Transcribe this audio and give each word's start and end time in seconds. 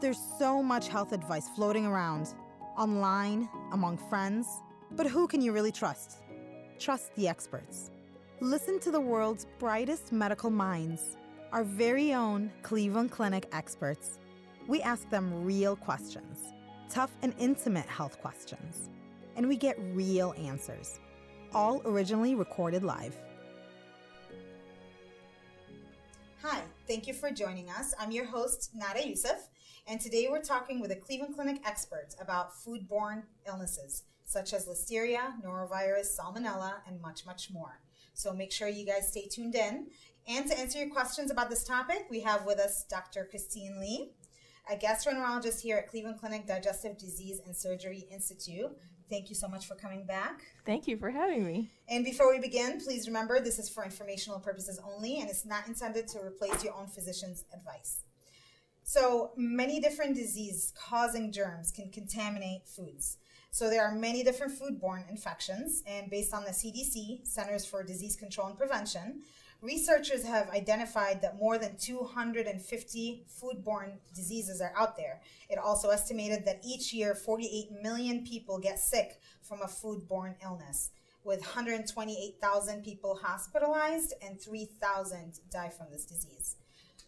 There's 0.00 0.20
so 0.38 0.62
much 0.62 0.86
health 0.86 1.10
advice 1.10 1.48
floating 1.56 1.84
around, 1.84 2.32
online, 2.76 3.48
among 3.72 3.98
friends, 3.98 4.46
but 4.92 5.08
who 5.08 5.26
can 5.26 5.42
you 5.42 5.50
really 5.50 5.72
trust? 5.72 6.18
Trust 6.78 7.12
the 7.16 7.26
experts. 7.26 7.90
Listen 8.40 8.78
to 8.78 8.92
the 8.92 9.00
world's 9.00 9.48
brightest 9.58 10.12
medical 10.12 10.50
minds, 10.50 11.16
our 11.50 11.64
very 11.64 12.14
own 12.14 12.52
Cleveland 12.62 13.10
Clinic 13.10 13.48
experts. 13.50 14.20
We 14.68 14.80
ask 14.82 15.10
them 15.10 15.44
real 15.44 15.74
questions, 15.74 16.38
tough 16.88 17.10
and 17.22 17.34
intimate 17.40 17.86
health 17.86 18.20
questions, 18.20 18.90
and 19.34 19.48
we 19.48 19.56
get 19.56 19.76
real 19.94 20.32
answers, 20.38 21.00
all 21.52 21.82
originally 21.84 22.36
recorded 22.36 22.84
live. 22.84 23.16
Hi, 26.44 26.60
thank 26.86 27.08
you 27.08 27.14
for 27.14 27.32
joining 27.32 27.68
us. 27.68 27.94
I'm 27.98 28.12
your 28.12 28.26
host, 28.26 28.70
Nada 28.76 29.04
Youssef, 29.04 29.48
and 29.88 30.00
today 30.00 30.28
we're 30.30 30.42
talking 30.42 30.80
with 30.80 30.90
a 30.90 30.96
Cleveland 30.96 31.34
Clinic 31.34 31.62
expert 31.64 32.14
about 32.20 32.52
foodborne 32.52 33.22
illnesses 33.46 34.04
such 34.22 34.52
as 34.52 34.66
listeria, 34.66 35.32
norovirus, 35.42 36.14
salmonella, 36.14 36.74
and 36.86 37.00
much, 37.00 37.24
much 37.24 37.50
more. 37.50 37.80
So 38.12 38.34
make 38.34 38.52
sure 38.52 38.68
you 38.68 38.84
guys 38.84 39.08
stay 39.08 39.26
tuned 39.26 39.54
in. 39.54 39.86
And 40.28 40.46
to 40.46 40.58
answer 40.58 40.78
your 40.78 40.90
questions 40.90 41.30
about 41.30 41.48
this 41.48 41.64
topic, 41.64 42.06
we 42.10 42.20
have 42.20 42.44
with 42.44 42.58
us 42.58 42.84
Dr. 42.90 43.26
Christine 43.30 43.80
Lee, 43.80 44.10
a 44.70 44.76
gastroenterologist 44.76 45.62
here 45.62 45.78
at 45.78 45.88
Cleveland 45.88 46.20
Clinic 46.20 46.46
Digestive 46.46 46.98
Disease 46.98 47.40
and 47.46 47.56
Surgery 47.56 48.06
Institute. 48.12 48.70
Thank 49.08 49.30
you 49.30 49.34
so 49.34 49.48
much 49.48 49.66
for 49.66 49.74
coming 49.74 50.04
back. 50.04 50.42
Thank 50.66 50.86
you 50.86 50.98
for 50.98 51.08
having 51.08 51.46
me. 51.46 51.70
And 51.88 52.04
before 52.04 52.30
we 52.30 52.38
begin, 52.38 52.78
please 52.78 53.06
remember 53.06 53.40
this 53.40 53.58
is 53.58 53.70
for 53.70 53.82
informational 53.82 54.38
purposes 54.38 54.78
only 54.84 55.20
and 55.20 55.30
it's 55.30 55.46
not 55.46 55.66
intended 55.66 56.06
to 56.08 56.18
replace 56.18 56.62
your 56.62 56.74
own 56.74 56.88
physician's 56.88 57.46
advice. 57.54 58.02
So, 58.88 59.32
many 59.36 59.80
different 59.80 60.14
disease 60.14 60.72
causing 60.74 61.30
germs 61.30 61.70
can 61.70 61.90
contaminate 61.90 62.66
foods. 62.66 63.18
So, 63.50 63.68
there 63.68 63.84
are 63.84 63.94
many 63.94 64.22
different 64.22 64.58
foodborne 64.58 65.10
infections, 65.10 65.82
and 65.86 66.08
based 66.08 66.32
on 66.32 66.44
the 66.44 66.52
CDC, 66.52 67.26
Centers 67.26 67.66
for 67.66 67.82
Disease 67.82 68.16
Control 68.16 68.46
and 68.46 68.56
Prevention, 68.56 69.20
researchers 69.60 70.24
have 70.24 70.48
identified 70.48 71.20
that 71.20 71.36
more 71.36 71.58
than 71.58 71.76
250 71.76 73.26
foodborne 73.30 73.98
diseases 74.14 74.62
are 74.62 74.72
out 74.74 74.96
there. 74.96 75.20
It 75.50 75.58
also 75.58 75.90
estimated 75.90 76.46
that 76.46 76.62
each 76.64 76.94
year 76.94 77.14
48 77.14 77.82
million 77.82 78.24
people 78.24 78.58
get 78.58 78.78
sick 78.78 79.20
from 79.42 79.60
a 79.60 79.66
foodborne 79.66 80.36
illness, 80.42 80.92
with 81.24 81.40
128,000 81.40 82.82
people 82.82 83.20
hospitalized 83.22 84.14
and 84.26 84.40
3,000 84.40 85.40
die 85.50 85.68
from 85.68 85.88
this 85.92 86.06
disease. 86.06 86.56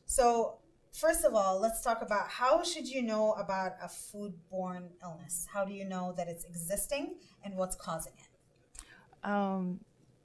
So, 0.05 0.59
first 0.93 1.25
of 1.25 1.35
all, 1.35 1.61
let's 1.61 1.83
talk 1.83 2.03
about 2.03 2.29
how 2.29 2.63
should 2.63 2.89
you 2.89 3.03
know 3.03 3.33
about 3.33 3.73
a 3.83 3.87
foodborne 3.87 4.89
illness? 5.03 5.47
How 5.53 5.65
do 5.65 5.73
you 5.73 5.85
know 5.85 6.15
that 6.17 6.29
it's 6.29 6.45
existing 6.45 7.17
and 7.45 7.57
what's 7.57 7.77
causing 7.77 8.13
it? 8.19 9.29
Um, 9.29 9.81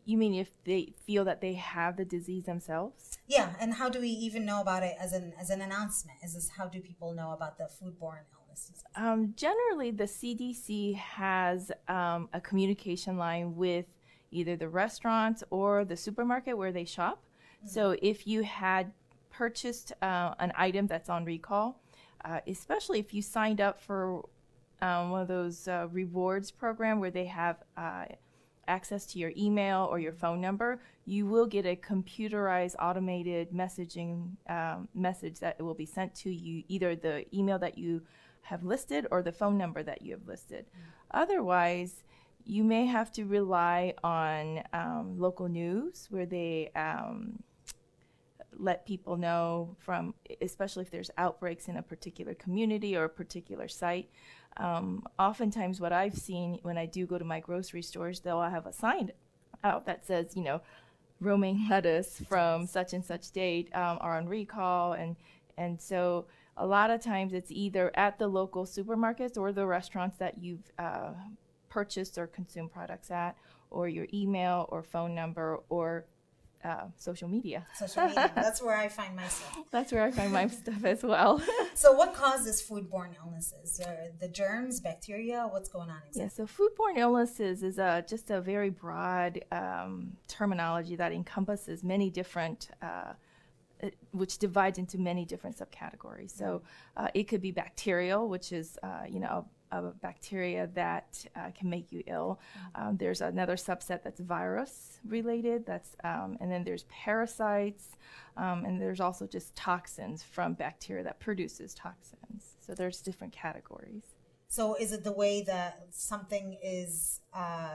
you 0.05 0.17
mean 0.17 0.35
if 0.35 0.52
they 0.63 0.94
feel 1.05 1.25
that 1.25 1.41
they 1.41 1.53
have 1.53 1.97
the 1.97 2.05
disease 2.05 2.45
themselves? 2.45 3.17
Yeah, 3.27 3.53
and 3.59 3.73
how 3.73 3.89
do 3.89 3.99
we 3.99 4.09
even 4.09 4.45
know 4.45 4.61
about 4.61 4.83
it 4.83 4.95
as 4.99 5.13
an 5.13 5.33
as 5.39 5.49
an 5.49 5.61
announcement? 5.61 6.19
Is 6.23 6.35
this 6.35 6.49
how 6.57 6.67
do 6.67 6.79
people 6.79 7.13
know 7.13 7.31
about 7.31 7.57
the 7.57 7.66
foodborne 7.66 8.23
illnesses? 8.38 8.83
Um, 8.95 9.33
generally, 9.35 9.91
the 9.91 10.05
CDC 10.05 10.95
has 10.95 11.72
um, 11.88 12.29
a 12.33 12.39
communication 12.39 13.17
line 13.17 13.55
with 13.55 13.85
either 14.31 14.55
the 14.55 14.69
restaurants 14.69 15.44
or 15.50 15.85
the 15.85 15.97
supermarket 15.97 16.57
where 16.57 16.72
they 16.72 16.85
shop. 16.85 17.23
Mm-hmm. 17.57 17.67
So 17.69 17.95
if 18.02 18.27
you 18.27 18.44
had 18.44 18.91
purchased 19.38 19.91
uh, 20.02 20.33
an 20.39 20.52
item 20.58 20.88
that's 20.88 21.09
on 21.09 21.25
recall, 21.25 21.81
uh, 22.23 22.40
especially 22.47 23.00
if 23.00 23.13
you 23.13 23.22
signed 23.22 23.62
up 23.62 23.79
for 23.79 24.23
um, 24.81 25.09
one 25.12 25.22
of 25.22 25.28
those 25.28 25.68
uh, 25.68 25.88
rewards 25.91 26.51
program 26.51 27.00
where 27.00 27.12
they 27.12 27.25
have 27.25 27.57
uh, 27.78 28.06
access 28.68 29.06
to 29.06 29.19
your 29.19 29.31
email 29.38 29.88
or 29.91 30.00
your 30.00 30.13
phone 30.13 30.41
number, 30.41 30.81
you 31.06 31.25
will 31.25 31.45
get 31.45 31.66
a 31.66 31.75
computerized 31.75 32.75
automated 32.79 33.51
messaging 33.51 34.31
um, 34.50 34.88
message 34.94 35.40
that 35.40 35.62
will 35.62 35.74
be 35.74 35.85
sent 35.85 36.16
to 36.16 36.29
you, 36.29 36.63
either 36.68 36.95
the 36.95 37.25
email 37.35 37.59
that 37.59 37.78
you 37.78 38.01
have 38.41 38.63
listed 38.63 39.07
or 39.12 39.22
the 39.22 39.31
phone 39.31 39.57
number 39.57 39.84
that 39.84 40.01
you 40.01 40.12
have 40.12 40.28
listed. 40.28 40.66
Mm-hmm. 40.66 41.22
Otherwise, 41.22 42.03
you 42.44 42.63
may 42.63 42.85
have 42.85 43.12
to 43.12 43.25
rely 43.25 43.94
on 44.03 44.63
um, 44.74 45.16
local 45.18 45.47
news 45.47 46.07
where 46.09 46.28
they 46.28 46.72
um, 46.75 47.40
let 48.57 48.85
people 48.85 49.17
know 49.17 49.75
from, 49.79 50.13
especially 50.41 50.83
if 50.83 50.91
there's 50.91 51.11
outbreaks 51.17 51.67
in 51.67 51.77
a 51.77 51.81
particular 51.81 52.33
community 52.33 52.95
or 52.95 53.05
a 53.05 53.09
particular 53.09 53.67
site. 53.67 54.09
Um, 54.57 55.03
oftentimes, 55.19 55.81
what 55.81 55.91
I've 55.91 56.16
seen 56.16 56.59
when 56.61 56.77
I 56.77 56.85
do 56.85 57.05
go 57.05 57.17
to 57.17 57.25
my 57.25 57.39
grocery 57.39 57.81
stores, 57.81 58.19
they'll 58.21 58.41
have 58.41 58.65
a 58.65 58.73
sign 58.73 59.11
out 59.63 59.85
that 59.85 60.05
says, 60.05 60.35
you 60.35 60.44
know, 60.44 60.61
romaine 61.19 61.67
lettuce 61.69 62.21
from 62.27 62.67
such 62.67 62.94
and 62.94 63.03
such 63.03 63.31
date 63.31 63.69
um, 63.75 63.97
are 64.01 64.17
on 64.17 64.27
recall, 64.27 64.94
and 64.94 65.15
and 65.57 65.81
so 65.81 66.25
a 66.57 66.65
lot 66.65 66.89
of 66.89 67.01
times 67.01 67.33
it's 67.33 67.51
either 67.51 67.91
at 67.95 68.17
the 68.17 68.27
local 68.27 68.65
supermarkets 68.65 69.38
or 69.38 69.51
the 69.51 69.65
restaurants 69.65 70.17
that 70.17 70.38
you've 70.38 70.71
uh, 70.79 71.11
purchased 71.69 72.17
or 72.17 72.27
consumed 72.27 72.71
products 72.71 73.11
at, 73.11 73.35
or 73.69 73.89
your 73.89 74.07
email 74.13 74.65
or 74.69 74.81
phone 74.81 75.13
number 75.13 75.59
or 75.67 76.05
uh, 76.65 76.85
social 76.97 77.29
media. 77.29 77.65
Social 77.75 78.07
media. 78.07 78.31
That's 78.35 78.61
where 78.61 78.75
I 78.75 78.89
find 78.89 79.15
myself. 79.15 79.55
That's 79.71 79.91
where 79.91 80.03
I 80.03 80.11
find 80.11 80.33
my 80.33 80.47
stuff 80.61 80.83
as 80.83 81.03
well. 81.03 81.41
so, 81.75 81.91
what 81.91 82.13
causes 82.13 82.61
foodborne 82.67 83.15
illnesses? 83.23 83.79
Are 83.85 84.07
the 84.19 84.27
germs, 84.27 84.79
bacteria? 84.79 85.47
What's 85.51 85.69
going 85.69 85.89
on 85.89 85.97
exactly? 86.07 86.21
Yeah, 86.23 86.29
so 86.29 86.45
foodborne 86.45 86.97
illnesses 86.97 87.61
is 87.61 87.77
a, 87.77 88.03
just 88.07 88.31
a 88.31 88.41
very 88.41 88.71
broad 88.71 89.43
um, 89.51 90.17
terminology 90.27 90.95
that 90.95 91.11
encompasses 91.11 91.83
many 91.83 92.09
different. 92.09 92.69
Uh, 92.81 93.13
which 94.11 94.37
divides 94.37 94.79
into 94.79 94.97
many 94.97 95.25
different 95.25 95.57
subcategories. 95.57 96.31
So 96.31 96.63
uh, 96.95 97.09
it 97.13 97.25
could 97.25 97.41
be 97.41 97.51
bacterial, 97.51 98.29
which 98.29 98.53
is 98.53 98.79
uh, 98.81 99.03
you 99.07 99.19
know 99.19 99.45
bacteria 100.02 100.69
that 100.74 101.25
uh, 101.36 101.52
can 101.58 101.69
make 101.69 101.91
you 101.91 102.03
ill. 102.08 102.40
Mm-hmm. 102.58 102.88
Um, 102.88 102.97
there's 102.97 103.22
another 103.22 103.56
subset 103.56 104.03
that's 104.03 104.19
virus 104.19 105.00
related. 105.08 105.66
That's 105.66 105.96
um, 106.03 106.38
and 106.40 106.52
then 106.52 106.63
there's 106.63 106.84
parasites, 106.84 107.90
um, 108.38 108.66
and 108.66 108.81
there's 108.81 109.00
also 109.00 109.28
just 109.28 109.56
toxins 109.56 110.24
from 110.24 110.53
bacteria 110.53 111.03
that 111.03 111.19
produces 111.19 111.74
toxins. 111.74 112.56
So 112.59 112.74
there's 112.74 113.02
different 113.02 113.34
categories. 113.34 114.03
So 114.47 114.75
is 114.75 114.91
it 114.91 115.03
the 115.03 115.12
way 115.12 115.41
that 115.44 115.88
something 115.92 116.57
is? 116.63 117.22
Uh, 117.34 117.74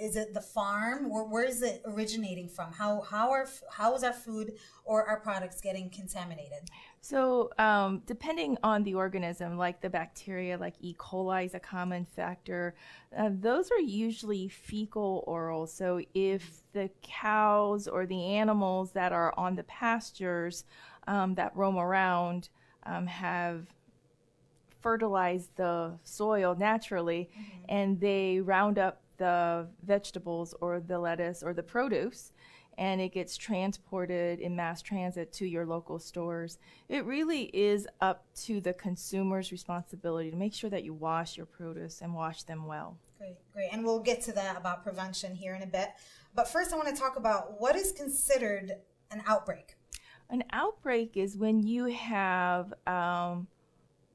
is 0.00 0.16
it 0.16 0.34
the 0.34 0.40
farm? 0.40 1.10
Or 1.10 1.24
where 1.28 1.44
is 1.44 1.62
it 1.62 1.82
originating 1.86 2.48
from? 2.48 2.72
How 2.72 3.00
how 3.00 3.30
are 3.30 3.46
how 3.70 3.94
is 3.94 4.04
our 4.04 4.12
food 4.12 4.54
or 4.84 5.04
our 5.04 5.20
products 5.20 5.60
getting 5.60 5.90
contaminated? 5.90 6.68
So 7.00 7.50
um, 7.58 8.02
depending 8.06 8.58
on 8.62 8.82
the 8.82 8.94
organism 8.94 9.56
like 9.56 9.80
the 9.80 9.90
bacteria 9.90 10.58
like 10.58 10.74
e. 10.80 10.94
coli 10.98 11.46
is 11.46 11.54
a 11.54 11.60
common 11.60 12.04
factor. 12.04 12.74
Uh, 13.16 13.30
those 13.32 13.70
are 13.70 13.80
usually 13.80 14.48
fecal 14.48 15.24
oral 15.26 15.66
so 15.66 16.00
if 16.14 16.62
the 16.72 16.90
cows 17.02 17.88
or 17.88 18.04
the 18.04 18.22
animals 18.24 18.92
that 18.92 19.12
are 19.12 19.32
on 19.38 19.54
the 19.54 19.62
pastures 19.64 20.64
um, 21.06 21.34
that 21.34 21.56
roam 21.56 21.78
around 21.78 22.50
um, 22.84 23.06
have 23.06 23.66
fertilized 24.80 25.50
the 25.56 25.92
soil 26.04 26.54
naturally 26.58 27.28
mm-hmm. 27.32 27.64
and 27.68 28.00
they 28.00 28.40
round 28.40 28.78
up 28.78 29.00
the 29.18 29.68
vegetables 29.84 30.54
or 30.60 30.80
the 30.80 30.98
lettuce 30.98 31.42
or 31.42 31.52
the 31.52 31.62
produce 31.62 32.32
and 32.78 33.00
it 33.00 33.12
gets 33.12 33.36
transported 33.36 34.38
in 34.38 34.54
mass 34.54 34.80
transit 34.80 35.32
to 35.32 35.44
your 35.44 35.66
local 35.66 35.98
stores. 35.98 36.58
It 36.88 37.04
really 37.04 37.50
is 37.52 37.88
up 38.00 38.24
to 38.44 38.60
the 38.60 38.72
consumer's 38.72 39.50
responsibility 39.50 40.30
to 40.30 40.36
make 40.36 40.54
sure 40.54 40.70
that 40.70 40.84
you 40.84 40.94
wash 40.94 41.36
your 41.36 41.46
produce 41.46 42.00
and 42.00 42.14
wash 42.14 42.44
them 42.44 42.66
well. 42.66 42.96
Great, 43.18 43.36
great. 43.52 43.70
And 43.72 43.84
we'll 43.84 43.98
get 43.98 44.22
to 44.22 44.32
that 44.32 44.56
about 44.56 44.84
prevention 44.84 45.34
here 45.34 45.56
in 45.56 45.62
a 45.62 45.66
bit. 45.66 45.90
But 46.36 46.46
first, 46.46 46.72
I 46.72 46.76
want 46.76 46.88
to 46.88 46.94
talk 46.94 47.16
about 47.16 47.60
what 47.60 47.74
is 47.74 47.90
considered 47.90 48.76
an 49.10 49.22
outbreak. 49.26 49.74
An 50.30 50.44
outbreak 50.52 51.16
is 51.16 51.36
when 51.36 51.66
you 51.66 51.86
have 51.86 52.72
um, 52.86 53.48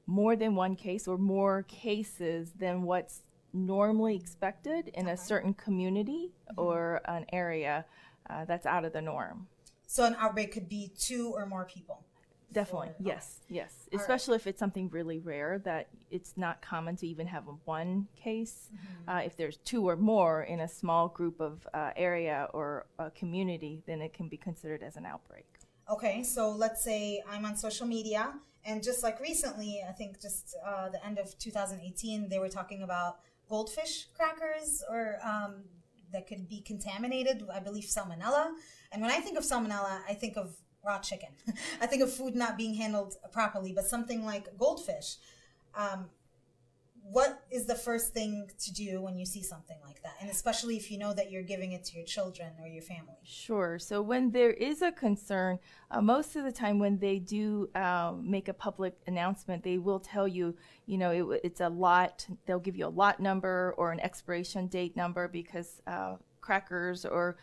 more 0.06 0.36
than 0.36 0.54
one 0.54 0.74
case 0.74 1.06
or 1.06 1.18
more 1.18 1.64
cases 1.64 2.52
than 2.58 2.82
what's 2.82 3.22
normally 3.54 4.16
expected 4.16 4.88
in 4.88 5.08
a 5.08 5.16
certain 5.16 5.54
community 5.54 6.32
mm-hmm. 6.50 6.60
or 6.60 7.00
an 7.06 7.24
area 7.32 7.84
uh, 8.28 8.44
that's 8.44 8.66
out 8.66 8.84
of 8.84 8.92
the 8.92 9.00
norm. 9.00 9.46
So 9.86 10.04
an 10.04 10.16
outbreak 10.18 10.52
could 10.52 10.68
be 10.68 10.92
two 11.06 11.32
or 11.34 11.46
more 11.46 11.64
people. 11.64 12.04
Definitely, 12.52 12.88
or, 12.90 12.96
yes, 13.00 13.40
yes. 13.48 13.88
All 13.92 13.98
Especially 13.98 14.32
right. 14.32 14.40
if 14.42 14.46
it's 14.46 14.60
something 14.60 14.88
really 14.90 15.18
rare 15.18 15.58
that 15.64 15.88
it's 16.10 16.34
not 16.36 16.62
common 16.62 16.94
to 16.96 17.06
even 17.06 17.26
have 17.26 17.44
one 17.64 18.06
case. 18.14 18.70
Mm-hmm. 18.72 19.10
Uh, 19.10 19.20
if 19.22 19.36
there's 19.36 19.56
two 19.58 19.88
or 19.88 19.96
more 19.96 20.44
in 20.44 20.60
a 20.60 20.68
small 20.68 21.08
group 21.08 21.40
of 21.40 21.66
uh, 21.74 21.90
area 21.96 22.48
or 22.52 22.86
a 23.00 23.10
community, 23.10 23.82
then 23.86 24.00
it 24.00 24.12
can 24.14 24.28
be 24.28 24.36
considered 24.36 24.84
as 24.84 24.96
an 24.96 25.04
outbreak. 25.04 25.46
Okay, 25.90 26.22
so 26.22 26.50
let's 26.50 26.82
say 26.82 27.22
I'm 27.28 27.44
on 27.44 27.56
social 27.56 27.86
media 27.86 28.34
And 28.64 28.82
just 28.82 29.02
like 29.02 29.20
recently, 29.20 29.82
I 29.86 29.92
think 29.92 30.20
just 30.22 30.56
uh, 30.64 30.88
the 30.88 31.04
end 31.04 31.18
of 31.18 31.38
2018, 31.38 32.28
they 32.30 32.38
were 32.38 32.48
talking 32.48 32.82
about 32.82 33.18
goldfish 33.48 34.08
crackers 34.16 34.82
or 34.90 35.18
um, 35.24 35.64
that 36.12 36.26
could 36.26 36.48
be 36.48 36.60
contaminated. 36.60 37.42
I 37.52 37.60
believe 37.60 37.84
salmonella. 37.84 38.52
And 38.92 39.02
when 39.02 39.10
I 39.10 39.20
think 39.20 39.36
of 39.36 39.44
salmonella, 39.44 40.00
I 40.08 40.14
think 40.14 40.36
of 40.36 40.56
raw 40.84 40.98
chicken. 40.98 41.30
I 41.80 41.86
think 41.86 42.02
of 42.02 42.12
food 42.12 42.34
not 42.34 42.56
being 42.56 42.74
handled 42.74 43.14
properly, 43.32 43.72
but 43.72 43.84
something 43.86 44.24
like 44.24 44.56
goldfish. 44.58 45.16
Um, 45.74 46.06
what 47.10 47.44
is 47.50 47.66
the 47.66 47.74
first 47.74 48.14
thing 48.14 48.50
to 48.58 48.72
do 48.72 49.00
when 49.02 49.18
you 49.18 49.26
see 49.26 49.42
something 49.42 49.76
like 49.84 50.02
that? 50.02 50.14
And 50.22 50.30
especially 50.30 50.76
if 50.76 50.90
you 50.90 50.96
know 50.96 51.12
that 51.12 51.30
you're 51.30 51.42
giving 51.42 51.72
it 51.72 51.84
to 51.84 51.96
your 51.96 52.06
children 52.06 52.52
or 52.60 52.66
your 52.66 52.82
family. 52.82 53.18
Sure. 53.24 53.78
So, 53.78 54.00
when 54.00 54.30
there 54.30 54.50
is 54.52 54.80
a 54.80 54.90
concern, 54.90 55.58
uh, 55.90 56.00
most 56.00 56.34
of 56.34 56.44
the 56.44 56.52
time 56.52 56.78
when 56.78 56.98
they 56.98 57.18
do 57.18 57.68
uh, 57.74 58.14
make 58.18 58.48
a 58.48 58.54
public 58.54 58.96
announcement, 59.06 59.62
they 59.62 59.76
will 59.76 60.00
tell 60.00 60.26
you, 60.26 60.56
you 60.86 60.96
know, 60.96 61.10
it, 61.10 61.40
it's 61.44 61.60
a 61.60 61.68
lot, 61.68 62.26
they'll 62.46 62.58
give 62.58 62.76
you 62.76 62.86
a 62.86 62.88
lot 62.88 63.20
number 63.20 63.74
or 63.76 63.92
an 63.92 64.00
expiration 64.00 64.66
date 64.66 64.96
number 64.96 65.28
because 65.28 65.82
uh, 65.86 66.14
crackers 66.40 67.04
or 67.04 67.36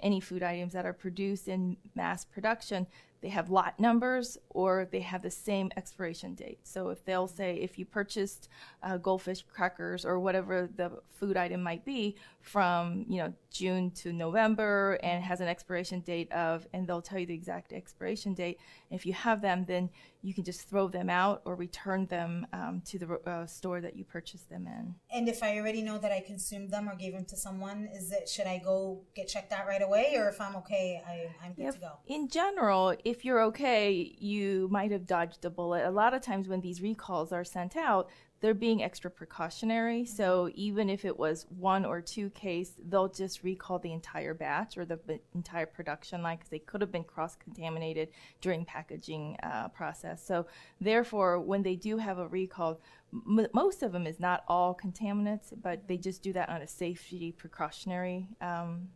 any 0.00 0.20
food 0.20 0.42
items 0.42 0.72
that 0.72 0.84
are 0.84 0.92
produced 0.92 1.46
in 1.46 1.76
mass 1.94 2.24
production, 2.24 2.86
they 3.20 3.28
have 3.28 3.50
lot 3.50 3.78
numbers 3.80 4.38
or 4.50 4.88
they 4.90 5.00
have 5.00 5.22
the 5.22 5.30
same 5.30 5.70
expiration 5.76 6.34
date. 6.34 6.60
So 6.64 6.90
if 6.90 7.04
they'll 7.04 7.28
say 7.28 7.56
if 7.56 7.78
you 7.78 7.84
purchased 7.84 8.48
uh, 8.82 8.98
goldfish 8.98 9.42
crackers 9.42 10.04
or 10.04 10.20
whatever 10.20 10.68
the 10.74 11.00
food 11.08 11.36
item 11.36 11.62
might 11.62 11.84
be 11.84 12.16
from 12.40 13.04
you 13.08 13.18
know 13.18 13.32
June 13.50 13.90
to 13.90 14.12
November 14.12 14.98
and 15.02 15.24
has 15.24 15.40
an 15.40 15.48
expiration 15.48 16.00
date 16.00 16.30
of, 16.32 16.66
and 16.72 16.86
they'll 16.86 17.02
tell 17.02 17.18
you 17.18 17.26
the 17.26 17.34
exact 17.34 17.72
expiration 17.72 18.34
date. 18.34 18.58
And 18.90 18.98
if 19.00 19.06
you 19.06 19.14
have 19.14 19.40
them, 19.40 19.64
then 19.66 19.90
you 20.22 20.34
can 20.34 20.44
just 20.44 20.68
throw 20.68 20.88
them 20.88 21.08
out 21.08 21.40
or 21.44 21.54
return 21.54 22.06
them 22.06 22.46
um, 22.52 22.82
to 22.86 22.98
the 22.98 23.20
uh, 23.26 23.46
store 23.46 23.80
that 23.80 23.96
you 23.96 24.04
purchased 24.04 24.50
them 24.50 24.66
in. 24.66 24.94
And 25.10 25.28
if 25.28 25.42
I 25.42 25.56
already 25.58 25.82
know 25.82 25.98
that 25.98 26.12
I 26.12 26.20
consumed 26.20 26.70
them 26.70 26.88
or 26.88 26.96
gave 26.96 27.14
them 27.14 27.24
to 27.26 27.36
someone, 27.36 27.88
is 27.94 28.12
it 28.12 28.28
should 28.28 28.46
I 28.46 28.58
go 28.58 29.02
get 29.14 29.28
checked 29.28 29.52
out 29.52 29.66
right 29.66 29.82
away, 29.82 30.14
or 30.16 30.28
if 30.28 30.40
I'm 30.40 30.56
okay, 30.56 31.00
I, 31.06 31.28
I'm 31.44 31.54
good 31.54 31.72
to 31.72 31.78
go? 31.78 31.92
In 32.06 32.28
general, 32.28 32.94
if 33.06 33.24
you're 33.24 33.40
okay, 33.40 34.16
you 34.18 34.66
might 34.68 34.90
have 34.90 35.06
dodged 35.06 35.44
a 35.44 35.50
bullet. 35.50 35.86
A 35.86 35.90
lot 35.92 36.12
of 36.12 36.22
times 36.22 36.48
when 36.48 36.60
these 36.60 36.82
recalls 36.82 37.30
are 37.32 37.44
sent 37.44 37.76
out, 37.76 38.10
they're 38.40 38.52
being 38.52 38.82
extra 38.82 39.08
precautionary. 39.08 40.02
Mm-hmm. 40.02 40.16
So 40.16 40.50
even 40.56 40.90
if 40.90 41.04
it 41.04 41.16
was 41.16 41.46
one 41.56 41.84
or 41.84 42.00
two 42.00 42.30
case, 42.30 42.72
they'll 42.88 43.08
just 43.08 43.44
recall 43.44 43.78
the 43.78 43.92
entire 43.92 44.34
batch 44.34 44.76
or 44.76 44.84
the 44.84 44.96
b- 44.96 45.20
entire 45.36 45.66
production 45.66 46.20
line 46.20 46.36
because 46.38 46.50
they 46.50 46.58
could 46.58 46.80
have 46.80 46.90
been 46.90 47.04
cross-contaminated 47.04 48.08
during 48.40 48.64
packaging 48.64 49.36
uh, 49.44 49.68
process. 49.68 50.26
So 50.26 50.46
therefore, 50.80 51.38
when 51.38 51.62
they 51.62 51.76
do 51.76 51.98
have 51.98 52.18
a 52.18 52.26
recall, 52.26 52.80
m- 53.12 53.46
most 53.54 53.84
of 53.84 53.92
them 53.92 54.08
is 54.08 54.18
not 54.18 54.42
all 54.48 54.74
contaminants, 54.74 55.52
but 55.62 55.86
they 55.86 55.96
just 55.96 56.24
do 56.24 56.32
that 56.32 56.48
on 56.48 56.60
a 56.60 56.66
safety 56.66 57.30
precautionary 57.30 58.26
um, 58.40 58.88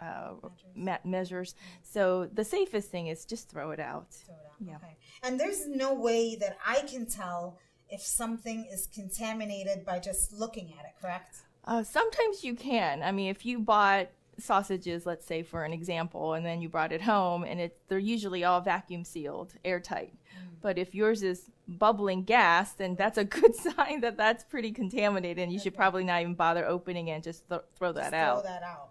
uh, 0.00 0.32
measures. 0.74 1.04
Measures. 1.04 1.54
So 1.82 2.28
the 2.32 2.44
safest 2.44 2.90
thing 2.90 3.08
is 3.08 3.24
just 3.24 3.48
throw 3.48 3.70
it 3.70 3.80
out. 3.80 4.12
Throw 4.12 4.34
it 4.34 4.40
out. 4.46 4.56
Yeah. 4.60 4.76
Okay. 4.76 4.96
And 5.22 5.38
there's 5.38 5.66
no 5.66 5.94
way 5.94 6.36
that 6.36 6.58
I 6.66 6.80
can 6.82 7.06
tell 7.06 7.58
if 7.88 8.00
something 8.00 8.66
is 8.72 8.88
contaminated 8.92 9.84
by 9.84 9.98
just 9.98 10.32
looking 10.32 10.72
at 10.78 10.84
it, 10.84 10.92
correct? 11.00 11.36
Uh, 11.64 11.82
sometimes 11.82 12.44
you 12.44 12.54
can. 12.54 13.02
I 13.02 13.12
mean, 13.12 13.30
if 13.30 13.46
you 13.46 13.58
bought 13.58 14.08
sausages, 14.38 15.06
let's 15.06 15.26
say 15.26 15.42
for 15.42 15.64
an 15.64 15.72
example, 15.72 16.34
and 16.34 16.44
then 16.44 16.60
you 16.60 16.68
brought 16.68 16.92
it 16.92 17.02
home, 17.02 17.44
and 17.44 17.60
it 17.60 17.78
they're 17.88 17.98
usually 17.98 18.44
all 18.44 18.60
vacuum 18.60 19.04
sealed, 19.04 19.54
airtight. 19.64 20.12
Mm. 20.12 20.56
But 20.60 20.78
if 20.78 20.94
yours 20.94 21.22
is 21.22 21.50
bubbling 21.66 22.24
gas, 22.24 22.72
then 22.72 22.96
that's 22.96 23.18
a 23.18 23.24
good 23.38 23.54
sign 23.54 24.00
that 24.00 24.16
that's 24.16 24.44
pretty 24.44 24.72
contaminated, 24.72 25.42
and 25.42 25.52
you 25.52 25.58
okay. 25.58 25.64
should 25.64 25.76
probably 25.76 26.04
not 26.04 26.20
even 26.20 26.34
bother 26.34 26.66
opening 26.66 27.08
it 27.08 27.12
and 27.12 27.24
just 27.24 27.48
th- 27.48 27.62
throw 27.76 27.92
that 27.92 28.04
just 28.04 28.14
out. 28.14 28.42
Throw 28.42 28.50
that 28.50 28.62
out. 28.62 28.90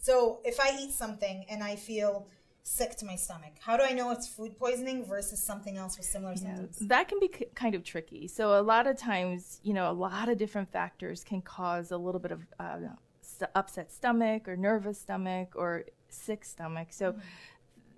So 0.00 0.40
if 0.44 0.58
I 0.58 0.76
eat 0.80 0.92
something 0.92 1.44
and 1.48 1.62
I 1.62 1.76
feel 1.76 2.26
sick 2.62 2.96
to 2.96 3.04
my 3.04 3.16
stomach. 3.16 3.54
How 3.60 3.76
do 3.76 3.82
I 3.82 3.92
know 3.92 4.10
it's 4.10 4.28
food 4.28 4.56
poisoning 4.56 5.04
versus 5.04 5.42
something 5.42 5.76
else 5.76 5.96
with 5.96 6.06
similar 6.06 6.32
yeah, 6.32 6.56
symptoms? 6.56 6.78
That 6.80 7.08
can 7.08 7.18
be 7.18 7.30
c- 7.36 7.46
kind 7.54 7.74
of 7.74 7.82
tricky. 7.82 8.28
So 8.28 8.60
a 8.60 8.62
lot 8.62 8.86
of 8.86 8.96
times, 8.96 9.60
you 9.62 9.72
know, 9.72 9.90
a 9.90 9.92
lot 9.92 10.28
of 10.28 10.38
different 10.38 10.70
factors 10.70 11.24
can 11.24 11.42
cause 11.42 11.90
a 11.90 11.96
little 11.96 12.20
bit 12.20 12.32
of 12.32 12.46
uh, 12.58 12.78
st- 13.22 13.50
upset 13.54 13.90
stomach 13.90 14.46
or 14.48 14.56
nervous 14.56 15.00
stomach 15.00 15.54
or 15.56 15.84
sick 16.08 16.44
stomach. 16.44 16.88
So 16.90 17.12
mm-hmm. 17.12 17.20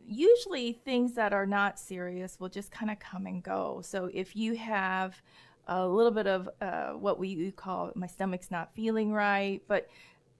usually 0.06 0.72
things 0.72 1.14
that 1.14 1.32
are 1.32 1.46
not 1.46 1.78
serious 1.78 2.38
will 2.38 2.48
just 2.48 2.70
kind 2.70 2.90
of 2.90 2.98
come 2.98 3.26
and 3.26 3.42
go. 3.42 3.82
So 3.84 4.10
if 4.12 4.36
you 4.36 4.54
have 4.54 5.20
a 5.66 5.86
little 5.86 6.12
bit 6.12 6.26
of 6.26 6.48
uh, 6.60 6.90
what 6.90 7.18
we 7.18 7.50
call 7.52 7.92
my 7.94 8.06
stomach's 8.06 8.50
not 8.50 8.74
feeling 8.74 9.12
right, 9.12 9.60
but 9.66 9.88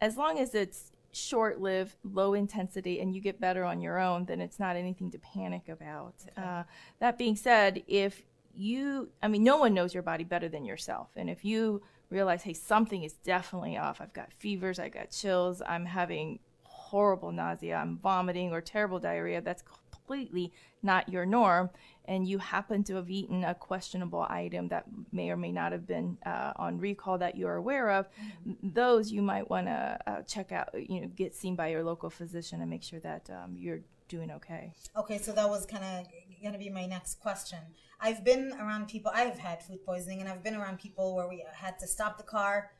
as 0.01 0.17
long 0.17 0.39
as 0.39 0.55
it's 0.55 0.92
short 1.13 1.61
lived, 1.61 1.97
low 2.05 2.35
intensity, 2.35 3.01
and 3.01 3.15
you 3.15 3.21
get 3.21 3.41
better 3.41 3.65
on 3.65 3.81
your 3.81 3.99
own, 3.99 4.25
then 4.25 4.41
it's 4.41 4.59
not 4.59 4.77
anything 4.77 5.11
to 5.11 5.19
panic 5.19 5.69
about. 5.69 6.15
Okay. 6.31 6.47
Uh, 6.47 6.63
that 7.01 7.19
being 7.19 7.37
said, 7.37 7.83
if 7.87 8.23
you, 8.55 9.11
I 9.23 9.29
mean, 9.29 9.45
no 9.45 9.59
one 9.59 9.75
knows 9.75 9.95
your 9.95 10.03
body 10.03 10.25
better 10.25 10.49
than 10.49 10.65
yourself. 10.65 11.09
And 11.17 11.29
if 11.29 11.45
you 11.45 11.83
realize, 12.11 12.43
hey, 12.43 12.55
something 12.55 13.03
is 13.05 13.15
definitely 13.15 13.77
off, 13.77 14.01
I've 14.01 14.13
got 14.13 14.33
fevers, 14.33 14.79
I 14.79 14.89
got 14.89 15.11
chills, 15.11 15.63
I'm 15.67 15.87
having 15.87 16.39
horrible 16.63 17.33
nausea, 17.33 17.77
I'm 17.77 17.99
vomiting 17.99 18.53
or 18.53 18.61
terrible 18.61 18.99
diarrhea, 18.99 19.41
that's 19.41 19.63
completely 19.63 20.53
not 20.83 21.09
your 21.09 21.25
norm, 21.25 21.71
and 22.07 22.27
you 22.27 22.39
happen 22.39 22.83
to 22.85 22.97
have 22.97 23.11
eaten 23.11 23.45
a 23.45 23.55
questionable 23.55 24.27
item 24.29 24.69
that 24.69 24.85
may 25.13 25.31
or 25.31 25.37
may 25.37 25.53
not 25.53 25.73
have 25.73 25.87
been 25.87 26.19
uh, 26.27 26.53
on 26.57 26.79
recall 26.79 27.19
that 27.19 27.37
you're 27.37 27.57
aware 27.57 27.91
of, 27.91 28.07
mm-hmm. 28.09 28.53
those 28.63 29.11
you 29.11 29.23
might 29.23 29.49
want 29.49 29.67
to 29.67 29.99
uh, 30.07 30.23
check 30.23 30.53
out, 30.53 30.69
you 30.75 31.01
know, 31.01 31.09
get 31.09 31.35
seen 31.35 31.55
by 31.55 31.69
your 31.69 31.85
local 31.85 32.11
physician 32.11 32.61
and 32.61 32.71
make 32.71 32.83
sure 32.83 33.01
that 33.01 33.29
um, 33.31 33.55
you're 33.57 33.81
doing 34.09 34.31
okay. 34.31 34.73
Okay, 34.97 35.19
so 35.19 35.33
that 35.33 35.49
was 35.49 35.65
kind 35.65 35.85
of 35.85 36.07
going 36.43 36.53
to 36.53 36.59
be 36.59 36.69
my 36.69 36.87
next 36.87 37.21
question. 37.21 37.59
I've 38.01 38.25
been 38.25 38.53
around 38.61 38.89
people, 38.89 39.13
I 39.15 39.23
have 39.23 39.39
had 39.39 39.63
food 39.63 39.85
poisoning, 39.87 40.21
and 40.21 40.29
I've 40.29 40.43
been 40.43 40.57
around 40.57 40.81
people 40.81 41.15
where 41.15 41.29
we 41.29 41.45
had 41.53 41.79
to 41.79 41.87
stop 41.87 42.19
the 42.19 42.25
car 42.25 42.71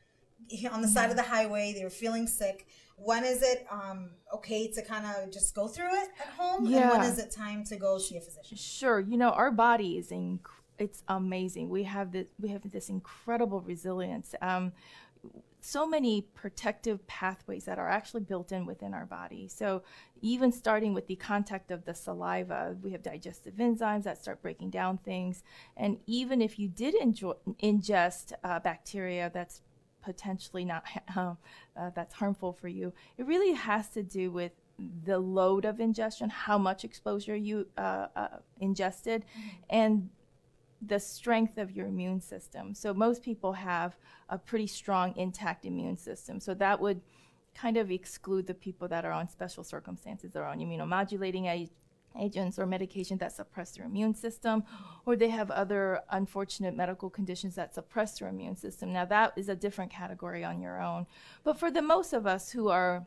on 0.71 0.81
the 0.81 0.87
side 0.87 1.09
of 1.09 1.15
the 1.15 1.23
highway. 1.23 1.73
They 1.73 1.83
were 1.83 1.89
feeling 1.89 2.27
sick. 2.27 2.67
When 2.95 3.23
is 3.23 3.41
it 3.41 3.65
um, 3.71 4.11
okay 4.33 4.71
to 4.71 4.81
kind 4.81 5.05
of 5.05 5.31
just 5.31 5.55
go 5.55 5.67
through 5.67 5.95
it 5.95 6.09
at 6.19 6.27
home? 6.37 6.65
Yeah. 6.65 6.81
And 6.81 6.89
when 6.91 7.01
is 7.01 7.17
it 7.17 7.31
time 7.31 7.63
to 7.65 7.75
go 7.75 7.97
see 7.97 8.17
a 8.17 8.21
physician? 8.21 8.57
Sure. 8.57 8.99
You 8.99 9.17
know, 9.17 9.31
our 9.31 9.51
body 9.51 9.97
is 9.97 10.09
inc- 10.09 10.39
it's 10.77 11.03
amazing. 11.07 11.69
We 11.69 11.83
have 11.83 12.11
this 12.11 12.27
we 12.39 12.49
have 12.49 12.69
this 12.69 12.89
incredible 12.89 13.61
resilience. 13.61 14.35
Um, 14.41 14.73
so 15.65 15.87
many 15.87 16.21
protective 16.21 17.05
pathways 17.07 17.63
that 17.65 17.79
are 17.79 17.87
actually 17.87 18.21
built 18.21 18.51
in 18.51 18.65
within 18.65 18.93
our 18.93 19.05
body. 19.05 19.47
So, 19.47 19.83
even 20.21 20.51
starting 20.51 20.93
with 20.93 21.07
the 21.07 21.15
contact 21.15 21.71
of 21.71 21.85
the 21.85 21.93
saliva, 21.93 22.75
we 22.81 22.91
have 22.91 23.01
digestive 23.01 23.55
enzymes 23.55 24.03
that 24.03 24.17
start 24.17 24.41
breaking 24.41 24.71
down 24.71 24.97
things. 24.97 25.41
And 25.77 25.99
even 26.05 26.41
if 26.41 26.59
you 26.59 26.67
did 26.67 26.95
enjoy, 26.95 27.33
ingest 27.61 28.33
uh, 28.43 28.59
bacteria 28.59 29.31
that's 29.33 29.61
potentially 30.03 30.65
not 30.65 30.83
uh, 31.15 31.35
that's 31.95 32.13
harmful 32.13 32.53
for 32.53 32.67
you. 32.67 32.93
It 33.17 33.25
really 33.25 33.53
has 33.53 33.89
to 33.89 34.03
do 34.03 34.31
with 34.31 34.51
the 35.05 35.19
load 35.19 35.65
of 35.65 35.79
ingestion, 35.79 36.29
how 36.29 36.57
much 36.57 36.83
exposure 36.83 37.35
you 37.35 37.67
uh, 37.77 38.07
uh, 38.15 38.27
ingested, 38.59 39.23
mm-hmm. 39.23 39.49
and 39.69 40.09
the 40.85 40.99
strength 40.99 41.57
of 41.57 41.71
your 41.71 41.87
immune 41.87 42.19
system. 42.19 42.73
So 42.73 42.93
most 42.93 43.23
people 43.23 43.53
have 43.53 43.95
a 44.29 44.37
pretty 44.37 44.67
strong 44.67 45.15
intact 45.15 45.65
immune 45.65 45.97
system. 45.97 46.39
So 46.39 46.53
that 46.55 46.79
would 46.81 47.01
kind 47.55 47.77
of 47.77 47.91
exclude 47.91 48.47
the 48.47 48.53
people 48.53 48.87
that 48.87 49.05
are 49.05 49.11
on 49.11 49.29
special 49.29 49.63
circumstances, 49.63 50.31
they're 50.33 50.45
on 50.45 50.59
immunomodulating 50.59 51.47
agents 52.19 52.59
or 52.59 52.65
medication 52.65 53.17
that 53.17 53.31
suppress 53.31 53.71
their 53.71 53.85
immune 53.85 54.13
system, 54.13 54.63
or 55.05 55.15
they 55.15 55.29
have 55.29 55.51
other 55.51 56.01
unfortunate 56.11 56.75
medical 56.75 57.09
conditions 57.09 57.55
that 57.55 57.73
suppress 57.73 58.19
their 58.19 58.29
immune 58.29 58.55
system. 58.55 58.93
Now, 58.93 59.05
that 59.05 59.33
is 59.35 59.49
a 59.49 59.55
different 59.55 59.91
category 59.91 60.43
on 60.43 60.61
your 60.61 60.81
own. 60.81 61.07
But 61.43 61.59
for 61.59 61.71
the 61.71 61.81
most 61.81 62.13
of 62.13 62.25
us 62.25 62.51
who 62.51 62.69
are 62.69 63.05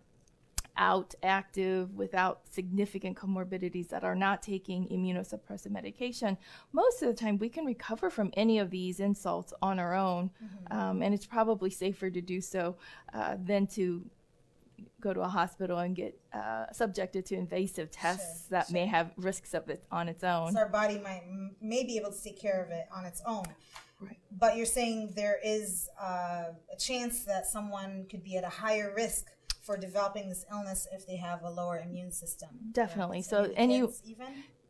out 0.78 1.14
active 1.22 1.94
without 1.94 2.42
significant 2.50 3.16
comorbidities 3.16 3.88
that 3.88 4.04
are 4.04 4.14
not 4.14 4.42
taking 4.42 4.86
immunosuppressive 4.88 5.70
medication, 5.70 6.36
most 6.72 7.02
of 7.02 7.08
the 7.08 7.14
time 7.14 7.38
we 7.38 7.48
can 7.48 7.64
recover 7.64 8.10
from 8.10 8.30
any 8.34 8.58
of 8.58 8.70
these 8.70 9.00
insults 9.00 9.54
on 9.62 9.78
our 9.78 9.94
own. 9.94 10.30
Mm-hmm. 10.44 10.78
Um, 10.78 11.02
and 11.02 11.14
it's 11.14 11.26
probably 11.26 11.70
safer 11.70 12.10
to 12.10 12.20
do 12.20 12.40
so 12.40 12.76
uh, 13.14 13.36
than 13.42 13.66
to 13.68 14.04
go 15.00 15.12
to 15.12 15.20
a 15.20 15.28
hospital 15.28 15.78
and 15.78 15.94
get 15.94 16.18
uh, 16.32 16.66
subjected 16.72 17.26
to 17.26 17.34
invasive 17.34 17.90
tests 17.90 18.48
sure, 18.48 18.58
that 18.58 18.66
sure. 18.66 18.74
may 18.74 18.86
have 18.86 19.12
risks 19.16 19.54
of 19.54 19.68
it 19.68 19.84
on 19.90 20.08
its 20.08 20.24
own. 20.24 20.52
So 20.52 20.58
our 20.58 20.68
body 20.68 20.98
might 20.98 21.22
may 21.60 21.84
be 21.84 21.96
able 21.96 22.12
to 22.12 22.22
take 22.22 22.40
care 22.40 22.64
of 22.64 22.70
it 22.70 22.86
on 22.94 23.04
its 23.04 23.22
own. 23.26 23.44
Right. 24.00 24.18
But 24.30 24.56
you're 24.56 24.66
saying 24.66 25.14
there 25.16 25.38
is 25.42 25.88
uh, 26.00 26.44
a 26.72 26.76
chance 26.78 27.24
that 27.24 27.46
someone 27.46 28.06
could 28.10 28.22
be 28.22 28.36
at 28.36 28.44
a 28.44 28.48
higher 28.48 28.92
risk 28.94 29.26
for 29.62 29.76
developing 29.76 30.28
this 30.28 30.44
illness 30.50 30.86
if 30.92 31.06
they 31.06 31.16
have 31.16 31.42
a 31.42 31.50
lower 31.50 31.78
immune 31.78 32.12
system. 32.12 32.50
Definitely. 32.72 33.22
So, 33.22 33.50
and 33.56 33.72
you 33.72 33.92
even 34.04 34.28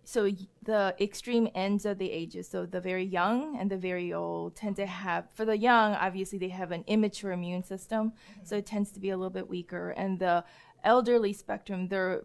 so 0.09 0.31
the 0.63 0.95
extreme 1.01 1.49
ends 1.53 1.85
of 1.85 1.99
the 1.99 2.13
ages. 2.13 2.47
So 2.49 2.65
the 2.65 2.81
very 2.81 3.05
young 3.05 3.59
and 3.59 3.69
the 3.69 3.77
very 3.77 4.13
old 4.13 4.55
tend 4.55 4.77
to 4.77 4.87
have 4.87 5.27
for 5.35 5.45
the 5.45 5.59
young 5.59 5.95
obviously 5.95 6.39
they 6.39 6.49
have 6.51 6.71
an 6.71 6.85
immature 6.87 7.33
immune 7.33 7.65
system. 7.65 8.13
So 8.45 8.57
it 8.57 8.67
tends 8.67 8.93
to 8.93 9.01
be 9.01 9.11
a 9.11 9.17
little 9.17 9.31
bit 9.31 9.49
weaker. 9.49 9.91
And 9.91 10.21
the 10.21 10.45
elderly 10.85 11.33
spectrum 11.33 11.89
their 11.89 12.23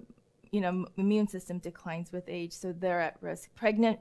you 0.52 0.62
know 0.62 0.68
m- 0.68 0.86
immune 0.98 1.28
system 1.28 1.58
declines 1.58 2.12
with 2.12 2.26
age. 2.28 2.54
So 2.54 2.72
they're 2.72 3.02
at 3.02 3.18
risk. 3.20 3.50
Pregnant 3.56 4.00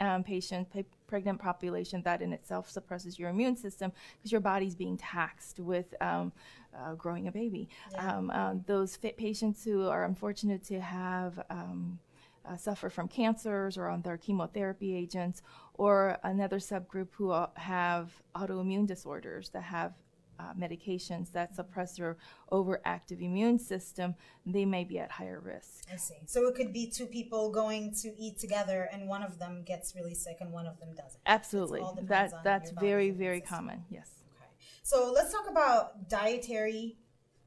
um, 0.00 0.24
patient 0.24 0.68
pa- 0.72 0.96
pregnant 1.06 1.40
population 1.40 2.02
that 2.02 2.22
in 2.22 2.32
itself 2.32 2.68
suppresses 2.68 3.16
your 3.16 3.30
immune 3.30 3.56
system 3.56 3.92
because 4.16 4.32
your 4.32 4.40
body's 4.40 4.74
being 4.74 4.96
taxed 4.96 5.60
with 5.60 5.94
um, 6.00 6.32
uh, 6.76 6.94
growing 6.94 7.28
a 7.28 7.32
baby. 7.32 7.68
Yeah. 7.92 8.16
um, 8.16 8.30
um, 8.32 8.64
those 8.66 8.96
fit 8.96 9.16
patients 9.16 9.62
who 9.62 9.86
are 9.88 10.04
unfortunate 10.04 10.64
to 10.64 10.80
have 10.80 11.44
um, 11.48 12.00
uh, 12.48 12.56
suffer 12.56 12.90
from 12.90 13.08
cancers 13.08 13.76
or 13.76 13.88
on 13.88 14.02
their 14.02 14.16
chemotherapy 14.16 14.94
agents, 14.94 15.42
or 15.74 16.18
another 16.24 16.58
subgroup 16.58 17.08
who 17.12 17.30
uh, 17.30 17.48
have 17.54 18.10
autoimmune 18.34 18.86
disorders 18.86 19.50
that 19.50 19.62
have 19.62 19.92
uh, 20.40 20.54
medications 20.58 21.32
that 21.32 21.54
suppress 21.54 21.98
your 21.98 22.16
overactive 22.50 23.20
immune 23.20 23.58
system, 23.58 24.14
they 24.46 24.64
may 24.64 24.84
be 24.84 24.98
at 24.98 25.10
higher 25.10 25.40
risk. 25.40 25.84
I 25.92 25.96
see. 25.96 26.14
So 26.26 26.46
it 26.48 26.54
could 26.54 26.72
be 26.72 26.90
two 26.90 27.06
people 27.06 27.50
going 27.50 27.94
to 28.02 28.08
eat 28.18 28.38
together, 28.38 28.88
and 28.92 29.06
one 29.06 29.22
of 29.22 29.38
them 29.38 29.62
gets 29.64 29.94
really 29.94 30.14
sick, 30.14 30.38
and 30.40 30.50
one 30.52 30.66
of 30.66 30.78
them 30.80 30.94
doesn't. 30.96 31.20
Absolutely, 31.26 31.82
that 32.04 32.32
that's 32.42 32.70
very 32.70 33.10
very 33.10 33.40
system. 33.40 33.56
common. 33.56 33.84
Yes. 33.90 34.10
Okay. 34.36 34.46
So 34.82 35.12
let's 35.14 35.32
talk 35.32 35.48
about 35.50 36.08
dietary 36.08 36.96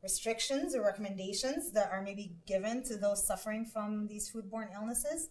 restrictions 0.03 0.75
or 0.75 0.83
recommendations 0.83 1.71
that 1.71 1.89
are 1.91 2.01
maybe 2.01 2.35
given 2.45 2.83
to 2.83 2.97
those 2.97 3.25
suffering 3.25 3.65
from 3.65 4.07
these 4.07 4.29
foodborne 4.29 4.67
illnesses. 4.75 5.29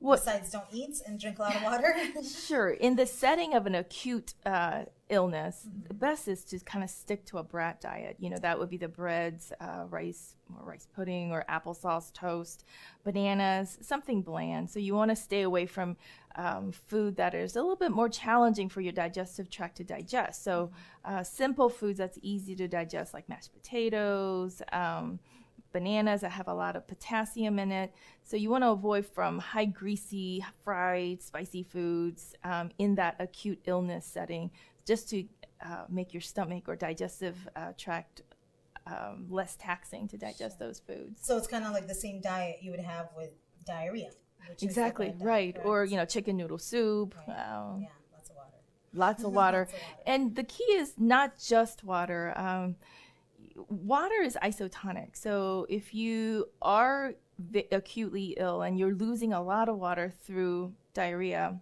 What 0.00 0.20
Besides, 0.20 0.50
don't 0.50 0.66
eat 0.72 1.00
and 1.06 1.18
drink 1.18 1.38
a 1.38 1.42
lot 1.42 1.56
of 1.56 1.62
water. 1.62 1.94
Sure. 2.22 2.70
In 2.70 2.94
the 2.94 3.06
setting 3.06 3.54
of 3.54 3.66
an 3.66 3.74
acute 3.74 4.34
uh, 4.46 4.84
illness, 5.08 5.66
the 5.88 5.94
best 5.94 6.28
is 6.28 6.44
to 6.46 6.60
kind 6.60 6.84
of 6.84 6.90
stick 6.90 7.24
to 7.26 7.38
a 7.38 7.42
brat 7.42 7.80
diet. 7.80 8.16
You 8.20 8.30
know, 8.30 8.36
that 8.38 8.58
would 8.58 8.70
be 8.70 8.76
the 8.76 8.88
breads, 8.88 9.52
uh, 9.60 9.86
rice, 9.88 10.36
or 10.56 10.64
rice 10.64 10.86
pudding, 10.94 11.32
or 11.32 11.44
applesauce 11.48 12.12
toast, 12.12 12.64
bananas, 13.02 13.76
something 13.80 14.22
bland. 14.22 14.70
So 14.70 14.78
you 14.78 14.94
want 14.94 15.10
to 15.10 15.16
stay 15.16 15.42
away 15.42 15.66
from 15.66 15.96
um, 16.38 16.72
food 16.72 17.16
that 17.16 17.34
is 17.34 17.56
a 17.56 17.60
little 17.60 17.76
bit 17.76 17.90
more 17.90 18.08
challenging 18.08 18.68
for 18.68 18.80
your 18.80 18.92
digestive 18.92 19.50
tract 19.50 19.76
to 19.78 19.84
digest. 19.84 20.44
So 20.44 20.70
uh, 21.04 21.22
simple 21.22 21.68
foods 21.68 21.98
that's 21.98 22.18
easy 22.22 22.54
to 22.56 22.68
digest, 22.68 23.12
like 23.12 23.28
mashed 23.28 23.52
potatoes. 23.52 24.62
Um, 24.72 25.18
bananas 25.70 26.22
that 26.22 26.30
have 26.30 26.48
a 26.48 26.54
lot 26.54 26.76
of 26.76 26.86
potassium 26.88 27.58
in 27.58 27.70
it. 27.70 27.92
So 28.24 28.36
you 28.36 28.48
want 28.48 28.64
to 28.64 28.70
avoid 28.70 29.04
from 29.04 29.38
high 29.38 29.66
greasy, 29.66 30.42
fried, 30.64 31.22
spicy 31.22 31.62
foods 31.62 32.34
um, 32.42 32.70
in 32.78 32.94
that 32.94 33.16
acute 33.18 33.60
illness 33.66 34.06
setting, 34.06 34.50
just 34.86 35.10
to 35.10 35.24
uh, 35.64 35.84
make 35.88 36.14
your 36.14 36.20
stomach 36.22 36.68
or 36.68 36.76
digestive 36.76 37.36
uh, 37.54 37.72
tract 37.76 38.22
um, 38.86 39.26
less 39.28 39.56
taxing 39.56 40.08
to 40.08 40.16
digest 40.16 40.58
those 40.58 40.80
foods. 40.80 41.20
so 41.22 41.36
it's 41.36 41.46
kind 41.46 41.64
of 41.64 41.72
like 41.72 41.86
the 41.86 41.94
same 41.94 42.22
diet 42.22 42.60
you 42.62 42.70
would 42.70 42.80
have 42.80 43.08
with 43.14 43.30
diarrhea. 43.66 44.10
Which 44.48 44.56
is 44.56 44.60
the 44.60 44.66
Exactly 44.66 45.06
diet, 45.08 45.20
right, 45.20 45.56
or 45.64 45.84
you 45.84 45.96
know, 45.96 46.04
chicken 46.04 46.36
noodle 46.36 46.58
soup. 46.58 47.14
Right. 47.26 47.36
Um, 47.38 47.82
yeah, 47.82 47.88
lots 48.12 48.30
of 48.30 48.36
water. 48.36 48.50
lots 48.92 49.24
of 49.24 49.32
water. 49.34 49.58
Lots 49.58 49.68
of 49.68 49.68
water. 49.68 49.68
And 50.06 50.36
the 50.36 50.44
key 50.44 50.72
is 50.72 50.94
not 50.98 51.38
just 51.38 51.84
water. 51.84 52.32
Um, 52.36 52.76
water 53.68 54.20
is 54.22 54.36
isotonic. 54.42 55.16
So 55.16 55.66
if 55.68 55.94
you 55.94 56.48
are 56.62 57.14
vi- 57.38 57.68
acutely 57.72 58.36
ill 58.38 58.62
and 58.62 58.78
you're 58.78 58.94
losing 58.94 59.32
a 59.32 59.42
lot 59.42 59.68
of 59.68 59.78
water 59.78 60.12
through 60.24 60.74
diarrhea 60.94 61.60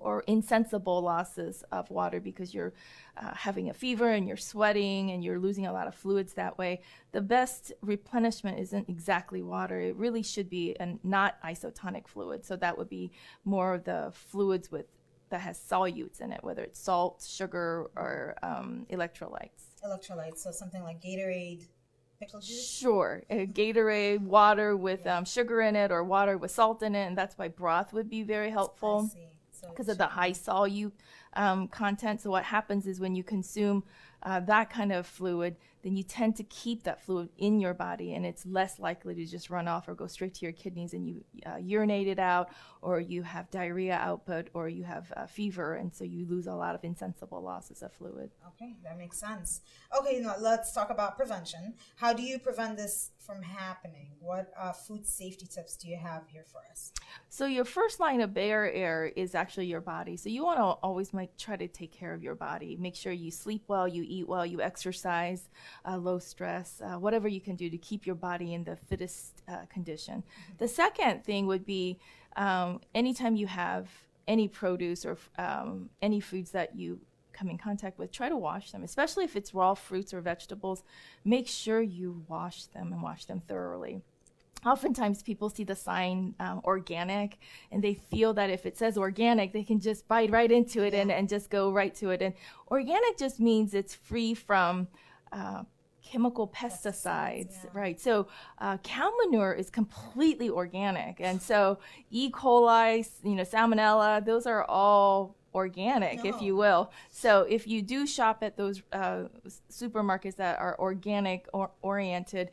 or 0.00 0.22
insensible 0.26 1.00
losses 1.02 1.62
of 1.70 1.90
water 1.90 2.20
because 2.20 2.52
you're 2.52 2.72
uh, 3.16 3.34
having 3.34 3.70
a 3.70 3.74
fever 3.74 4.10
and 4.10 4.26
you're 4.26 4.36
sweating 4.36 5.10
and 5.10 5.22
you're 5.22 5.38
losing 5.38 5.66
a 5.66 5.72
lot 5.72 5.86
of 5.86 5.94
fluids 5.94 6.32
that 6.34 6.56
way, 6.58 6.80
the 7.12 7.20
best 7.20 7.72
replenishment 7.82 8.58
isn't 8.58 8.88
exactly 8.88 9.42
water. 9.42 9.80
It 9.80 9.96
really 9.96 10.22
should 10.22 10.50
be 10.50 10.76
a 10.80 10.96
not 11.02 11.40
isotonic 11.42 12.08
fluid. 12.08 12.44
So 12.44 12.56
that 12.56 12.76
would 12.76 12.88
be 12.88 13.12
more 13.44 13.74
of 13.74 13.84
the 13.84 14.12
fluids 14.12 14.72
with 14.72 14.86
that 15.30 15.40
has 15.40 15.58
solutes 15.58 16.20
in 16.20 16.32
it, 16.32 16.42
whether 16.42 16.62
it's 16.62 16.80
salt, 16.80 17.24
sugar, 17.26 17.90
or 17.96 18.36
um, 18.42 18.86
electrolytes. 18.90 19.78
Electrolytes, 19.84 20.38
so 20.38 20.50
something 20.50 20.82
like 20.82 21.00
Gatorade, 21.00 21.66
pickle 22.20 22.40
juice. 22.40 22.68
Sure, 22.68 23.22
a 23.30 23.46
Gatorade, 23.46 24.20
water 24.20 24.76
with 24.76 25.06
um, 25.06 25.24
sugar 25.24 25.60
in 25.62 25.76
it, 25.76 25.90
or 25.90 26.04
water 26.04 26.36
with 26.36 26.50
salt 26.50 26.82
in 26.82 26.94
it, 26.94 27.06
and 27.06 27.16
that's 27.16 27.38
why 27.38 27.48
broth 27.48 27.92
would 27.92 28.10
be 28.10 28.22
very 28.22 28.48
I 28.48 28.50
helpful 28.50 29.08
see. 29.12 29.28
Because 29.68 29.88
of 29.88 29.98
the 29.98 30.06
high 30.06 30.32
solute 30.32 30.92
um, 31.34 31.68
content. 31.68 32.20
So 32.20 32.30
what 32.30 32.44
happens 32.44 32.86
is 32.86 33.00
when 33.00 33.14
you 33.14 33.22
consume 33.22 33.84
uh, 34.22 34.40
that 34.40 34.70
kind 34.70 34.92
of 34.92 35.06
fluid, 35.06 35.56
then 35.82 35.96
you 35.96 36.02
tend 36.02 36.36
to 36.36 36.44
keep 36.44 36.82
that 36.84 37.02
fluid 37.02 37.30
in 37.38 37.60
your 37.60 37.74
body, 37.74 38.14
and 38.14 38.26
it's 38.26 38.44
less 38.44 38.78
likely 38.78 39.14
to 39.14 39.26
just 39.26 39.50
run 39.50 39.68
off 39.68 39.88
or 39.88 39.94
go 39.94 40.06
straight 40.06 40.34
to 40.34 40.44
your 40.44 40.52
kidneys 40.52 40.92
and 40.92 41.08
you 41.08 41.24
uh, 41.46 41.56
urinate 41.56 42.08
it 42.08 42.18
out, 42.18 42.50
or 42.82 43.00
you 43.00 43.22
have 43.22 43.50
diarrhea 43.50 43.94
output, 43.94 44.48
or 44.54 44.68
you 44.68 44.84
have 44.84 45.12
uh, 45.16 45.26
fever, 45.26 45.74
and 45.74 45.94
so 45.94 46.04
you 46.04 46.26
lose 46.26 46.46
a 46.46 46.54
lot 46.54 46.74
of 46.74 46.84
insensible 46.84 47.42
losses 47.42 47.82
of 47.82 47.92
fluid. 47.92 48.30
Okay, 48.48 48.76
that 48.84 48.98
makes 48.98 49.18
sense. 49.18 49.62
Okay, 49.98 50.20
now 50.20 50.34
let's 50.40 50.72
talk 50.72 50.90
about 50.90 51.16
prevention. 51.16 51.74
How 51.96 52.12
do 52.12 52.22
you 52.22 52.38
prevent 52.38 52.76
this 52.76 53.10
from 53.18 53.42
happening? 53.42 54.08
What 54.18 54.52
uh, 54.58 54.72
food 54.72 55.06
safety 55.06 55.46
tips 55.46 55.76
do 55.76 55.88
you 55.88 55.96
have 55.96 56.22
here 56.26 56.44
for 56.50 56.60
us? 56.70 56.92
So 57.28 57.46
your 57.46 57.64
first 57.64 58.00
line 58.00 58.20
of 58.20 58.34
barrier 58.34 59.12
is 59.14 59.34
actually 59.34 59.66
your 59.66 59.80
body. 59.80 60.16
So 60.16 60.28
you 60.28 60.44
want 60.44 60.58
to 60.58 60.62
always 60.62 61.12
make 61.12 61.36
try 61.36 61.56
to 61.56 61.68
take 61.68 61.92
care 61.92 62.12
of 62.12 62.22
your 62.22 62.34
body. 62.34 62.76
Make 62.78 62.96
sure 62.96 63.12
you 63.12 63.30
sleep 63.30 63.64
well, 63.68 63.86
you 63.86 64.04
eat 64.06 64.28
well, 64.28 64.44
you 64.44 64.60
exercise, 64.60 65.48
uh, 65.84 65.96
low 65.96 66.18
stress, 66.18 66.80
uh, 66.84 66.98
whatever 66.98 67.28
you 67.28 67.40
can 67.40 67.56
do 67.56 67.70
to 67.70 67.78
keep 67.78 68.06
your 68.06 68.14
body 68.14 68.54
in 68.54 68.64
the 68.64 68.76
fittest 68.76 69.42
uh, 69.48 69.66
condition. 69.72 70.22
The 70.58 70.68
second 70.68 71.24
thing 71.24 71.46
would 71.46 71.64
be 71.64 71.98
um, 72.36 72.80
anytime 72.94 73.36
you 73.36 73.46
have 73.46 73.88
any 74.28 74.48
produce 74.48 75.04
or 75.04 75.18
um, 75.38 75.90
any 76.02 76.20
foods 76.20 76.50
that 76.52 76.76
you 76.76 77.00
come 77.32 77.48
in 77.48 77.58
contact 77.58 77.98
with, 77.98 78.12
try 78.12 78.28
to 78.28 78.36
wash 78.36 78.70
them, 78.70 78.82
especially 78.84 79.24
if 79.24 79.34
it's 79.34 79.54
raw 79.54 79.74
fruits 79.74 80.12
or 80.12 80.20
vegetables. 80.20 80.82
Make 81.24 81.48
sure 81.48 81.80
you 81.80 82.24
wash 82.28 82.64
them 82.66 82.92
and 82.92 83.02
wash 83.02 83.24
them 83.24 83.40
thoroughly 83.40 84.02
oftentimes 84.66 85.22
people 85.22 85.48
see 85.48 85.64
the 85.64 85.74
sign 85.74 86.34
um, 86.38 86.60
organic 86.64 87.38
and 87.72 87.82
they 87.82 87.94
feel 87.94 88.34
that 88.34 88.50
if 88.50 88.66
it 88.66 88.76
says 88.76 88.98
organic 88.98 89.52
they 89.52 89.62
can 89.62 89.80
just 89.80 90.06
bite 90.06 90.30
right 90.30 90.52
into 90.52 90.82
it 90.82 90.94
and, 90.94 91.10
and 91.10 91.28
just 91.28 91.50
go 91.50 91.72
right 91.72 91.94
to 91.94 92.10
it 92.10 92.20
and 92.20 92.34
organic 92.70 93.16
just 93.16 93.40
means 93.40 93.74
it's 93.74 93.94
free 93.94 94.34
from 94.34 94.86
uh, 95.32 95.62
chemical 96.02 96.48
pesticides, 96.48 97.64
yeah. 97.64 97.70
right? 97.72 98.00
So 98.00 98.28
uh, 98.58 98.78
cow 98.78 99.12
manure 99.24 99.52
is 99.52 99.70
completely 99.70 100.50
organic. 100.50 101.20
And 101.20 101.40
so 101.40 101.78
e. 102.10 102.30
coli 102.30 103.08
you 103.22 103.34
know 103.34 103.42
salmonella 103.42 104.24
those 104.24 104.46
are 104.46 104.64
all 104.64 105.36
organic 105.54 106.24
if 106.24 106.40
you 106.40 106.56
will. 106.56 106.90
So 107.10 107.42
if 107.48 107.66
you 107.66 107.82
do 107.82 108.06
shop 108.06 108.42
at 108.42 108.56
those 108.56 108.82
uh, 108.92 109.24
supermarkets 109.70 110.36
that 110.36 110.58
are 110.58 110.78
organic 110.78 111.46
or 111.52 111.70
oriented 111.82 112.50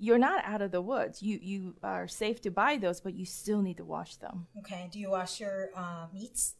you're 0.00 0.18
not 0.18 0.44
out 0.44 0.60
of 0.60 0.70
the 0.70 0.82
woods. 0.82 1.22
You 1.22 1.38
you 1.42 1.74
are 1.82 2.06
safe 2.08 2.40
to 2.42 2.50
buy 2.50 2.76
those 2.76 3.00
but 3.00 3.14
you 3.14 3.24
still 3.24 3.62
need 3.62 3.78
to 3.78 3.84
wash 3.84 4.16
them. 4.16 4.46
Okay, 4.58 4.88
do 4.92 4.98
you 4.98 5.10
wash 5.10 5.40
your 5.40 5.70
uh, 5.74 6.06
meats? 6.12 6.56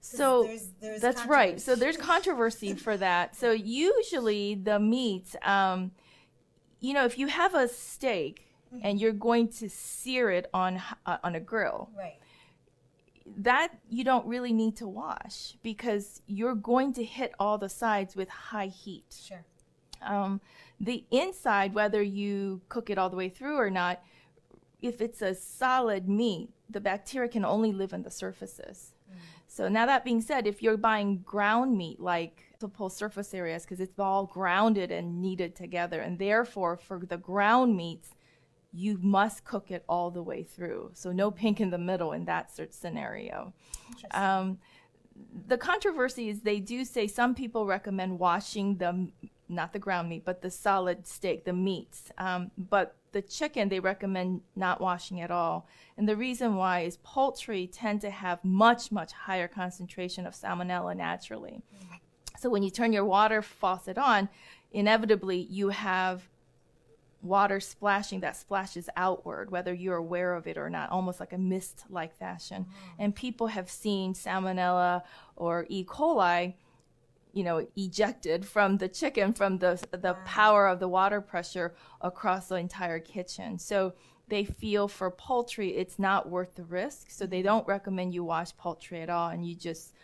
So 0.00 0.44
there's, 0.44 0.68
there's 0.80 1.00
that's 1.00 1.26
right. 1.26 1.60
So 1.60 1.74
there's 1.74 1.96
controversy 1.96 2.74
for 2.86 2.96
that. 2.96 3.36
So 3.36 3.52
usually 3.52 4.54
the 4.54 4.78
meat, 4.78 5.34
um, 5.42 5.92
you 6.80 6.94
know, 6.94 7.04
if 7.04 7.18
you 7.18 7.28
have 7.28 7.54
a 7.54 7.68
steak 7.68 8.46
and 8.82 9.00
you're 9.00 9.12
going 9.12 9.48
to 9.48 9.68
sear 9.68 10.30
it 10.30 10.48
on 10.54 10.80
uh, 11.06 11.18
on 11.22 11.34
a 11.34 11.40
grill, 11.40 11.90
right. 11.96 12.16
that 13.36 13.68
you 13.88 14.04
don't 14.04 14.26
really 14.26 14.52
need 14.52 14.76
to 14.76 14.88
wash 14.88 15.56
because 15.62 16.22
you're 16.26 16.54
going 16.54 16.92
to 16.94 17.04
hit 17.04 17.32
all 17.38 17.58
the 17.58 17.68
sides 17.68 18.16
with 18.16 18.28
high 18.28 18.66
heat. 18.66 19.14
Sure. 19.26 19.44
Um, 20.00 20.40
the 20.80 21.04
inside, 21.10 21.74
whether 21.74 22.02
you 22.02 22.60
cook 22.68 22.90
it 22.90 22.98
all 22.98 23.08
the 23.08 23.16
way 23.16 23.28
through 23.28 23.56
or 23.56 23.70
not, 23.70 24.02
if 24.80 25.00
it's 25.00 25.22
a 25.22 25.34
solid 25.34 26.08
meat, 26.08 26.50
the 26.68 26.80
bacteria 26.80 27.28
can 27.28 27.44
only 27.44 27.72
live 27.72 27.92
in 27.92 28.02
the 28.02 28.10
surfaces. 28.10 28.91
So 29.52 29.68
now 29.68 29.84
that 29.84 30.02
being 30.02 30.22
said, 30.22 30.46
if 30.46 30.62
you're 30.62 30.78
buying 30.78 31.18
ground 31.18 31.76
meat, 31.76 32.00
like 32.00 32.42
multiple 32.52 32.88
surface 32.88 33.34
areas, 33.34 33.64
because 33.64 33.80
it's 33.80 33.98
all 33.98 34.24
grounded 34.24 34.90
and 34.90 35.20
kneaded 35.20 35.54
together, 35.54 36.00
and 36.00 36.18
therefore 36.18 36.78
for 36.78 37.04
the 37.06 37.18
ground 37.18 37.76
meats, 37.76 38.08
you 38.72 38.98
must 39.02 39.44
cook 39.44 39.70
it 39.70 39.84
all 39.90 40.10
the 40.10 40.22
way 40.22 40.42
through. 40.42 40.90
So 40.94 41.12
no 41.12 41.30
pink 41.30 41.60
in 41.60 41.68
the 41.68 41.76
middle 41.76 42.12
in 42.12 42.24
that 42.24 42.50
sort 42.50 42.72
scenario. 42.72 43.52
Um, 44.12 44.58
the 45.46 45.58
controversy 45.58 46.30
is 46.30 46.40
they 46.40 46.58
do 46.58 46.82
say 46.86 47.06
some 47.06 47.34
people 47.34 47.66
recommend 47.66 48.18
washing 48.18 48.78
the 48.78 49.12
not 49.50 49.74
the 49.74 49.78
ground 49.78 50.08
meat, 50.08 50.24
but 50.24 50.40
the 50.40 50.50
solid 50.50 51.06
steak, 51.06 51.44
the 51.44 51.52
meats. 51.52 52.10
Um, 52.16 52.50
but 52.56 52.96
the 53.12 53.22
chicken, 53.22 53.68
they 53.68 53.80
recommend 53.80 54.40
not 54.56 54.80
washing 54.80 55.20
at 55.20 55.30
all. 55.30 55.68
And 55.96 56.08
the 56.08 56.16
reason 56.16 56.56
why 56.56 56.80
is 56.80 56.98
poultry 57.02 57.66
tend 57.66 58.00
to 58.00 58.10
have 58.10 58.44
much, 58.44 58.90
much 58.90 59.12
higher 59.12 59.48
concentration 59.48 60.26
of 60.26 60.34
salmonella 60.34 60.96
naturally. 60.96 61.62
So 62.38 62.50
when 62.50 62.62
you 62.62 62.70
turn 62.70 62.92
your 62.92 63.04
water 63.04 63.42
faucet 63.42 63.98
on, 63.98 64.28
inevitably 64.72 65.46
you 65.50 65.68
have 65.68 66.28
water 67.22 67.60
splashing 67.60 68.20
that 68.20 68.36
splashes 68.36 68.88
outward, 68.96 69.50
whether 69.50 69.72
you're 69.72 69.96
aware 69.96 70.34
of 70.34 70.46
it 70.46 70.58
or 70.58 70.68
not, 70.68 70.90
almost 70.90 71.20
like 71.20 71.32
a 71.32 71.38
mist 71.38 71.84
like 71.88 72.16
fashion. 72.16 72.64
Mm. 72.64 72.94
And 72.98 73.14
people 73.14 73.46
have 73.46 73.70
seen 73.70 74.14
salmonella 74.14 75.02
or 75.36 75.66
E. 75.68 75.84
coli 75.84 76.54
you 77.32 77.44
know 77.44 77.66
ejected 77.76 78.46
from 78.46 78.78
the 78.78 78.88
chicken 78.88 79.32
from 79.32 79.58
the 79.58 79.82
the 79.90 80.14
power 80.24 80.66
of 80.66 80.80
the 80.80 80.88
water 80.88 81.20
pressure 81.20 81.74
across 82.00 82.48
the 82.48 82.56
entire 82.56 82.98
kitchen. 82.98 83.58
So 83.58 83.94
they 84.28 84.44
feel 84.44 84.88
for 84.88 85.10
poultry 85.10 85.76
it's 85.76 85.98
not 85.98 86.30
worth 86.30 86.54
the 86.54 86.64
risk. 86.64 87.10
So 87.10 87.26
they 87.26 87.42
don't 87.42 87.66
recommend 87.66 88.14
you 88.14 88.24
wash 88.24 88.56
poultry 88.56 89.02
at 89.02 89.10
all 89.10 89.28
and 89.30 89.46
you 89.46 89.54
just 89.54 89.94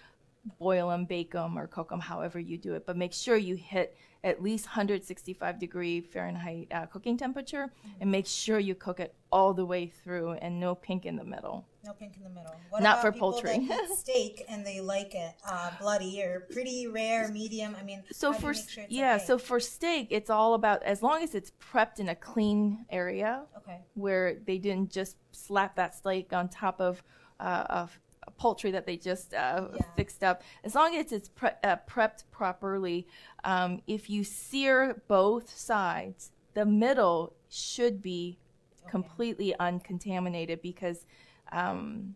boil 0.58 0.88
them 0.88 1.04
bake 1.04 1.32
them 1.32 1.58
or 1.58 1.66
cook 1.66 1.90
them 1.90 2.00
however 2.00 2.38
you 2.38 2.56
do 2.56 2.74
it 2.74 2.86
but 2.86 2.96
make 2.96 3.12
sure 3.12 3.36
you 3.36 3.54
hit 3.54 3.96
at 4.24 4.42
least 4.42 4.66
165 4.66 5.58
degree 5.58 6.00
Fahrenheit 6.00 6.68
uh, 6.72 6.86
cooking 6.86 7.16
temperature 7.16 7.66
mm-hmm. 7.66 7.98
and 8.00 8.10
make 8.10 8.26
sure 8.26 8.58
you 8.58 8.74
cook 8.74 9.00
it 9.00 9.14
all 9.30 9.54
the 9.54 9.64
way 9.64 9.86
through 9.86 10.32
and 10.32 10.58
no 10.58 10.74
pink 10.74 11.06
in 11.06 11.16
the 11.16 11.24
middle. 11.24 11.66
No 11.84 11.92
pink 11.92 12.16
in 12.16 12.24
the 12.24 12.30
middle. 12.30 12.54
What 12.70 12.82
Not 12.82 13.00
for 13.00 13.12
poultry. 13.12 13.68
steak 13.94 14.44
and 14.48 14.66
they 14.66 14.80
like 14.80 15.14
it 15.14 15.34
uh, 15.46 15.70
bloody 15.80 16.22
or 16.22 16.46
pretty 16.50 16.88
rare, 16.88 17.28
medium. 17.28 17.76
I 17.78 17.84
mean, 17.84 18.02
so 18.10 18.32
for 18.32 18.54
sure 18.54 18.84
yeah, 18.88 19.16
okay? 19.16 19.24
so 19.24 19.38
for 19.38 19.60
steak, 19.60 20.08
it's 20.10 20.30
all 20.30 20.54
about 20.54 20.82
as 20.82 21.02
long 21.02 21.22
as 21.22 21.34
it's 21.34 21.52
prepped 21.72 22.00
in 22.00 22.08
a 22.08 22.16
clean 22.16 22.86
area, 22.90 23.42
okay, 23.56 23.78
where 23.94 24.36
they 24.46 24.58
didn't 24.58 24.90
just 24.90 25.16
slap 25.30 25.76
that 25.76 25.94
steak 25.94 26.32
on 26.32 26.48
top 26.48 26.80
of 26.80 27.02
uh, 27.38 27.64
of 27.68 28.00
poultry 28.30 28.70
that 28.70 28.86
they 28.86 28.96
just 28.96 29.34
uh, 29.34 29.68
yeah. 29.72 29.82
fixed 29.96 30.22
up. 30.22 30.42
As 30.64 30.74
long 30.74 30.96
as 30.96 31.12
it's 31.12 31.28
pre- 31.28 31.50
uh, 31.62 31.76
prepped 31.88 32.24
properly, 32.30 33.06
um, 33.44 33.80
if 33.86 34.10
you 34.10 34.24
sear 34.24 35.02
both 35.08 35.56
sides, 35.56 36.32
the 36.54 36.64
middle 36.64 37.34
should 37.48 38.02
be 38.02 38.38
okay. 38.82 38.90
completely 38.90 39.54
uncontaminated 39.58 40.60
because 40.62 41.06
um, 41.52 42.14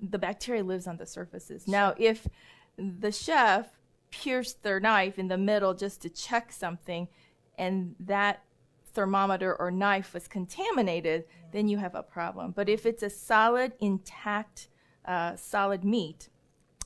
the 0.00 0.18
bacteria 0.18 0.62
lives 0.62 0.86
on 0.86 0.96
the 0.96 1.06
surfaces. 1.06 1.64
Sure. 1.64 1.72
Now, 1.72 1.94
if 1.98 2.26
the 2.76 3.12
chef 3.12 3.68
pierced 4.10 4.62
their 4.62 4.78
knife 4.80 5.18
in 5.18 5.28
the 5.28 5.38
middle 5.38 5.74
just 5.74 6.02
to 6.02 6.10
check 6.10 6.52
something, 6.52 7.08
and 7.58 7.94
that 8.00 8.42
thermometer 8.94 9.54
or 9.58 9.70
knife 9.70 10.14
was 10.14 10.28
contaminated, 10.28 11.24
yeah. 11.28 11.46
then 11.52 11.68
you 11.68 11.78
have 11.78 11.94
a 11.94 12.02
problem. 12.02 12.52
But 12.52 12.68
if 12.68 12.86
it's 12.86 13.02
a 13.02 13.10
solid, 13.10 13.72
intact 13.80 14.68
uh, 15.04 15.36
solid 15.36 15.84
meat 15.84 16.28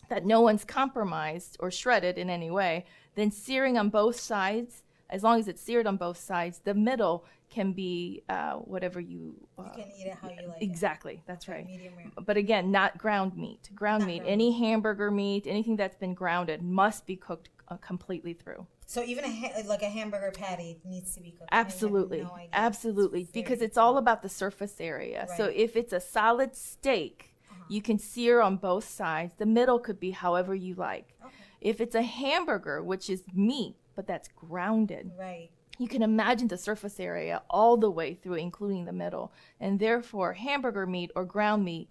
that 0.09 0.25
no 0.25 0.41
one's 0.41 0.65
compromised 0.65 1.57
or 1.61 1.71
shredded 1.71 2.19
in 2.19 2.31
any 2.31 2.51
way, 2.51 2.85
then 3.15 3.31
searing 3.31 3.77
on 3.77 3.89
both 3.89 4.19
sides, 4.19 4.83
as 5.11 5.23
long 5.23 5.39
as 5.39 5.49
it's 5.49 5.61
seared 5.61 5.87
on 5.87 5.97
both 5.97 6.19
sides, 6.19 6.61
the 6.65 6.75
middle 6.75 7.25
can 7.49 7.73
be 7.73 8.23
uh, 8.29 8.55
whatever 8.55 9.01
you. 9.01 9.35
Uh, 9.59 9.65
you 9.65 9.71
can 9.83 9.93
eat 9.97 10.07
it 10.07 10.15
how 10.21 10.29
you 10.29 10.49
like. 10.49 10.63
Exactly, 10.63 11.15
it. 11.15 11.21
that's 11.27 11.49
okay, 11.49 11.59
right. 11.59 11.67
Medium 11.67 11.95
rare. 11.97 12.13
But 12.25 12.37
again, 12.37 12.71
not 12.71 12.99
ground 12.99 13.37
meat. 13.37 13.71
Ground 13.75 14.03
not 14.03 14.09
meat, 14.09 14.19
ground 14.19 14.33
any 14.33 14.59
hamburger 14.59 15.11
meat, 15.11 15.47
anything 15.47 15.77
that's 15.77 15.97
been 15.97 16.15
grounded 16.15 16.63
must 16.63 17.07
be 17.07 17.17
cooked 17.17 17.51
uh, 17.69 17.77
completely 17.77 18.33
through. 18.33 18.67
So 18.87 19.03
even 19.03 19.25
a 19.25 19.31
ha- 19.31 19.63
like 19.67 19.83
a 19.83 19.89
hamburger 19.89 20.33
patty 20.33 20.79
needs 20.85 21.15
to 21.15 21.21
be 21.21 21.31
cooked. 21.31 21.49
Absolutely, 21.53 22.23
no 22.23 22.39
absolutely, 22.53 23.29
because 23.33 23.63
it's 23.63 23.79
all 23.79 23.99
about 23.99 24.23
the 24.23 24.29
surface 24.29 24.81
area. 24.81 25.27
Right. 25.29 25.37
So 25.37 25.45
if 25.47 25.76
it's 25.76 25.93
a 25.93 26.00
solid 26.00 26.57
steak 26.57 27.36
you 27.69 27.83
can 27.83 27.99
sear 27.99 28.41
on 28.41 28.57
both 28.57 28.89
sides. 28.89 29.35
The 29.39 29.47
middle 29.47 29.79
could 29.79 30.00
be 30.00 30.11
however 30.11 30.55
you 30.55 30.75
like. 30.75 31.15
Okay. 31.25 31.35
If 31.61 31.81
it's 31.81 31.95
a 31.95 32.02
hamburger, 32.02 32.83
which 32.83 33.11
is 33.11 33.25
meat, 33.35 33.76
but 33.95 34.07
that's 34.07 34.29
grounded. 34.29 35.11
Right. 35.19 35.50
You 35.79 35.89
can 35.89 36.02
imagine 36.02 36.49
the 36.49 36.57
surface 36.57 36.99
area 37.00 37.43
all 37.50 37.76
the 37.76 37.91
way 37.91 38.15
through, 38.15 38.35
including 38.35 38.85
the 38.85 38.93
middle. 38.93 39.33
And 39.61 39.79
therefore, 39.79 40.35
hamburger 40.35 40.87
meat 40.87 41.11
or 41.15 41.25
ground 41.25 41.65
meat, 41.65 41.89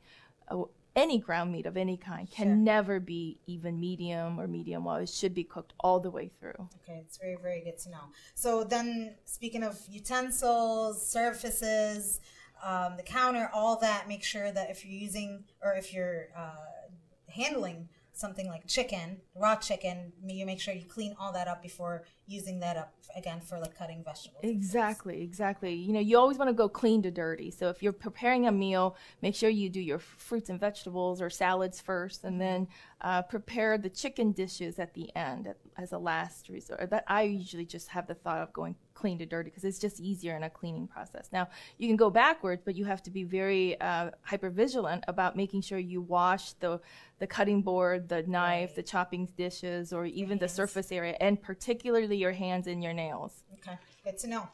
uh, 0.47 0.63
any 0.95 1.19
ground 1.19 1.51
meat 1.51 1.65
of 1.65 1.75
any 1.75 1.97
kind, 1.97 2.29
can 2.31 2.47
sure. 2.47 2.55
never 2.55 2.99
be 2.99 3.37
even 3.47 3.79
medium 3.79 4.39
or 4.39 4.47
medium 4.47 4.85
well. 4.85 4.95
It 4.95 5.09
should 5.09 5.33
be 5.33 5.43
cooked 5.43 5.73
all 5.79 5.99
the 5.99 6.09
way 6.09 6.31
through. 6.39 6.69
Okay, 6.83 7.03
it's 7.05 7.17
very, 7.17 7.35
very 7.35 7.61
good 7.61 7.77
to 7.79 7.89
know. 7.89 8.05
So, 8.33 8.63
then 8.63 9.15
speaking 9.25 9.61
of 9.61 9.77
utensils, 9.89 11.05
surfaces, 11.05 12.21
um, 12.65 12.97
the 12.97 13.03
counter, 13.03 13.49
all 13.53 13.79
that. 13.79 14.07
Make 14.07 14.23
sure 14.23 14.51
that 14.51 14.69
if 14.69 14.83
you're 14.83 14.99
using 14.99 15.45
or 15.61 15.75
if 15.75 15.93
you're 15.93 16.29
uh, 16.35 16.89
handling 17.29 17.87
something 18.11 18.47
like 18.47 18.65
chicken, 18.65 19.17
raw 19.35 19.55
chicken, 19.55 20.13
you 20.25 20.45
make 20.45 20.59
sure 20.59 20.73
you 20.73 20.85
clean 20.85 21.15
all 21.19 21.33
that 21.33 21.47
up 21.47 21.61
before 21.61 22.03
using 22.27 22.59
that 22.61 22.77
up 22.77 22.93
again 23.15 23.41
for 23.41 23.59
like 23.59 23.77
cutting 23.77 24.03
vegetables. 24.03 24.39
Exactly, 24.41 25.21
exactly. 25.21 25.73
You 25.73 25.93
know, 25.93 25.99
you 25.99 26.17
always 26.17 26.37
want 26.37 26.49
to 26.49 26.53
go 26.53 26.69
clean 26.69 27.01
to 27.03 27.11
dirty. 27.11 27.51
So 27.51 27.69
if 27.69 27.83
you're 27.83 27.93
preparing 27.93 28.47
a 28.47 28.51
meal, 28.51 28.95
make 29.21 29.35
sure 29.35 29.49
you 29.49 29.69
do 29.69 29.81
your 29.81 29.99
fruits 29.99 30.49
and 30.49 30.59
vegetables 30.59 31.21
or 31.21 31.29
salads 31.29 31.81
first, 31.81 32.23
and 32.23 32.39
then 32.39 32.67
uh, 33.01 33.21
prepare 33.21 33.77
the 33.77 33.89
chicken 33.89 34.31
dishes 34.31 34.79
at 34.79 34.93
the 34.93 35.13
end 35.15 35.53
as 35.77 35.91
a 35.91 35.97
last 35.97 36.47
resort. 36.47 36.89
That 36.89 37.03
I 37.07 37.23
usually 37.23 37.65
just 37.65 37.89
have 37.89 38.07
the 38.07 38.15
thought 38.15 38.41
of 38.41 38.53
going 38.53 38.75
clean 38.95 39.19
to 39.19 39.25
dirty 39.25 39.49
because 39.49 39.63
it's 39.63 39.77
just 39.77 39.99
easier 39.99 40.35
in 40.35 40.43
a 40.43 40.49
cleaning 40.49 40.87
process. 40.87 41.29
Now 41.31 41.47
you 41.77 41.87
can 41.87 41.95
go 41.97 42.09
backwards, 42.09 42.63
but 42.65 42.75
you 42.75 42.85
have 42.85 43.03
to 43.03 43.11
be 43.11 43.23
very 43.23 43.79
uh, 43.79 44.11
hyper 44.23 44.49
vigilant 44.49 45.03
about 45.07 45.35
making 45.35 45.61
sure 45.61 45.77
you 45.77 46.01
wash 46.01 46.53
the 46.53 46.81
the 47.19 47.27
cutting 47.27 47.61
board, 47.61 48.09
the 48.09 48.23
knife, 48.23 48.69
right. 48.69 48.75
the 48.75 48.83
chopping 48.83 49.29
dishes, 49.37 49.93
or 49.93 50.05
even 50.05 50.37
the 50.37 50.49
surface 50.49 50.91
area, 50.91 51.15
and 51.21 51.41
particularly 51.41 52.17
your 52.17 52.33
hands 52.33 52.67
and 52.67 52.83
your 52.83 52.93
nails. 52.93 53.43
Okay, 53.59 53.77
good 54.03 54.17
to 54.17 54.27
know. 54.27 54.49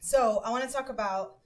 So 0.00 0.42
I 0.44 0.50
want 0.50 0.68
to 0.68 0.74
talk 0.74 0.88
about 0.88 1.36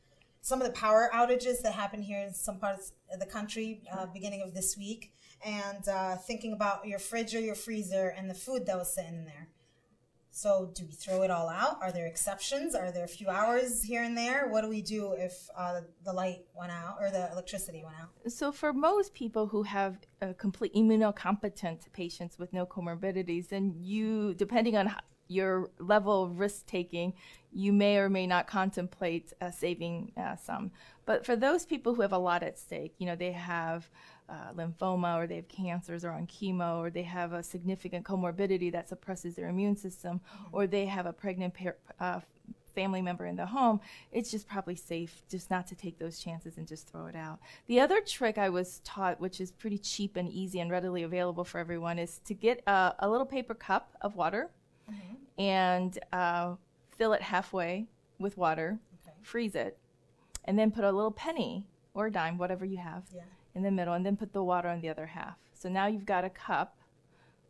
some 0.40 0.60
of 0.60 0.66
the 0.66 0.72
power 0.72 1.08
outages 1.14 1.62
that 1.62 1.72
happened 1.72 2.04
here 2.04 2.20
in 2.20 2.34
some 2.34 2.58
parts 2.58 2.92
of 3.12 3.20
the 3.20 3.26
country 3.26 3.82
uh, 3.92 4.06
beginning 4.06 4.42
of 4.42 4.54
this 4.54 4.76
week 4.76 5.12
and 5.44 5.88
uh, 5.88 6.16
thinking 6.16 6.52
about 6.52 6.86
your 6.86 6.98
fridge 6.98 7.34
or 7.34 7.40
your 7.40 7.54
freezer 7.54 8.08
and 8.16 8.28
the 8.28 8.34
food 8.34 8.66
that 8.66 8.76
was 8.76 8.92
sitting 8.92 9.14
in 9.14 9.24
there. 9.24 9.48
So, 10.34 10.70
do 10.74 10.86
we 10.86 10.92
throw 10.92 11.20
it 11.22 11.30
all 11.30 11.50
out? 11.50 11.76
Are 11.82 11.92
there 11.92 12.06
exceptions? 12.06 12.74
Are 12.74 12.90
there 12.90 13.04
a 13.04 13.08
few 13.08 13.28
hours 13.28 13.82
here 13.82 14.02
and 14.02 14.16
there? 14.16 14.48
What 14.48 14.62
do 14.62 14.68
we 14.70 14.80
do 14.80 15.12
if 15.12 15.50
uh, 15.54 15.82
the 16.06 16.12
light 16.14 16.46
went 16.54 16.72
out 16.72 16.96
or 17.02 17.10
the 17.10 17.30
electricity 17.30 17.82
went 17.84 17.96
out? 18.00 18.32
So, 18.32 18.50
for 18.50 18.72
most 18.72 19.12
people 19.12 19.46
who 19.46 19.62
have 19.64 19.98
a 20.22 20.32
complete 20.32 20.74
immunocompetent 20.74 21.92
patients 21.92 22.38
with 22.38 22.50
no 22.54 22.64
comorbidities, 22.64 23.50
then 23.50 23.74
you, 23.76 24.32
depending 24.32 24.74
on 24.74 24.94
your 25.28 25.70
level 25.78 26.24
of 26.24 26.38
risk 26.38 26.66
taking, 26.66 27.12
you 27.52 27.70
may 27.70 27.98
or 27.98 28.08
may 28.08 28.26
not 28.26 28.46
contemplate 28.46 29.34
uh, 29.42 29.50
saving 29.50 30.12
uh, 30.16 30.36
some. 30.36 30.70
But 31.04 31.26
for 31.26 31.36
those 31.36 31.66
people 31.66 31.94
who 31.94 32.00
have 32.00 32.12
a 32.12 32.18
lot 32.18 32.42
at 32.42 32.58
stake, 32.58 32.94
you 32.96 33.06
know, 33.06 33.16
they 33.16 33.32
have 33.32 33.90
uh, 34.32 34.52
lymphoma 34.56 35.16
or 35.16 35.26
they 35.26 35.36
have 35.36 35.48
cancers 35.48 36.04
or 36.04 36.10
on 36.10 36.26
chemo 36.26 36.78
or 36.78 36.90
they 36.90 37.02
have 37.02 37.32
a 37.32 37.42
significant 37.42 38.04
comorbidity 38.04 38.72
that 38.72 38.88
suppresses 38.88 39.34
their 39.34 39.48
immune 39.48 39.76
system 39.76 40.20
mm-hmm. 40.20 40.56
or 40.56 40.66
they 40.66 40.86
have 40.86 41.04
a 41.06 41.12
pregnant 41.12 41.52
par- 41.52 41.76
uh, 42.00 42.20
family 42.74 43.02
member 43.02 43.26
in 43.26 43.36
the 43.36 43.44
home, 43.44 43.78
it's 44.12 44.30
just 44.30 44.48
probably 44.48 44.74
safe 44.74 45.22
just 45.28 45.50
not 45.50 45.66
to 45.66 45.74
take 45.74 45.98
those 45.98 46.18
chances 46.18 46.56
and 46.56 46.66
just 46.66 46.88
throw 46.88 47.04
it 47.04 47.14
out. 47.14 47.38
The 47.66 47.80
other 47.80 48.00
trick 48.00 48.38
I 48.38 48.48
was 48.48 48.80
taught, 48.82 49.20
which 49.20 49.42
is 49.42 49.50
pretty 49.50 49.76
cheap 49.76 50.16
and 50.16 50.26
easy 50.30 50.58
and 50.58 50.70
readily 50.70 51.02
available 51.02 51.44
for 51.44 51.58
everyone, 51.58 51.98
is 51.98 52.22
to 52.24 52.32
get 52.32 52.62
a, 52.66 52.94
a 53.00 53.10
little 53.10 53.26
paper 53.26 53.52
cup 53.52 53.94
of 54.00 54.16
water 54.16 54.48
mm-hmm. 54.90 55.14
and 55.38 55.98
uh, 56.14 56.54
fill 56.96 57.12
it 57.12 57.20
halfway 57.20 57.88
with 58.18 58.38
water, 58.38 58.78
okay. 59.06 59.14
freeze 59.20 59.54
it, 59.54 59.76
and 60.46 60.58
then 60.58 60.70
put 60.70 60.84
a 60.84 60.90
little 60.90 61.12
penny 61.12 61.66
or 61.92 62.06
a 62.06 62.10
dime, 62.10 62.38
whatever 62.38 62.64
you 62.64 62.78
have, 62.78 63.02
yeah 63.14 63.20
in 63.54 63.62
the 63.62 63.70
middle 63.70 63.94
and 63.94 64.04
then 64.04 64.16
put 64.16 64.32
the 64.32 64.42
water 64.42 64.68
on 64.68 64.80
the 64.80 64.88
other 64.88 65.06
half. 65.06 65.36
So 65.54 65.68
now 65.68 65.86
you've 65.86 66.06
got 66.06 66.24
a 66.24 66.30
cup 66.30 66.76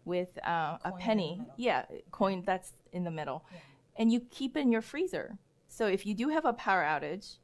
with 0.05 0.38
uh, 0.47 0.79
a 0.85 0.93
penny. 0.99 1.41
Yeah, 1.57 1.85
coin 2.11 2.43
that's 2.45 2.73
in 2.93 3.05
the 3.05 3.11
middle. 3.11 3.45
Yeah. 3.53 3.59
And 3.97 4.12
you 4.12 4.21
keep 4.31 4.57
in 4.57 4.73
your 4.73 4.83
freezer. 4.83 5.38
So 5.69 5.87
if 5.87 6.05
you 6.05 6.15
do 6.15 6.29
have 6.29 6.45
a 6.45 6.53
power 6.53 6.83
outage 6.83 7.37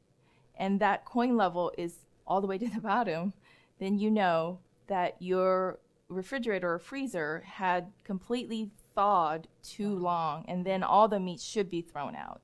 and 0.55 0.79
that 0.79 1.05
coin 1.05 1.37
level 1.37 1.71
is 1.77 1.99
all 2.27 2.41
the 2.41 2.47
way 2.47 2.57
to 2.59 2.69
the 2.69 2.81
bottom, 2.81 3.33
then 3.79 3.97
you 3.97 4.11
know 4.11 4.59
that 4.87 5.15
your 5.19 5.79
refrigerator 6.09 6.73
or 6.73 6.79
freezer 6.79 7.43
had 7.45 7.91
completely 8.03 8.71
thawed 8.95 9.47
too 9.63 9.95
long 9.95 10.43
and 10.47 10.65
then 10.65 10.83
all 10.83 11.07
the 11.07 11.19
meat 11.19 11.39
should 11.39 11.69
be 11.69 11.81
thrown 11.81 12.15
out. 12.15 12.41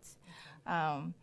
Um, 0.68 1.14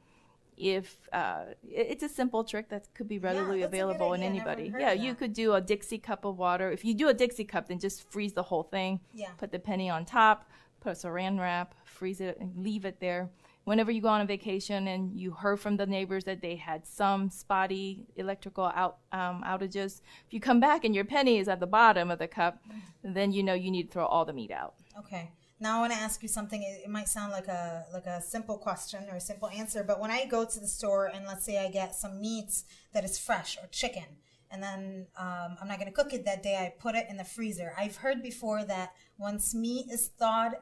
if 0.56 1.08
uh, 1.12 1.44
it's 1.68 2.02
a 2.02 2.08
simple 2.08 2.44
trick 2.44 2.68
that 2.68 2.92
could 2.94 3.08
be 3.08 3.18
readily 3.18 3.60
yeah, 3.60 3.66
available 3.66 4.12
in 4.12 4.22
anybody. 4.22 4.72
Yeah, 4.78 4.92
you 4.92 5.14
could 5.14 5.32
do 5.32 5.54
a 5.54 5.60
Dixie 5.60 5.98
cup 5.98 6.24
of 6.24 6.38
water. 6.38 6.70
If 6.70 6.84
you 6.84 6.94
do 6.94 7.08
a 7.08 7.14
Dixie 7.14 7.44
cup, 7.44 7.68
then 7.68 7.78
just 7.78 8.10
freeze 8.10 8.32
the 8.32 8.42
whole 8.42 8.62
thing. 8.62 9.00
Yeah. 9.14 9.30
Put 9.38 9.50
the 9.52 9.58
penny 9.58 9.88
on 9.88 10.04
top, 10.04 10.48
put 10.80 10.92
a 10.92 10.94
saran 10.94 11.38
wrap, 11.38 11.74
freeze 11.84 12.20
it, 12.20 12.38
and 12.40 12.56
leave 12.56 12.84
it 12.84 13.00
there. 13.00 13.30
Whenever 13.64 13.92
you 13.92 14.02
go 14.02 14.08
on 14.08 14.20
a 14.20 14.26
vacation 14.26 14.88
and 14.88 15.16
you 15.16 15.30
heard 15.30 15.60
from 15.60 15.76
the 15.76 15.86
neighbors 15.86 16.24
that 16.24 16.42
they 16.42 16.56
had 16.56 16.84
some 16.84 17.30
spotty 17.30 18.04
electrical 18.16 18.64
out, 18.74 18.98
um, 19.12 19.44
outages, 19.46 20.00
if 20.26 20.32
you 20.32 20.40
come 20.40 20.58
back 20.58 20.84
and 20.84 20.96
your 20.96 21.04
penny 21.04 21.38
is 21.38 21.46
at 21.46 21.60
the 21.60 21.66
bottom 21.66 22.10
of 22.10 22.18
the 22.18 22.26
cup, 22.26 22.58
then 23.04 23.30
you 23.30 23.42
know 23.42 23.54
you 23.54 23.70
need 23.70 23.84
to 23.84 23.92
throw 23.92 24.06
all 24.06 24.24
the 24.24 24.32
meat 24.32 24.50
out. 24.50 24.74
Okay. 24.98 25.30
Now 25.62 25.77
I 25.77 25.81
want 25.83 25.92
to 25.92 25.98
ask 26.01 26.25
you 26.25 26.29
something. 26.29 26.61
It, 26.61 26.83
it 26.87 26.90
might 26.90 27.09
sound 27.09 27.31
like 27.31 27.46
a 27.46 27.87
like 27.92 28.07
a 28.07 28.20
simple 28.20 28.59
question 28.59 29.07
or 29.09 29.14
a 29.14 29.20
simple 29.20 29.48
answer, 29.48 29.85
but 29.85 30.01
when 30.01 30.11
I 30.11 30.27
go 30.27 30.44
to 30.44 30.61
the 30.61 30.66
store 30.66 31.07
and 31.07 31.25
let's 31.25 31.44
say 31.44 31.64
I 31.64 31.70
get 31.70 31.94
some 31.94 32.20
meats 32.20 32.64
that 32.92 33.05
is 33.05 33.16
fresh 33.16 33.57
or 33.57 33.68
chicken, 33.68 34.18
and 34.51 34.61
then 34.61 35.07
um, 35.16 35.57
I'm 35.61 35.68
not 35.68 35.79
going 35.79 35.87
to 35.87 35.94
cook 35.94 36.12
it 36.12 36.25
that 36.25 36.42
day, 36.42 36.57
I 36.57 36.75
put 36.81 36.96
it 36.96 37.07
in 37.09 37.16
the 37.16 37.25
freezer. 37.25 37.72
I've 37.79 37.94
heard 37.94 38.25
before 38.25 38.64
that 38.64 38.90
once 39.18 39.55
meat 39.55 39.87
is 39.88 40.09
thawed, 40.18 40.55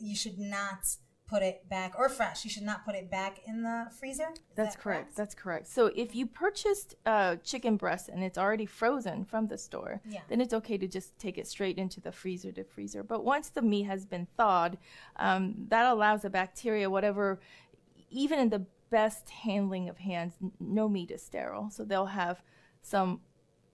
you 0.00 0.16
should 0.16 0.40
not 0.40 0.80
put 1.34 1.42
it 1.42 1.68
back 1.68 1.94
or 1.98 2.08
fresh. 2.08 2.44
You 2.44 2.50
should 2.50 2.62
not 2.62 2.84
put 2.86 2.94
it 2.94 3.10
back 3.10 3.40
in 3.44 3.62
the 3.62 3.86
freezer. 3.98 4.28
Is 4.32 4.40
That's 4.54 4.76
that 4.76 4.82
correct. 4.82 5.16
That's 5.16 5.34
correct. 5.34 5.66
So 5.66 5.90
if 5.96 6.14
you 6.14 6.26
purchased 6.26 6.94
uh, 7.04 7.36
chicken 7.42 7.76
breast 7.76 8.08
and 8.08 8.22
it's 8.22 8.38
already 8.38 8.66
frozen 8.66 9.24
from 9.24 9.48
the 9.48 9.58
store, 9.58 10.00
Yeah. 10.08 10.20
then 10.28 10.40
it's 10.40 10.54
okay 10.54 10.78
to 10.78 10.86
just 10.86 11.18
take 11.18 11.36
it 11.36 11.48
straight 11.48 11.76
into 11.76 12.00
the 12.00 12.12
freezer 12.12 12.52
to 12.52 12.62
freezer. 12.62 13.02
But 13.02 13.24
once 13.24 13.48
the 13.48 13.62
meat 13.62 13.82
has 13.84 14.06
been 14.06 14.26
thawed, 14.36 14.78
um, 15.16 15.54
that 15.70 15.86
allows 15.86 16.22
the 16.22 16.30
bacteria, 16.30 16.88
whatever, 16.88 17.40
even 18.10 18.38
in 18.38 18.50
the 18.50 18.64
best 18.90 19.28
handling 19.30 19.88
of 19.88 19.98
hands, 19.98 20.34
no 20.60 20.88
meat 20.88 21.10
is 21.10 21.20
sterile. 21.22 21.68
So 21.70 21.84
they'll 21.84 22.06
have 22.06 22.44
some 22.80 23.20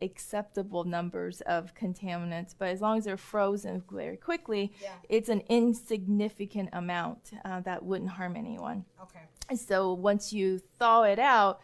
acceptable 0.02 0.84
numbers 0.84 1.40
of 1.42 1.74
contaminants, 1.74 2.54
but 2.58 2.68
as 2.68 2.80
long 2.80 2.98
as 2.98 3.04
they're 3.04 3.16
frozen 3.16 3.82
very 3.90 4.16
quickly, 4.16 4.72
Yeah. 4.82 4.94
it's 5.08 5.28
an 5.28 5.42
insignificant 5.48 6.70
amount 6.72 7.32
uh, 7.44 7.60
that 7.60 7.84
wouldn't 7.84 8.10
harm 8.10 8.36
anyone. 8.36 8.84
Okay. 9.02 9.20
And 9.48 9.58
so 9.58 9.92
once 9.92 10.32
you 10.32 10.58
thaw 10.78 11.02
it 11.02 11.18
out, 11.18 11.60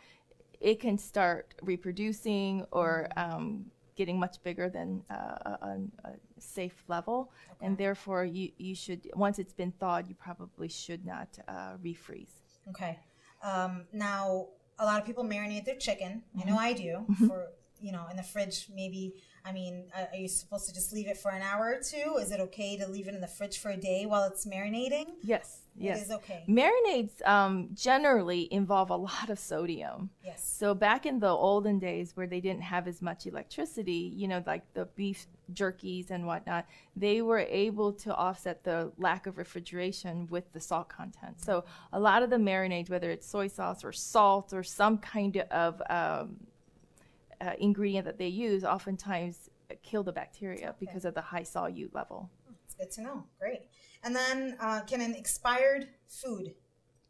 it 0.60 0.80
can 0.80 0.98
start 0.98 1.54
reproducing 1.62 2.64
or 2.72 3.08
um, 3.16 3.66
getting 3.94 4.18
much 4.18 4.42
bigger 4.42 4.68
than 4.68 5.02
uh, 5.10 5.14
a, 5.14 5.78
a, 6.04 6.10
safe 6.38 6.84
level. 6.88 7.30
And 7.62 7.78
therefore, 7.78 8.24
you, 8.24 8.50
you 8.58 8.74
should, 8.74 9.08
once 9.14 9.38
it's 9.38 9.52
been 9.54 9.72
thawed, 9.72 10.08
you 10.08 10.14
probably 10.14 10.68
should 10.68 11.06
not 11.06 11.38
uh, 11.48 11.76
refreeze. 11.82 12.40
Okay. 12.70 12.98
Um, 13.42 13.84
now, 13.92 14.48
a 14.78 14.84
lot 14.84 15.00
of 15.00 15.06
people 15.06 15.24
marinate 15.24 15.64
their 15.64 15.76
chicken. 15.76 16.22
I 16.34 16.40
Mm-hmm. 16.40 16.48
know 16.50 16.58
I 16.58 16.72
do. 16.74 17.06
For 17.26 17.48
you 17.80 17.92
know, 17.92 18.06
in 18.10 18.16
the 18.16 18.22
fridge, 18.22 18.68
maybe. 18.74 19.14
I 19.44 19.52
mean, 19.52 19.84
are 19.94 20.16
you 20.16 20.26
supposed 20.26 20.66
to 20.66 20.74
just 20.74 20.92
leave 20.92 21.06
it 21.06 21.16
for 21.16 21.30
an 21.30 21.40
hour 21.40 21.66
or 21.66 21.80
two? 21.80 22.16
Is 22.20 22.32
it 22.32 22.40
okay 22.40 22.76
to 22.78 22.88
leave 22.88 23.06
it 23.06 23.14
in 23.14 23.20
the 23.20 23.28
fridge 23.28 23.58
for 23.58 23.70
a 23.70 23.76
day 23.76 24.04
while 24.04 24.24
it's 24.24 24.44
marinating? 24.44 25.06
Yes, 25.22 25.60
yes. 25.76 25.98
It 25.98 26.02
is 26.02 26.10
okay. 26.10 26.44
Marinades 26.48 27.24
um, 27.24 27.68
generally 27.72 28.52
involve 28.52 28.90
a 28.90 28.96
lot 28.96 29.30
of 29.30 29.38
sodium. 29.38 30.10
Yes. 30.24 30.44
So 30.58 30.74
back 30.74 31.06
in 31.06 31.20
the 31.20 31.28
olden 31.28 31.78
days 31.78 32.16
where 32.16 32.26
they 32.26 32.40
didn't 32.40 32.62
have 32.62 32.88
as 32.88 33.00
much 33.00 33.24
electricity, 33.26 34.12
you 34.16 34.26
know, 34.26 34.42
like 34.48 34.64
the 34.74 34.86
beef 34.96 35.28
jerkies 35.52 36.10
and 36.10 36.26
whatnot, 36.26 36.66
they 36.96 37.22
were 37.22 37.38
able 37.38 37.92
to 37.92 38.12
offset 38.16 38.64
the 38.64 38.90
lack 38.98 39.28
of 39.28 39.38
refrigeration 39.38 40.26
with 40.28 40.52
the 40.54 40.60
salt 40.60 40.88
content. 40.88 41.40
So 41.40 41.64
a 41.92 42.00
lot 42.00 42.24
of 42.24 42.30
the 42.30 42.36
marinades, 42.36 42.90
whether 42.90 43.10
it's 43.12 43.28
soy 43.28 43.46
sauce 43.46 43.84
or 43.84 43.92
salt 43.92 44.52
or 44.52 44.64
some 44.64 44.98
kind 44.98 45.36
of 45.52 45.80
um, 45.88 46.36
uh, 47.40 47.52
ingredient 47.58 48.04
that 48.06 48.18
they 48.18 48.28
use, 48.28 48.64
oftentimes 48.64 49.50
kill 49.82 50.02
the 50.02 50.12
bacteria 50.12 50.74
because 50.78 51.04
of 51.04 51.14
the 51.14 51.20
high 51.20 51.42
solute 51.42 51.94
level. 51.94 52.30
It's 52.64 52.74
good 52.74 52.90
to 52.92 53.02
know. 53.02 53.24
Great. 53.38 53.62
And 54.02 54.14
then, 54.14 54.56
uh, 54.60 54.80
can 54.86 55.00
an 55.00 55.14
expired 55.14 55.88
food 56.06 56.54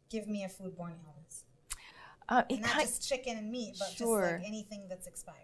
give 0.09 0.27
me 0.27 0.43
a 0.43 0.47
foodborne 0.47 0.95
illness? 1.05 1.45
Uh, 2.29 2.43
it 2.49 2.55
And 2.55 2.61
not 2.63 2.81
just 2.81 3.07
chicken 3.07 3.37
and 3.37 3.51
meat, 3.51 3.75
but 3.79 3.89
Sure. 3.89 4.21
just 4.21 4.33
like 4.33 4.47
anything 4.47 4.87
that's 4.89 5.07
expired. 5.07 5.37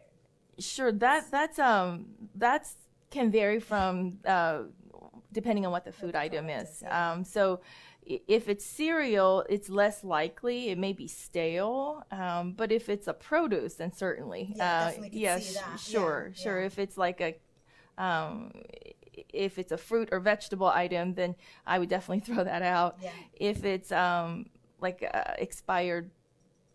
Sure, 0.59 0.91
that 0.91 1.31
that's 1.31 1.57
um 1.57 2.05
that's 2.35 2.75
can 3.09 3.31
vary 3.31 3.59
from 3.59 4.19
uh, 4.25 4.63
depending 5.33 5.65
on 5.65 5.71
what 5.71 5.85
the 5.85 5.91
food 5.91 6.15
item 6.15 6.49
is. 6.49 6.69
is, 6.69 6.81
yeah. 6.83 7.11
Um, 7.11 7.23
so 7.23 7.59
if 8.05 8.49
it's 8.49 8.65
cereal, 8.65 9.45
it's 9.49 9.69
less 9.69 10.03
likely. 10.03 10.69
It 10.69 10.77
may 10.77 10.93
be 10.93 11.07
stale, 11.07 12.03
um, 12.11 12.53
but 12.53 12.71
if 12.71 12.89
it's 12.89 13.07
a 13.07 13.13
produce, 13.13 13.75
then 13.75 13.91
certainly, 13.93 14.53
Yeah, 14.55 14.91
uh, 14.97 15.03
yeah, 15.11 15.39
sh- 15.39 15.57
sure, 15.77 16.31
Yeah, 16.35 16.43
sure. 16.43 16.59
If 16.61 16.79
it's 16.79 16.97
like 16.97 17.21
a 17.21 17.35
um, 17.97 18.51
if 19.29 19.59
it's 19.59 19.71
a 19.71 19.77
fruit 19.77 20.09
or 20.11 20.19
vegetable 20.19 20.67
item, 20.67 21.13
then 21.13 21.35
I 21.65 21.79
would 21.79 21.89
definitely 21.89 22.19
throw 22.33 22.43
that 22.43 22.61
out. 22.61 22.97
If 23.35 23.63
it's 23.63 23.91
um, 23.91 24.47
like 24.81 25.01
a 25.01 25.35
expired 25.39 26.09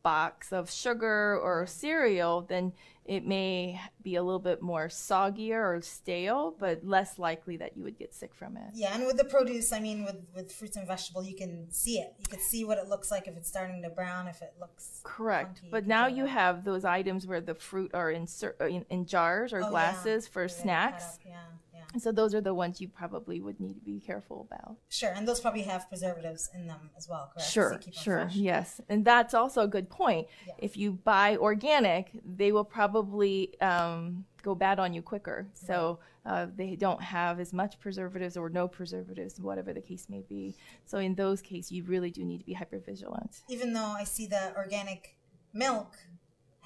box 0.03 0.53
of 0.53 0.71
sugar 0.71 1.39
or 1.39 1.67
cereal, 1.67 2.43
then 2.43 2.73
it 3.05 3.25
may 3.27 3.81
be 4.03 4.17
a 4.17 4.23
little 4.23 4.39
bit 4.39 4.61
more 4.61 4.89
soggier 4.89 5.61
or 5.77 5.81
stale, 5.81 6.55
but 6.59 6.85
less 6.87 7.19
likely 7.19 7.57
that 7.57 7.75
you 7.77 7.83
would 7.83 7.99
get 7.99 8.15
sick 8.15 8.35
from 8.35 8.57
it. 8.59 8.65
Yeah, 8.75 8.95
and 8.95 9.07
with 9.07 9.17
the 9.17 9.25
produce, 9.25 9.73
I 9.73 9.81
mean, 9.81 10.05
with, 10.05 10.17
with 10.35 10.53
fruits 10.53 10.77
and 10.77 10.87
vegetable, 10.87 11.23
you 11.23 11.35
can 11.35 11.71
see 11.71 11.99
it. 12.01 12.13
You 12.19 12.27
can 12.29 12.41
see 12.41 12.65
what 12.67 12.77
it 12.77 12.89
looks 12.89 13.11
like 13.11 13.27
if 13.27 13.35
it's 13.37 13.49
starting 13.49 13.81
to 13.83 13.89
brown, 13.89 14.29
if 14.29 14.43
it 14.43 14.53
looks 14.61 15.01
Correct. 15.05 15.59
funky, 15.59 15.69
But 15.71 15.87
now 15.87 16.07
you 16.07 16.27
have 16.27 16.65
those 16.65 16.85
items 16.85 17.27
where 17.27 17.41
the 17.41 17.55
fruit 17.55 17.93
are 17.95 18.11
in, 18.11 18.27
uh, 18.61 18.65
in, 18.67 18.85
in 18.91 19.07
jars 19.07 19.55
or 19.55 19.61
Oh, 19.61 19.65
yeah. 19.65 19.71
glasses 19.71 20.29
for 20.29 20.43
They're 20.43 20.49
snacks. 20.51 21.05
up, 21.05 21.11
Yeah, 21.25 21.33
yeah. 21.33 21.39
So 21.99 22.13
those 22.13 22.35
are 22.35 22.41
the 22.41 22.55
ones 22.55 22.81
you 22.81 22.89
probably 22.89 23.41
would 23.41 23.59
need 23.61 23.75
to 23.75 23.81
be 23.81 24.01
careful 24.01 24.47
about. 24.51 24.77
Sure, 24.89 25.13
and 25.15 25.27
those 25.27 25.41
probably 25.41 25.63
have 25.63 25.89
preservatives 25.89 26.51
in 26.55 26.67
them 26.67 26.91
as 26.97 27.09
well, 27.09 27.31
correct? 27.33 27.51
Sure, 27.51 27.71
them 27.71 27.93
sure, 27.93 28.21
fresh? 28.23 28.35
yes, 28.35 28.81
and 28.89 29.05
that's 29.05 29.35
also 29.35 29.63
a 29.63 29.69
good 29.69 29.89
point. 29.89 30.27
Yeah. 30.47 30.55
If 30.59 30.77
you 30.77 30.93
buy 30.93 31.37
organic, 31.37 32.11
they 32.25 32.53
will 32.53 32.65
probably 32.65 33.59
um, 33.61 34.25
go 34.43 34.55
bad 34.55 34.79
on 34.79 34.93
you 34.93 35.03
quicker. 35.03 35.47
So 35.55 35.99
uh, 36.25 36.47
they 36.55 36.77
don't 36.77 37.03
have 37.03 37.41
as 37.41 37.53
much 37.53 37.79
preservatives 37.81 38.37
or 38.37 38.49
no 38.49 38.69
preservatives, 38.69 39.41
whatever 39.41 39.73
the 39.73 39.81
case 39.81 40.07
may 40.09 40.23
be. 40.29 40.55
So 40.85 40.99
in 40.99 41.15
those 41.15 41.41
cases, 41.41 41.73
you 41.73 41.85
really 41.85 42.11
do 42.11 42.25
need 42.25 42.39
to 42.39 42.45
be 42.45 42.53
hyper 42.53 42.79
vigilant. 42.79 43.43
Even 43.49 43.73
though 43.73 43.95
I 43.99 44.05
see 44.05 44.27
the 44.27 44.55
organic 44.57 45.17
milk 45.53 45.97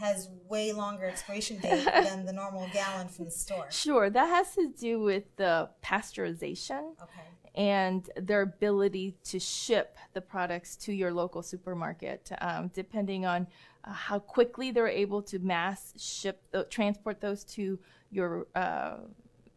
has 0.03 0.29
way 0.49 0.73
longer 0.73 1.07
expiration 1.07 1.59
date 1.67 1.85
than 1.85 2.25
the 2.27 2.33
normal 2.33 2.69
gallon 2.73 3.09
from 3.09 3.25
the 3.27 3.31
store. 3.31 3.67
Sure, 3.71 4.11
that 4.11 4.27
has 4.27 4.55
to 4.55 4.69
do 4.69 5.01
with 5.01 5.25
the 5.37 5.69
pasteurization. 5.83 6.93
Okay. 7.03 7.29
and 7.55 8.09
their 8.17 8.43
ability 8.43 9.15
to 9.25 9.38
ship 9.38 9.97
the 10.15 10.21
products 10.21 10.75
to 10.85 10.91
your 10.93 11.12
local 11.12 11.43
supermarket, 11.43 12.31
um, 12.41 12.71
depending 12.73 13.27
on 13.27 13.47
uh, 13.85 13.93
how 13.93 14.19
quickly 14.19 14.71
they're 14.71 14.88
able 15.05 15.21
to 15.23 15.38
mass 15.38 15.93
ship, 15.99 16.41
uh, 16.55 16.62
transport 16.71 17.21
those 17.21 17.45
to 17.45 17.79
your 18.11 18.47
uh, 18.55 18.97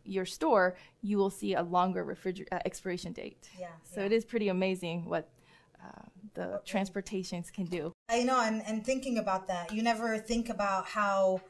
your 0.04 0.26
store, 0.26 0.76
you 1.02 1.18
will 1.18 1.32
see 1.32 1.56
a 1.56 1.64
longer 1.64 2.04
refriger- 2.06 2.48
uh, 2.52 2.60
expiration 2.66 3.12
date. 3.14 3.50
Yeah, 3.60 3.70
So 3.84 4.02
yeah. 4.02 4.08
it 4.08 4.12
is 4.12 4.24
pretty 4.26 4.50
amazing 4.50 5.06
what 5.06 5.30
uh, 5.84 6.04
the 6.36 6.62
transportations 6.66 7.50
can 7.50 7.66
do. 7.66 7.92
I 8.08 8.24
know, 8.24 8.40
and, 8.42 8.62
and 8.68 8.86
thinking 8.86 9.18
about 9.18 9.48
that, 9.48 9.74
you 9.74 9.82
never 9.82 10.18
think 10.20 10.50
about 10.50 10.86
how 10.86 11.42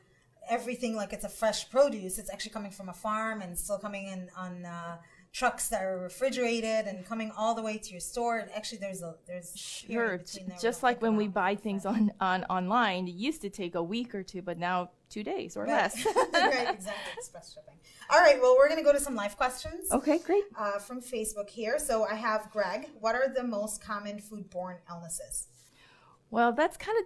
everything 0.49 0.95
like 0.95 1.11
it's 1.11 1.25
a 1.25 1.29
fresh 1.29 1.69
produce. 1.69 2.17
It's 2.17 2.29
actually 2.31 2.51
coming 2.51 2.71
from 2.71 2.87
a 2.89 2.93
farm 2.93 3.41
and 3.41 3.57
still 3.57 3.77
coming 3.77 4.07
in 4.07 4.29
on 4.37 4.63
uh, 4.65 4.97
trucks 5.33 5.67
that 5.67 5.83
are 5.83 5.97
refrigerated 5.99 6.85
and 6.87 7.05
coming 7.05 7.29
all 7.37 7.55
the 7.55 7.61
way 7.61 7.77
to 7.77 7.91
your 7.91 7.99
store. 7.99 8.37
And 8.37 8.49
actually, 8.55 8.77
there's 8.77 9.01
a 9.01 9.15
there's 9.27 9.51
Sure, 9.57 9.87
period 9.89 10.19
j- 10.19 10.23
between 10.33 10.47
there 10.49 10.57
just 10.61 10.81
like 10.81 11.01
when 11.01 11.17
we 11.17 11.27
buy 11.27 11.55
things 11.55 11.85
on, 11.85 12.13
on 12.21 12.45
online, 12.45 13.09
it 13.09 13.15
used 13.15 13.41
to 13.41 13.49
take 13.49 13.75
a 13.75 13.83
week 13.83 14.15
or 14.15 14.23
two, 14.23 14.41
but 14.41 14.57
now 14.57 14.91
two 15.09 15.23
days 15.23 15.57
or 15.57 15.63
Right. 15.63 15.71
less. 15.71 16.05
right, 16.33 16.73
exactly. 16.73 17.11
Express 17.17 17.53
shipping. 17.53 17.75
All 18.09 18.19
right, 18.21 18.39
well, 18.41 18.55
we're 18.57 18.69
going 18.69 18.79
to 18.79 18.85
go 18.85 18.93
to 18.93 18.99
some 18.99 19.15
live 19.15 19.35
questions 19.35 19.91
okay, 19.91 20.19
great. 20.19 20.43
uh, 20.57 20.79
from 20.79 21.01
Facebook 21.01 21.49
here. 21.49 21.79
So 21.79 22.05
I 22.05 22.13
have 22.15 22.49
Greg. 22.51 22.91
What 23.01 23.15
are 23.15 23.27
the 23.27 23.43
most 23.43 23.83
common 23.83 24.21
foodborne 24.21 24.77
illnesses? 24.89 25.47
Well, 26.31 26.53
that's 26.53 26.77
kind 26.77 26.97
of 26.99 27.05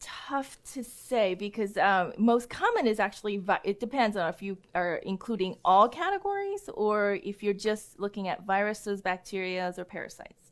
tough 0.00 0.58
to 0.72 0.82
say 0.82 1.34
because 1.34 1.76
um, 1.76 2.12
most 2.18 2.50
common 2.50 2.86
is 2.86 2.98
actually 2.98 3.36
vi- 3.36 3.60
it 3.64 3.78
depends 3.78 4.16
on 4.16 4.28
if 4.28 4.42
you 4.42 4.58
are 4.74 4.96
including 4.96 5.56
all 5.64 5.88
categories 5.88 6.68
or 6.74 7.18
if 7.22 7.42
you're 7.42 7.54
just 7.54 8.00
looking 8.00 8.28
at 8.28 8.44
viruses, 8.44 9.00
bacteria, 9.00 9.72
or 9.78 9.84
parasites. 9.84 10.50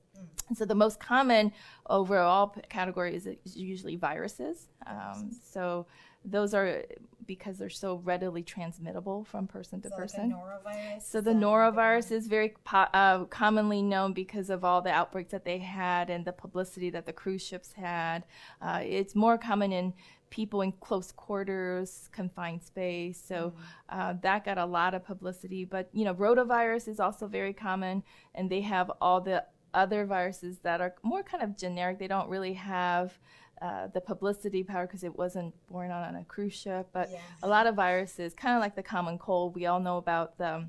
And 0.48 0.56
so 0.56 0.64
the 0.64 0.74
most 0.74 1.00
common 1.00 1.52
overall 1.88 2.48
p- 2.48 2.60
category 2.68 3.14
is, 3.14 3.26
is 3.26 3.56
usually 3.56 3.96
viruses. 3.96 4.68
Um, 4.86 5.30
so 5.42 5.86
those 6.24 6.54
are 6.54 6.84
because 7.26 7.58
they're 7.58 7.70
so 7.70 7.94
readily 8.02 8.42
transmittable 8.42 9.24
from 9.24 9.46
person 9.46 9.80
to 9.80 9.88
So 9.88 9.94
person. 9.94 10.34
Like. 10.64 11.00
So 11.00 11.20
the 11.20 11.30
norovirus 11.30 12.10
is 12.10 12.26
very 12.26 12.54
po- 12.64 12.88
uh, 12.92 13.24
commonly 13.26 13.82
known 13.82 14.12
because 14.12 14.50
of 14.50 14.64
all 14.64 14.82
the 14.82 14.90
outbreaks 14.90 15.30
that 15.30 15.44
they 15.44 15.58
had 15.58 16.10
and 16.10 16.24
the 16.24 16.32
publicity 16.32 16.90
that 16.90 17.06
the 17.06 17.12
cruise 17.12 17.40
ships 17.40 17.72
had. 17.72 18.24
Uh, 18.60 18.80
it's 18.82 19.14
more 19.14 19.38
common 19.38 19.72
in 19.72 19.94
people 20.30 20.62
in 20.62 20.72
close 20.72 21.12
quarters, 21.12 22.08
confined 22.10 22.62
space. 22.64 23.22
So 23.24 23.52
uh, 23.88 24.14
that 24.22 24.44
got 24.44 24.58
a 24.58 24.66
lot 24.66 24.94
of 24.94 25.04
publicity. 25.04 25.64
But 25.64 25.88
you 25.92 26.04
know, 26.04 26.14
rotavirus 26.14 26.88
is 26.88 26.98
also 26.98 27.28
very 27.28 27.52
common, 27.52 28.02
and 28.34 28.50
they 28.50 28.62
have 28.62 28.90
all 29.00 29.20
the 29.20 29.44
other 29.72 30.04
viruses 30.04 30.58
that 30.64 30.80
are 30.80 30.96
more 31.04 31.22
kind 31.22 31.44
of 31.44 31.56
generic. 31.56 32.00
They 32.00 32.08
don't 32.08 32.28
really 32.28 32.54
have. 32.54 33.18
Uh, 33.60 33.88
the 33.88 34.00
publicity 34.00 34.62
power 34.64 34.86
because 34.86 35.04
it 35.04 35.18
wasn't 35.18 35.52
born 35.66 35.90
on, 35.90 36.02
on 36.02 36.16
a 36.16 36.24
cruise 36.24 36.54
ship, 36.54 36.88
but 36.94 37.10
Yeah. 37.10 37.18
a 37.42 37.48
lot 37.48 37.66
of 37.66 37.74
viruses, 37.74 38.32
kind 38.32 38.54
of 38.56 38.60
like 38.62 38.74
the 38.74 38.82
common 38.82 39.18
cold, 39.18 39.54
we 39.54 39.66
all 39.66 39.80
know 39.80 39.98
about 39.98 40.38
the 40.38 40.66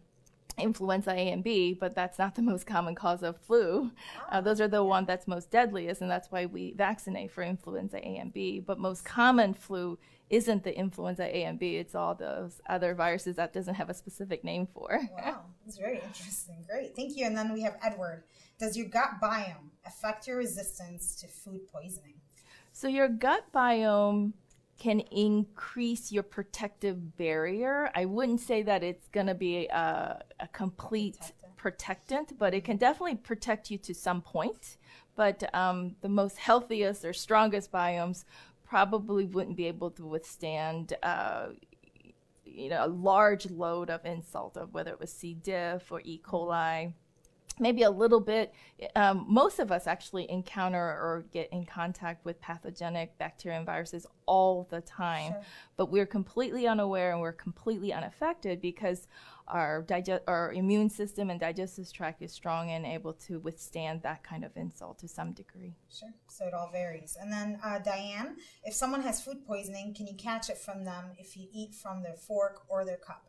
influenza 0.57 1.11
A 1.11 1.31
and 1.31 1.41
B, 1.41 1.73
but 1.73 1.95
that's 1.95 2.19
not 2.19 2.35
the 2.35 2.41
most 2.41 2.65
common 2.65 2.93
cause 2.93 3.23
of 3.23 3.37
flu. 3.37 3.91
Uh, 4.29 4.41
those 4.41 4.59
are 4.59 4.67
the 4.67 4.83
one 4.83 5.05
that's 5.05 5.25
most 5.25 5.49
deadliest, 5.49 6.01
and 6.01 6.11
that's 6.11 6.29
why 6.31 6.45
we 6.45 6.73
vaccinate 6.73 7.31
for 7.31 7.43
influenza 7.43 7.97
A 8.05 8.17
and 8.17 8.33
B. 8.33 8.59
But 8.59 8.77
most 8.77 9.05
common 9.05 9.53
flu 9.53 9.97
isn't 10.29 10.65
the 10.65 10.77
influenza 10.77 11.23
A 11.23 11.43
and 11.45 11.57
B; 11.57 11.77
it's 11.77 11.95
all 11.95 12.13
those 12.13 12.59
other 12.67 12.93
viruses 12.93 13.37
that 13.37 13.53
doesn't 13.53 13.75
have 13.75 13.89
a 13.89 13.93
specific 13.93 14.43
name 14.43 14.67
for. 14.73 14.99
Wow, 15.17 15.45
that's 15.65 15.77
very 15.77 15.99
interesting. 16.01 16.65
Great, 16.69 16.93
thank 16.95 17.15
you. 17.15 17.25
And 17.25 17.37
then 17.37 17.53
we 17.53 17.61
have 17.61 17.77
Edward. 17.81 18.23
Does 18.59 18.75
your 18.75 18.87
gut 18.87 19.21
biome 19.21 19.71
affect 19.85 20.27
your 20.27 20.35
resistance 20.37 21.15
to 21.21 21.27
food 21.27 21.67
poisoning? 21.71 22.19
So 22.71 22.87
your 22.87 23.07
gut 23.07 23.51
biome 23.53 24.33
can 24.79 25.01
increase 25.11 26.11
your 26.11 26.23
protective 26.23 27.15
barrier. 27.17 27.91
I 27.93 28.05
wouldn't 28.05 28.39
say 28.39 28.63
that 28.63 28.83
it's 28.83 29.07
going 29.09 29.27
to 29.27 29.35
be 29.35 29.67
a, 29.67 30.23
a 30.39 30.47
complete 30.47 31.17
Protectant. 31.19 31.55
protectant, 31.57 32.37
but 32.39 32.53
it 32.55 32.63
can 32.63 32.77
definitely 32.77 33.15
protect 33.15 33.69
you 33.69 33.77
to 33.77 33.93
some 33.93 34.21
point. 34.21 34.77
But 35.15 35.53
um, 35.53 35.95
the 36.01 36.09
most 36.09 36.37
healthiest 36.37 37.05
or 37.05 37.13
strongest 37.13 37.71
biomes 37.71 38.23
probably 38.63 39.25
wouldn't 39.25 39.57
be 39.57 39.67
able 39.67 39.91
to 39.91 40.05
withstand. 40.05 40.93
Uh, 41.03 41.49
you 42.43 42.69
know, 42.69 42.85
a 42.85 42.87
large 42.87 43.49
load 43.51 43.89
of 43.89 44.03
insult 44.05 44.57
of 44.57 44.73
whether 44.73 44.91
it 44.91 44.99
was 44.99 45.11
C. 45.13 45.35
diff 45.35 45.91
or 45.91 46.01
E. 46.03 46.19
coli 46.25 46.93
maybe 47.59 47.83
a 47.83 47.91
little 47.91 48.19
bit. 48.19 48.53
Um, 48.95 49.25
most 49.27 49.59
of 49.59 49.71
us 49.71 49.87
actually 49.87 50.29
encounter 50.29 50.77
or 50.79 51.25
get 51.31 51.49
in 51.51 51.65
contact 51.65 52.25
with 52.25 52.39
pathogenic 52.41 53.17
bacteria 53.17 53.57
and 53.57 53.65
viruses 53.65 54.05
all 54.25 54.67
the 54.69 54.81
time, 54.81 55.33
Sure. 55.33 55.43
but 55.77 55.91
we're 55.91 56.05
completely 56.05 56.67
unaware 56.67 57.11
and 57.11 57.21
we're 57.21 57.31
completely 57.33 57.93
unaffected 57.93 58.61
because 58.61 59.07
our 59.47 59.81
digest, 59.81 60.23
our 60.27 60.53
immune 60.53 60.89
system 60.89 61.29
and 61.29 61.39
digestive 61.39 61.91
tract 61.91 62.21
is 62.21 62.31
strong 62.31 62.71
and 62.71 62.85
able 62.85 63.13
to 63.13 63.39
withstand 63.39 64.01
that 64.03 64.23
kind 64.23 64.45
of 64.45 64.55
insult 64.55 64.99
to 64.99 65.07
some 65.07 65.33
degree. 65.33 65.75
Sure. 65.89 66.13
So 66.27 66.45
it 66.45 66.53
all 66.53 66.69
varies. 66.71 67.17
And 67.19 67.31
then 67.31 67.59
uh, 67.63 67.79
Diane, 67.79 68.37
if 68.63 68.73
someone 68.73 69.01
has 69.01 69.21
food 69.21 69.45
poisoning, 69.45 69.93
can 69.93 70.07
you 70.07 70.15
catch 70.15 70.49
it 70.49 70.57
from 70.57 70.85
them 70.85 71.11
if 71.19 71.35
you 71.35 71.47
eat 71.53 71.75
from 71.75 72.01
their 72.03 72.15
fork 72.15 72.61
or 72.69 72.85
their 72.85 72.97
cup? 72.97 73.27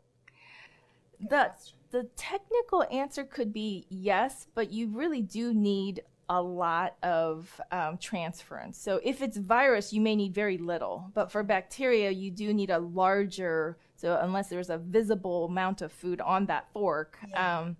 The 1.29 1.51
the 1.91 2.03
technical 2.15 2.83
answer 2.91 3.23
could 3.23 3.53
be 3.53 3.85
yes, 3.89 4.47
but 4.55 4.71
you 4.71 4.87
really 4.87 5.21
do 5.21 5.53
need 5.53 6.01
a 6.29 6.41
lot 6.41 6.95
of 7.03 7.61
um, 7.71 7.97
transference. 7.97 8.79
So 8.79 8.99
if 9.03 9.21
it's 9.21 9.37
virus, 9.37 9.93
you 9.93 10.01
may 10.01 10.15
need 10.15 10.33
very 10.33 10.57
little, 10.57 11.11
but 11.13 11.31
for 11.31 11.43
bacteria, 11.43 12.09
you 12.09 12.31
do 12.31 12.53
need 12.53 12.71
a 12.71 12.79
larger. 12.79 13.77
So 13.95 14.17
unless 14.21 14.47
there's 14.47 14.71
a 14.71 14.77
visible 14.77 15.45
amount 15.45 15.81
of 15.81 15.91
food 15.91 16.19
on 16.21 16.47
that 16.47 16.67
fork. 16.73 17.19
Yeah. 17.29 17.59
Um, 17.59 17.77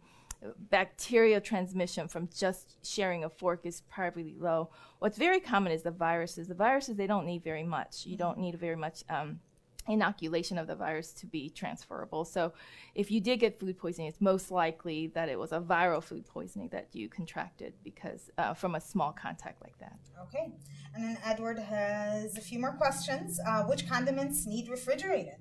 bacteria 0.70 1.40
transmission 1.40 2.08
from 2.08 2.28
just 2.36 2.76
sharing 2.86 3.24
a 3.24 3.30
fork 3.30 3.62
is 3.64 3.82
probably 3.90 4.36
low. 4.38 4.70
What's 5.00 5.18
very 5.18 5.40
common 5.40 5.72
is 5.72 5.84
the 5.84 5.92
viruses. 5.92 6.48
The 6.48 6.54
viruses 6.54 6.98
they 6.98 7.08
don't 7.08 7.26
need 7.26 7.44
very 7.44 7.64
much. 7.64 8.06
You 8.06 8.18
don't 8.18 8.38
need 8.38 8.60
very 8.60 8.76
much 8.76 9.04
um, 9.10 9.40
inoculation 9.88 10.58
of 10.58 10.68
the 10.68 10.76
virus 10.76 11.12
to 11.14 11.26
be 11.26 11.50
transferable. 11.50 12.26
So, 12.26 12.54
if 12.96 13.12
you 13.12 13.20
did 13.20 13.40
get 13.40 13.60
food 13.60 13.78
poisoning, 13.78 14.08
it's 14.08 14.22
most 14.22 14.52
likely 14.52 15.08
that 15.08 15.30
it 15.30 15.38
was 15.38 15.52
a 15.52 15.60
viral 15.60 16.04
food 16.04 16.28
poisoning 16.28 16.70
that 16.70 16.88
you 16.94 17.10
contracted 17.10 17.74
because 17.84 18.30
uh, 18.38 18.54
from 18.54 18.76
a 18.76 18.82
small 18.82 19.12
contact 19.12 19.62
like 19.62 19.78
that. 19.80 19.98
Okay. 20.24 20.52
And 20.96 21.04
then 21.04 21.18
Edward 21.26 21.60
has 21.60 22.38
a 22.38 22.42
few 22.42 22.60
more 22.60 22.74
questions. 22.74 23.40
Uh, 23.48 23.64
which 23.64 23.88
condiments 23.90 24.46
need 24.46 24.70
refrigerated? 24.70 25.38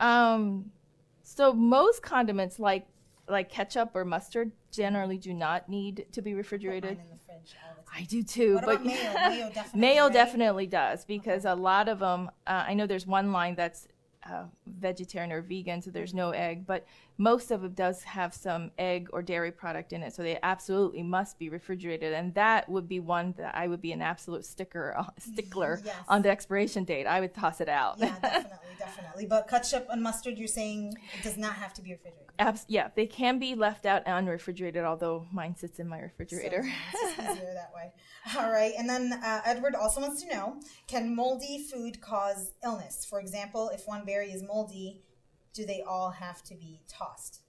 Um, 0.00 0.70
so 1.22 1.52
most 1.52 2.02
condiments 2.02 2.58
like 2.58 2.86
like 3.28 3.50
ketchup 3.50 3.90
or 3.94 4.04
mustard 4.04 4.52
generally 4.70 5.18
do 5.18 5.34
not 5.34 5.68
need 5.68 6.06
to 6.12 6.22
be 6.22 6.34
refrigerated. 6.34 6.98
Mine 7.36 7.44
in 7.44 7.44
the 7.44 7.48
fridge 7.48 7.56
all 7.64 7.74
the 7.76 7.90
time. 7.90 8.02
I 8.02 8.04
do 8.04 8.22
too, 8.22 8.54
What 8.56 8.64
but 8.64 8.84
mayo? 8.84 9.12
Mayo 9.28 9.50
definitely. 9.50 9.80
Mayo 9.80 10.04
right? 10.04 10.12
definitely 10.12 10.66
does 10.66 11.04
because 11.04 11.44
a 11.44 11.54
lot 11.54 11.88
of 11.88 11.98
them. 12.00 12.30
Uh, 12.46 12.64
I 12.68 12.74
know 12.74 12.86
there's 12.86 13.06
one 13.06 13.32
line 13.32 13.54
that's 13.54 13.88
uh, 14.30 14.44
vegetarian 14.66 15.32
or 15.32 15.40
vegan, 15.40 15.80
so 15.82 15.90
there's 15.90 16.14
no 16.14 16.30
egg, 16.30 16.66
but 16.66 16.84
most 17.18 17.50
of 17.50 17.64
it 17.64 17.74
does 17.74 18.02
have 18.02 18.34
some 18.34 18.70
egg 18.78 19.08
or 19.12 19.22
dairy 19.22 19.50
product 19.50 19.92
in 19.92 20.02
it, 20.02 20.14
so 20.14 20.22
they 20.22 20.38
absolutely 20.42 21.02
must 21.02 21.38
be 21.38 21.48
refrigerated, 21.48 22.12
and 22.12 22.34
that 22.34 22.68
would 22.68 22.88
be 22.88 23.00
one 23.00 23.34
that 23.38 23.54
I 23.54 23.68
would 23.68 23.80
be 23.80 23.92
an 23.92 24.02
absolute 24.02 24.44
sticker 24.44 24.96
stickler 25.18 25.80
Yes. 25.84 25.94
on 26.08 26.22
the 26.22 26.30
expiration 26.30 26.84
date. 26.84 27.06
I 27.06 27.20
would 27.20 27.34
toss 27.34 27.60
it 27.60 27.68
out. 27.68 27.98
Yeah, 27.98 28.14
definitely, 28.22 28.50
definitely. 28.78 29.26
But 29.26 29.48
ketchup 29.48 29.86
and 29.90 30.02
mustard, 30.02 30.38
you're 30.38 30.48
saying 30.48 30.94
it 31.18 31.22
does 31.22 31.36
not 31.38 31.54
have 31.54 31.72
to 31.74 31.82
be 31.82 31.92
refrigerated. 31.92 32.22
Abs- 32.38 32.66
yeah, 32.68 32.88
they 32.94 33.06
can 33.06 33.38
be 33.38 33.54
left 33.54 33.86
out 33.86 34.02
unrefrigerated, 34.06 34.84
although 34.84 35.26
mine 35.32 35.56
sits 35.56 35.78
in 35.78 35.88
my 35.88 35.98
refrigerator. 36.00 36.62
So 36.92 36.98
it's 37.08 37.16
just 37.16 37.30
easier 37.38 37.54
that 37.54 37.72
way. 37.74 37.92
All 38.36 38.50
right. 38.52 38.72
And 38.78 38.86
then 38.90 39.14
uh, 39.24 39.40
Edward 39.46 39.74
also 39.74 40.02
wants 40.02 40.22
to 40.22 40.28
know 40.28 40.60
can 40.86 41.16
moldy 41.16 41.64
food 41.72 42.02
cause 42.02 42.52
illness? 42.62 43.06
For 43.08 43.20
example, 43.20 43.70
if 43.72 43.86
one 43.86 44.04
berry 44.04 44.32
is 44.32 44.42
moldy, 44.42 45.00
do 45.56 45.64
they 45.64 45.82
all 45.82 46.10
have 46.10 46.42
to 46.44 46.54
be 46.54 46.82
tossed? 46.86 47.40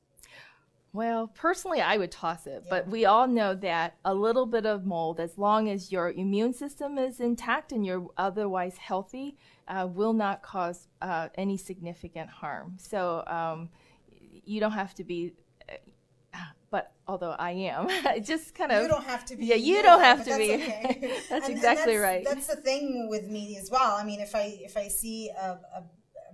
Well, 0.93 1.27
personally, 1.27 1.81
I 1.81 1.97
would 1.97 2.11
toss 2.11 2.47
it, 2.47 2.63
but 2.69 2.87
we 2.87 3.05
all 3.05 3.27
know 3.27 3.53
that 3.55 3.97
a 4.03 4.15
little 4.15 4.45
bit 4.45 4.65
of 4.65 4.85
mold, 4.85 5.19
as 5.19 5.37
long 5.37 5.69
as 5.69 5.91
your 5.91 6.11
immune 6.11 6.53
system 6.53 6.97
is 6.97 7.19
intact 7.19 7.71
and 7.71 7.85
you're 7.85 8.07
otherwise 8.17 8.77
healthy, 8.77 9.37
uh, 9.67 9.87
will 9.91 10.13
not 10.13 10.41
cause 10.41 10.87
uh, 11.01 11.27
any 11.35 11.57
significant 11.57 12.29
harm. 12.29 12.77
So 12.79 13.23
um, 13.27 13.69
you 14.09 14.59
don't 14.59 14.71
have 14.71 14.95
to 14.95 15.03
be, 15.03 15.33
uh, 15.69 16.37
but 16.71 16.93
although 17.05 17.35
I 17.37 17.51
am, 17.51 17.89
just 18.23 18.55
kind 18.55 18.71
of. 18.71 18.81
You 18.81 18.87
don't 18.87 19.05
have 19.05 19.25
to 19.25 19.35
be. 19.35 19.45
Yeah, 19.45 19.55
you 19.55 19.83
don't 19.83 20.01
have 20.01 20.23
to 20.23 20.29
that's 20.29 20.39
be. 20.39 20.53
okay. 20.53 21.19
That's 21.29 21.49
exactly 21.49 21.93
that's, 21.93 22.03
right. 22.03 22.23
That's 22.23 22.47
the 22.47 22.55
thing 22.55 23.07
with 23.09 23.27
me 23.27 23.57
as 23.61 23.69
well. 23.69 23.97
I 23.97 24.03
mean, 24.03 24.21
if 24.21 24.33
I 24.33 24.57
if 24.61 24.77
I 24.77 24.87
see 24.87 25.29
a, 25.29 25.59
a 25.75 25.83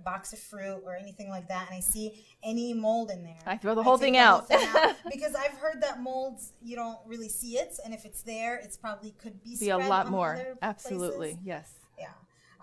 box 0.04 0.32
of 0.32 0.38
fruit 0.38 0.82
or 0.84 0.96
anything 0.96 1.28
like 1.28 1.48
that, 1.48 1.66
and 1.68 1.76
I 1.76 1.80
see 1.80 2.24
any 2.42 2.74
mold 2.74 3.10
in 3.10 3.22
there, 3.22 3.38
I 3.46 3.56
throw 3.56 3.74
the 3.74 3.82
whole 3.82 3.98
thing 3.98 4.14
the 4.14 4.24
whole 4.24 4.38
out. 4.38 4.48
thing 4.48 4.66
out 4.76 4.96
because 5.10 5.34
I've 5.34 5.56
heard 5.58 5.82
that 5.82 6.00
molds 6.00 6.52
you 6.62 6.76
don't 6.76 6.98
really 7.06 7.28
see 7.28 7.56
it, 7.58 7.78
and 7.84 7.94
if 7.94 8.04
it's 8.04 8.22
there, 8.22 8.56
it's 8.62 8.76
probably 8.76 9.12
could 9.12 9.42
be 9.42 9.56
be 9.58 9.70
a 9.70 9.78
lot 9.78 10.10
more. 10.10 10.56
Absolutely, 10.62 11.28
places. 11.28 11.44
yes. 11.44 11.72
Yeah. 11.98 12.08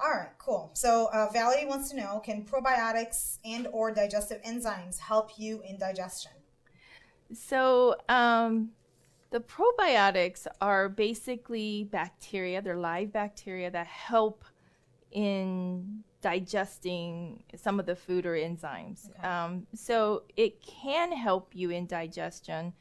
All 0.04 0.12
right, 0.12 0.30
cool. 0.40 0.72
So 0.74 1.10
uh, 1.14 1.30
Valerie 1.32 1.66
wants 1.66 1.90
to 1.92 1.98
know: 1.98 2.22
Can 2.24 2.46
probiotics 2.46 3.38
and 3.46 3.68
or 3.72 3.92
digestive 3.92 4.42
enzymes 4.44 5.00
help 5.00 5.32
you 5.38 5.62
in 5.68 5.78
digestion? 5.78 6.32
So, 7.34 7.96
um, 8.10 8.72
the 9.32 9.40
probiotics 9.40 10.46
are 10.60 10.90
basically 10.90 11.86
bacteria, 11.86 12.62
they're 12.62 12.76
live 12.76 13.14
bacteria 13.14 13.72
that 13.72 13.88
help 13.88 14.44
in 15.12 16.04
digesting 16.22 17.44
some 17.56 17.80
of 17.80 17.86
the 17.86 17.96
food 17.96 18.26
or 18.26 18.34
enzymes. 18.34 19.10
Okay. 19.10 19.28
Um, 19.28 19.68
so, 19.74 20.24
it 20.38 20.62
can 20.62 21.12
help 21.12 21.52
you 21.54 21.72
in 21.72 21.88
digestion, 21.88 22.74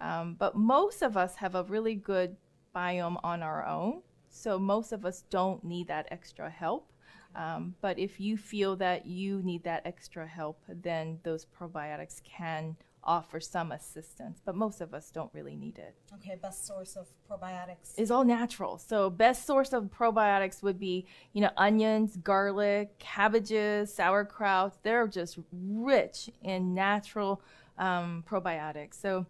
um, 0.00 0.36
but 0.38 0.56
most 0.56 1.02
of 1.02 1.16
us 1.16 1.36
have 1.36 1.54
a 1.54 1.64
really 1.64 1.94
good 1.94 2.36
biome 2.74 3.18
on 3.22 3.42
our 3.42 3.66
own. 3.66 4.02
So, 4.28 4.58
most 4.58 4.92
of 4.92 5.04
us 5.04 5.24
don't 5.30 5.64
need 5.64 5.88
that 5.88 6.08
extra 6.10 6.50
help. 6.50 6.92
Um, 7.34 7.74
but 7.80 7.98
if 7.98 8.18
you 8.18 8.36
feel 8.36 8.76
that 8.76 9.06
you 9.06 9.42
need 9.42 9.64
that 9.64 9.82
extra 9.84 10.26
help, 10.26 10.60
then 10.68 11.20
those 11.22 11.46
probiotics 11.46 12.22
can 12.22 12.76
offer 13.04 13.40
some 13.40 13.72
assistance. 13.72 14.40
But 14.44 14.54
most 14.54 14.80
of 14.80 14.92
us 14.92 15.10
don't 15.10 15.32
really 15.32 15.56
need 15.56 15.78
it. 15.78 15.94
Okay, 16.14 16.36
best 16.40 16.66
source 16.66 16.96
of 16.96 17.06
probiotics. 17.30 17.94
It's 17.96 18.10
all 18.10 18.24
natural. 18.24 18.78
So 18.78 19.08
best 19.08 19.46
source 19.46 19.72
of 19.72 19.84
probiotics 19.84 20.62
would 20.62 20.78
be, 20.78 21.06
you 21.32 21.40
know, 21.40 21.50
onions, 21.56 22.16
garlic, 22.16 22.98
cabbages, 22.98 23.92
sauerkraut. 23.94 24.82
They're 24.82 25.06
just 25.06 25.38
rich 25.52 26.28
in 26.42 26.74
natural 26.74 27.40
um, 27.78 28.24
probiotics. 28.28 28.94
So 28.94 29.26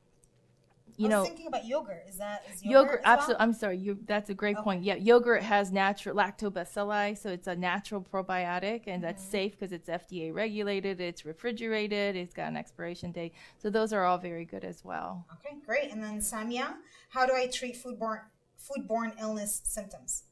you 0.98 1.06
I 1.06 1.08
was 1.08 1.10
know, 1.10 1.24
thinking 1.24 1.46
about 1.46 1.64
yogurt. 1.64 2.04
Is 2.08 2.16
that 2.18 2.42
is 2.52 2.62
yogurt. 2.64 2.72
yogurt? 2.90 3.00
well? 3.04 3.12
absolutely. 3.14 3.42
I'm 3.42 3.52
sorry. 3.54 3.78
You. 3.78 3.98
That's 4.06 4.28
a 4.30 4.34
great 4.34 4.56
Okay. 4.56 4.64
point. 4.64 4.82
Yeah, 4.84 4.96
yogurt 4.96 5.42
has 5.42 5.70
natural 5.72 6.16
lactobacilli, 6.16 7.16
so 7.16 7.30
it's 7.30 7.46
a 7.46 7.56
natural 7.56 8.02
probiotic, 8.02 8.82
and 8.86 9.02
that's 9.02 9.22
Mm-hmm. 9.22 9.30
safe 9.30 9.52
because 9.58 9.72
it's 9.72 9.88
FDA 9.88 10.34
regulated. 10.34 11.00
It's 11.00 11.24
refrigerated. 11.24 12.16
It's 12.16 12.34
got 12.34 12.48
an 12.48 12.56
expiration 12.56 13.12
date. 13.12 13.32
So 13.58 13.70
those 13.70 13.92
are 13.92 14.04
all 14.04 14.18
very 14.18 14.44
good 14.44 14.64
as 14.64 14.84
well. 14.84 15.24
Okay, 15.34 15.56
great. 15.64 15.90
And 15.92 16.02
then 16.02 16.18
Samia, 16.18 16.74
how 17.10 17.26
do 17.26 17.32
I 17.34 17.46
treat 17.46 17.76
foodborne 17.82 18.20
foodborne 18.60 19.12
illness 19.20 19.60
symptoms? 19.64 20.24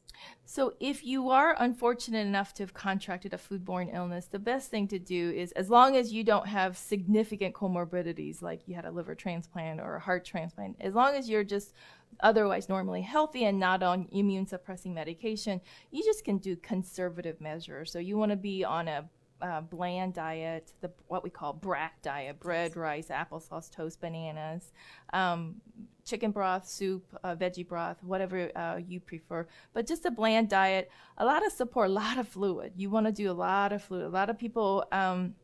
So, 0.45 0.73
if 0.79 1.05
you 1.05 1.29
are 1.29 1.55
unfortunate 1.59 2.25
enough 2.25 2.53
to 2.55 2.63
have 2.63 2.73
contracted 2.73 3.33
a 3.33 3.37
foodborne 3.37 3.93
illness, 3.93 4.25
the 4.25 4.39
best 4.39 4.71
thing 4.71 4.87
to 4.89 4.99
do 4.99 5.31
is, 5.31 5.51
as 5.53 5.69
long 5.69 5.95
as 5.95 6.13
you 6.13 6.23
don't 6.23 6.47
have 6.47 6.77
significant 6.77 7.53
comorbidities 7.53 8.41
like 8.41 8.61
you 8.65 8.75
had 8.75 8.85
a 8.85 8.91
liver 8.91 9.15
transplant 9.15 9.81
or 9.81 9.95
a 9.95 9.99
heart 9.99 10.25
transplant, 10.25 10.77
as 10.79 10.93
long 10.93 11.15
as 11.15 11.29
you're 11.29 11.43
just 11.43 11.73
otherwise 12.21 12.69
normally 12.69 13.01
healthy 13.01 13.43
and 13.43 13.59
not 13.59 13.83
on 13.83 14.07
immune 14.11 14.47
suppressing 14.47 14.93
medication, 14.93 15.59
you 15.91 16.03
just 16.03 16.23
can 16.23 16.37
do 16.37 16.55
conservative 16.55 17.41
measures. 17.41 17.91
So, 17.91 17.99
you 17.99 18.17
want 18.17 18.31
to 18.31 18.37
be 18.37 18.63
on 18.63 18.87
a 18.87 19.09
uh, 19.41 19.61
bland 19.61 20.13
diet, 20.13 20.73
the 20.81 20.91
what 21.07 21.23
we 21.23 21.29
call 21.29 21.53
BRAT 21.53 21.91
diet: 22.01 22.39
bread, 22.39 22.75
rice, 22.75 23.07
applesauce, 23.09 23.69
toast, 23.69 24.01
bananas, 24.01 24.71
um, 25.13 25.55
chicken 26.05 26.31
broth, 26.31 26.67
soup, 26.67 27.05
uh, 27.23 27.35
veggie 27.35 27.67
broth, 27.67 28.01
whatever 28.03 28.51
uh, 28.55 28.77
you 28.77 28.99
prefer. 28.99 29.47
But 29.73 29.87
just 29.87 30.05
a 30.05 30.11
bland 30.11 30.49
diet, 30.49 30.91
a 31.17 31.25
lot 31.25 31.45
of 31.45 31.51
support, 31.51 31.89
a 31.89 31.93
lot 31.93 32.17
of 32.17 32.27
fluid. 32.27 32.73
You 32.75 32.89
want 32.89 33.05
to 33.05 33.11
do 33.11 33.29
a 33.29 33.33
lot 33.33 33.73
of 33.73 33.83
fluid. 33.83 34.05
A 34.05 34.09
lot 34.09 34.29
of 34.29 34.37
people. 34.37 34.85
Um, 34.91 35.35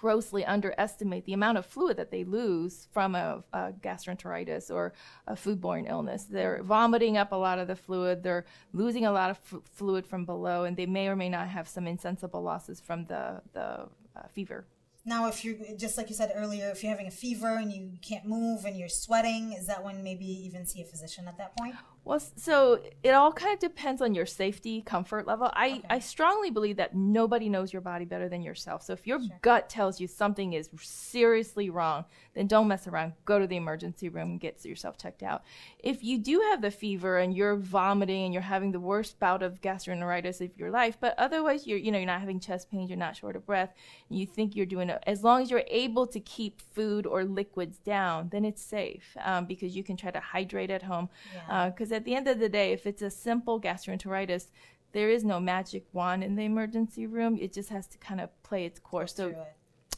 grossly 0.00 0.44
underestimate 0.44 1.24
the 1.24 1.32
amount 1.32 1.58
of 1.58 1.66
fluid 1.66 1.96
that 1.96 2.10
they 2.10 2.22
lose 2.22 2.86
from 2.92 3.14
a, 3.14 3.42
a 3.52 3.72
gastroenteritis 3.80 4.70
or 4.70 4.92
a 5.26 5.34
foodborne 5.34 5.90
illness. 5.90 6.24
They're 6.24 6.62
vomiting 6.62 7.16
up 7.16 7.32
a 7.32 7.36
lot 7.36 7.58
of 7.58 7.66
the 7.66 7.74
fluid, 7.74 8.22
they're 8.22 8.46
losing 8.72 9.06
a 9.06 9.12
lot 9.12 9.30
of 9.30 9.38
f- 9.52 9.60
fluid 9.72 10.06
from 10.06 10.24
below, 10.24 10.64
and 10.64 10.76
they 10.76 10.86
may 10.86 11.08
or 11.08 11.16
may 11.16 11.28
not 11.28 11.48
have 11.48 11.68
some 11.68 11.86
insensible 11.88 12.42
losses 12.42 12.80
from 12.80 13.06
the, 13.06 13.42
the 13.52 13.88
uh, 14.16 14.28
fever. 14.32 14.66
Now, 15.04 15.26
if 15.26 15.44
you're 15.44 15.56
just 15.76 15.96
like 15.96 16.10
you 16.10 16.14
said 16.14 16.32
earlier, 16.34 16.68
if 16.68 16.82
you're 16.82 16.90
having 16.90 17.06
a 17.06 17.10
fever 17.10 17.56
and 17.56 17.72
you 17.72 17.92
can't 18.02 18.26
move 18.26 18.66
and 18.66 18.76
you're 18.76 18.90
sweating, 18.90 19.54
is 19.54 19.66
that 19.66 19.82
when 19.82 20.04
maybe 20.04 20.26
even 20.26 20.66
see 20.66 20.82
a 20.82 20.84
physician 20.84 21.26
at 21.26 21.38
that 21.38 21.56
point? 21.56 21.74
Well, 22.08 22.20
so 22.20 22.80
it 23.02 23.10
all 23.10 23.32
kind 23.32 23.52
of 23.52 23.60
depends 23.60 24.00
on 24.00 24.14
your 24.14 24.24
safety, 24.24 24.80
comfort 24.80 25.26
level. 25.26 25.50
I, 25.52 25.68
Okay. 25.68 25.82
I 25.90 25.98
strongly 25.98 26.50
believe 26.50 26.78
that 26.78 26.96
nobody 26.96 27.50
knows 27.50 27.70
your 27.70 27.82
body 27.82 28.06
better 28.06 28.30
than 28.30 28.40
yourself. 28.40 28.82
So 28.82 28.94
if 28.94 29.06
your 29.06 29.20
gut 29.42 29.68
tells 29.68 30.00
you 30.00 30.06
something 30.06 30.54
is 30.54 30.70
seriously 30.80 31.68
wrong, 31.68 32.06
then 32.38 32.46
don't 32.46 32.68
mess 32.68 32.86
around. 32.86 33.14
Go 33.24 33.40
to 33.40 33.48
the 33.48 33.56
emergency 33.56 34.08
room 34.08 34.30
and 34.30 34.40
get 34.40 34.64
yourself 34.64 34.96
checked 34.96 35.24
out. 35.24 35.42
If 35.80 36.04
you 36.04 36.18
do 36.18 36.40
have 36.50 36.62
the 36.62 36.70
fever 36.70 37.18
and 37.18 37.34
you're 37.34 37.56
vomiting 37.56 38.26
and 38.26 38.32
you're 38.32 38.42
having 38.44 38.70
the 38.70 38.78
worst 38.78 39.18
bout 39.18 39.42
of 39.42 39.60
gastroenteritis 39.60 40.40
of 40.40 40.56
your 40.56 40.70
life, 40.70 40.96
but 41.00 41.16
otherwise 41.18 41.66
you're 41.66 41.78
you 41.78 41.90
know 41.90 41.98
you're 41.98 42.06
not 42.06 42.20
having 42.20 42.38
chest 42.38 42.70
pains, 42.70 42.88
you're 42.88 42.96
not 42.96 43.16
short 43.16 43.34
of 43.34 43.44
breath, 43.44 43.74
and 44.08 44.18
you 44.20 44.24
think 44.24 44.54
you're 44.54 44.66
doing 44.66 44.88
it, 44.88 45.02
as 45.04 45.24
long 45.24 45.42
as 45.42 45.50
you're 45.50 45.64
able 45.66 46.06
to 46.06 46.20
keep 46.20 46.60
food 46.60 47.06
or 47.06 47.24
liquids 47.24 47.78
down, 47.78 48.28
then 48.30 48.44
it's 48.44 48.62
safe 48.62 49.16
um, 49.24 49.44
because 49.44 49.74
you 49.74 49.82
can 49.82 49.96
try 49.96 50.12
to 50.12 50.20
hydrate 50.20 50.70
at 50.70 50.84
home. 50.84 51.08
Yeah. 51.34 51.70
Because 51.70 51.90
at 51.90 52.04
the 52.04 52.14
end 52.14 52.28
of 52.28 52.38
the 52.38 52.48
day, 52.48 52.70
if 52.70 52.86
it's 52.86 53.02
a 53.02 53.10
simple 53.10 53.60
gastroenteritis, 53.60 54.46
there 54.92 55.10
is 55.10 55.24
no 55.24 55.40
magic 55.40 55.86
wand 55.92 56.22
in 56.22 56.36
the 56.36 56.44
emergency 56.44 57.04
room. 57.06 57.36
It 57.40 57.52
just 57.52 57.70
has 57.70 57.88
to 57.88 57.98
kind 57.98 58.20
of 58.20 58.30
play 58.44 58.64
its 58.64 58.78
course. 58.78 59.16
So. 59.16 59.34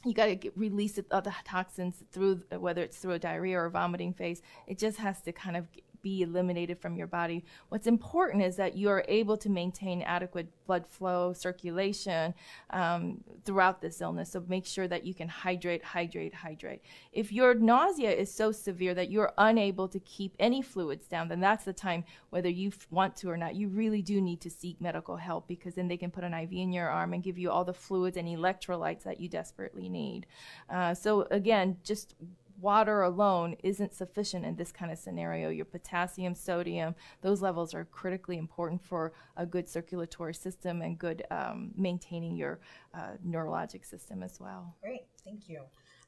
You 0.05 0.15
got 0.15 0.27
to 0.27 0.51
release 0.57 0.97
it, 0.99 1.09
the 1.11 1.33
toxins 1.45 2.03
through 2.13 2.43
whether 2.59 2.83
it's 2.83 2.99
through 2.99 3.13
a 3.13 3.19
diarrhea 3.19 3.59
or 3.59 3.67
a 3.67 3.71
vomiting 3.71 4.15
phase. 4.15 4.41
It 4.67 4.79
just 4.79 4.99
has 4.99 5.21
to 5.23 5.33
kind 5.33 5.57
of 5.57 5.67
be 6.03 6.23
eliminated 6.23 6.79
from 6.79 6.97
your 6.97 7.07
body. 7.07 7.45
What's 7.69 7.87
important 7.87 8.43
is 8.43 8.57
that 8.57 8.77
you 8.77 8.89
are 8.89 9.05
able 9.09 9.37
to 9.39 9.49
maintain 9.49 10.03
adequate 10.03 10.49
blood 10.67 10.87
flow, 10.87 11.33
circulation 11.33 12.35
um, 12.71 13.23
throughout 13.45 13.81
this 13.81 14.01
illness. 14.01 14.31
So 14.31 14.45
make 14.49 14.67
sure 14.67 14.89
that 14.89 15.05
you 15.05 15.15
can 15.15 15.29
hydrate, 15.29 15.85
hydrate, 15.85 16.35
hydrate. 16.35 16.83
If 17.13 17.33
your 17.33 17.55
nausea 17.55 18.11
is 18.11 18.33
so 18.33 18.53
severe 18.53 18.95
that 18.95 19.11
you're 19.11 19.33
unable 19.39 19.89
to 19.89 19.99
keep 20.01 20.35
any 20.39 20.63
fluids 20.63 21.07
down, 21.07 21.29
then 21.29 21.41
that's 21.41 21.65
the 21.65 21.73
time, 21.73 22.05
whether 22.31 22.49
you 22.49 22.73
want 22.91 23.17
to 23.17 23.31
or 23.31 23.37
not, 23.37 23.55
you 23.55 23.69
really 23.69 24.03
do 24.03 24.21
need 24.21 24.41
to 24.43 24.51
seek 24.51 24.81
medical 24.81 25.17
help 25.17 25.49
because 25.49 25.75
then 25.75 25.89
they 25.89 25.97
can 25.97 26.11
put 26.11 26.25
an 26.25 26.35
IV 26.35 26.53
in 26.53 26.73
your 26.73 26.89
arm 26.89 27.13
and 27.13 27.23
give 27.23 27.39
you 27.39 27.51
all 27.51 27.65
the 27.65 27.75
fluids 27.75 28.17
and 28.17 28.29
electrolytes 28.29 29.03
that 29.03 29.21
you 29.21 29.29
desperately 29.29 29.89
need. 29.89 30.27
Uh, 30.69 30.95
so 30.95 31.27
again, 31.31 31.77
just 31.83 32.15
water 32.61 33.03
alone 33.03 33.57
isn't 33.63 33.95
sufficient 33.95 34.45
in 34.45 34.57
this 34.57 34.73
kind 34.73 34.93
of 34.93 34.99
scenario. 34.99 35.49
Your 35.51 35.65
potassium, 35.65 36.35
sodium, 36.35 36.95
those 37.23 37.43
levels 37.43 37.75
are 37.75 37.85
critically 37.85 38.39
important 38.39 38.83
for 38.85 39.13
a 39.37 39.47
good 39.47 39.69
circulatory 39.69 40.35
system 40.35 40.83
and 40.83 40.99
good 40.99 41.25
um, 41.31 41.71
maintaining 41.77 42.37
your 42.37 42.61
uh, 42.95 43.13
neurologic 43.27 43.85
system 43.85 44.23
as 44.23 44.39
well. 44.41 44.77
Great, 44.83 45.07
thank 45.25 45.49
you. 45.49 45.63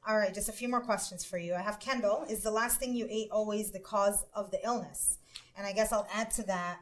All 0.05 0.17
right, 0.17 0.33
just 0.33 0.49
a 0.49 0.53
few 0.53 0.67
more 0.67 0.81
questions 0.81 1.23
for 1.23 1.37
you. 1.37 1.55
I 1.55 1.61
have 1.61 1.79
Kendall. 1.79 2.25
Is 2.29 2.41
the 2.41 2.51
last 2.51 2.77
thing 2.79 2.93
you 2.93 3.07
ate 3.09 3.29
always 3.31 3.71
the 3.71 3.79
cause 3.79 4.25
of 4.33 4.51
the 4.51 4.59
illness? 4.65 5.19
And 5.57 5.65
I 5.65 5.71
guess 5.71 5.93
I'll 5.93 6.07
add 6.13 6.29
to 6.31 6.43
that. 6.43 6.79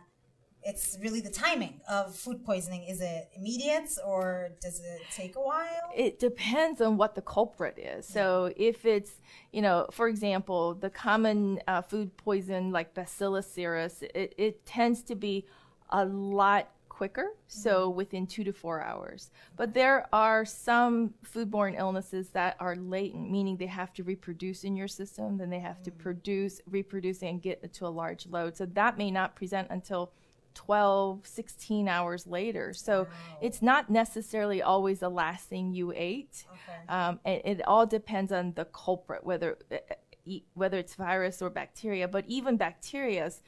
It's 0.64 0.98
really 1.02 1.22
the 1.22 1.32
timing 1.32 1.82
of 1.90 2.16
food 2.16 2.46
poisoning. 2.46 2.84
Is 2.84 3.02
it 3.02 3.30
immediate 3.36 3.90
or 4.06 4.52
does 4.62 4.80
it 4.80 5.02
take 5.12 5.36
a 5.36 5.42
while? 5.42 5.92
It 5.96 6.20
depends 6.20 6.82
on 6.82 6.98
what 6.98 7.16
the 7.16 7.22
culprit 7.22 7.78
is. 7.80 8.08
So 8.08 8.54
if 8.56 8.86
it's, 8.86 9.14
you 9.52 9.62
know, 9.62 9.88
for 9.92 10.08
example, 10.08 10.76
the 10.76 10.90
common 10.90 11.60
uh, 11.68 11.82
food 11.82 12.16
poison 12.18 12.72
like 12.72 12.94
Bacillus 12.94 13.52
cereus, 13.52 14.04
it, 14.14 14.36
it 14.38 14.66
tends 14.66 15.02
to 15.04 15.16
be 15.16 15.46
a 15.90 16.06
lot 16.06 16.70
quicker, 17.02 17.34
so 17.48 17.90
within 17.90 18.28
two 18.28 18.44
to 18.44 18.54
four 18.54 18.80
hours. 18.80 19.32
But 19.56 19.74
there 19.74 20.08
are 20.14 20.46
some 20.46 21.16
foodborne 21.26 21.76
illnesses 21.80 22.30
that 22.30 22.56
are 22.60 22.76
latent, 22.76 23.32
meaning 23.32 23.58
they 23.58 23.66
have 23.66 23.92
to 23.94 24.04
reproduce 24.04 24.64
in 24.64 24.76
your 24.76 24.88
system, 24.88 25.40
then 25.40 25.50
they 25.50 25.58
have 25.58 25.82
to 25.82 25.92
produce, 25.92 26.62
reproduce, 26.70 27.24
and 27.24 27.42
get 27.42 27.74
to 27.74 27.88
a 27.88 27.90
large 27.90 28.28
load. 28.28 28.56
So 28.56 28.68
that 28.68 29.00
may 29.00 29.10
not 29.10 29.36
present 29.36 29.70
until 29.72 30.12
12, 30.54 31.26
16 31.26 31.88
hours 31.88 32.28
later. 32.28 32.74
So 32.74 33.08
it's 33.42 33.62
not 33.62 33.90
necessarily 33.90 34.62
always 34.62 35.00
the 35.00 35.10
last 35.10 35.48
thing 35.48 35.74
you 35.74 35.94
ate. 35.96 36.46
Okay. 36.52 36.88
Um, 36.90 37.20
it, 37.26 37.42
it 37.46 37.68
all 37.68 37.86
depends 37.86 38.32
on 38.32 38.54
the 38.54 38.66
culprit, 38.66 39.24
whether 39.24 39.58
uh, 39.72 39.78
e- 40.26 40.44
whether 40.54 40.78
it's 40.78 40.96
virus 40.96 41.42
or 41.42 41.50
bacteria. 41.50 42.08
But 42.08 42.26
even 42.28 42.58
bacteria's, 42.58 43.42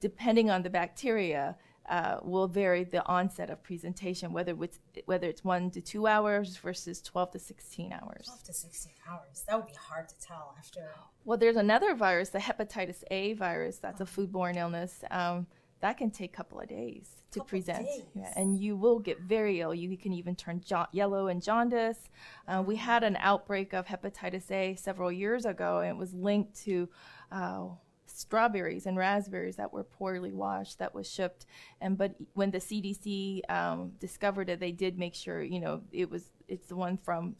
depending 0.00 0.50
on 0.50 0.62
the 0.62 0.70
bacteria, 0.70 1.56
uh, 1.88 2.18
will 2.22 2.46
vary 2.46 2.84
the 2.84 3.04
onset 3.06 3.50
of 3.50 3.62
presentation, 3.62 4.32
whether 4.32 4.54
it's 4.62 4.78
whether 5.06 5.26
it's 5.26 5.42
one 5.42 5.70
to 5.72 5.80
two 5.80 6.06
hours 6.06 6.56
versus 6.56 7.02
12 7.02 7.32
to 7.32 7.38
16 7.38 7.92
hours. 7.92 8.26
12 8.26 8.42
to 8.44 8.52
16 8.52 8.92
hours. 9.08 9.44
That 9.48 9.56
would 9.56 9.66
be 9.66 9.74
hard 9.74 10.08
to 10.08 10.14
tell 10.20 10.54
after. 10.56 10.88
Well, 11.24 11.36
there's 11.36 11.56
another 11.56 11.94
virus, 11.94 12.30
the 12.30 12.38
hepatitis 12.38 13.02
A 13.10 13.32
virus, 13.34 13.78
that's 13.78 14.00
a 14.00 14.04
foodborne 14.04 14.56
illness. 14.56 15.02
Um, 15.10 15.46
that 15.80 15.96
can 15.98 16.10
take 16.10 16.32
a 16.32 16.36
couple 16.36 16.60
of 16.60 16.68
days 16.68 17.08
to 17.32 17.38
Couple 17.40 17.48
present. 17.50 17.86
days. 17.86 18.02
Yeah, 18.14 18.32
and 18.36 18.58
you 18.58 18.76
will 18.76 18.98
get 18.98 19.20
very 19.20 19.60
ill. 19.60 19.74
You 19.74 19.96
can 19.96 20.12
even 20.12 20.34
turn 20.36 20.60
jo- 20.64 20.86
yellow 20.92 21.28
and 21.28 21.42
jaundice. 21.42 21.98
Uh, 22.46 22.62
we 22.66 22.76
had 22.76 23.02
an 23.04 23.16
outbreak 23.20 23.72
of 23.72 23.86
hepatitis 23.86 24.50
A 24.50 24.74
several 24.76 25.10
years 25.12 25.44
ago, 25.46 25.78
and 25.78 25.90
it 25.90 25.96
was 25.96 26.12
linked 26.12 26.54
to 26.64 26.88
uh, 27.32 27.64
strawberries 28.06 28.86
and 28.86 28.96
raspberries 28.96 29.56
that 29.56 29.72
were 29.72 29.84
poorly 29.84 30.32
washed 30.32 30.78
that 30.80 30.94
was 30.94 31.08
shipped. 31.10 31.46
And 31.80 31.96
but 31.96 32.14
when 32.34 32.50
the 32.50 32.58
CDC 32.58 33.48
um, 33.50 33.92
discovered 34.00 34.48
it, 34.50 34.60
they 34.60 34.72
did 34.72 34.98
make 34.98 35.14
sure 35.14 35.42
you 35.42 35.60
know 35.60 35.82
it 35.92 36.10
was 36.10 36.24
it's 36.48 36.66
the 36.66 36.76
one 36.76 36.98
from 36.98 37.36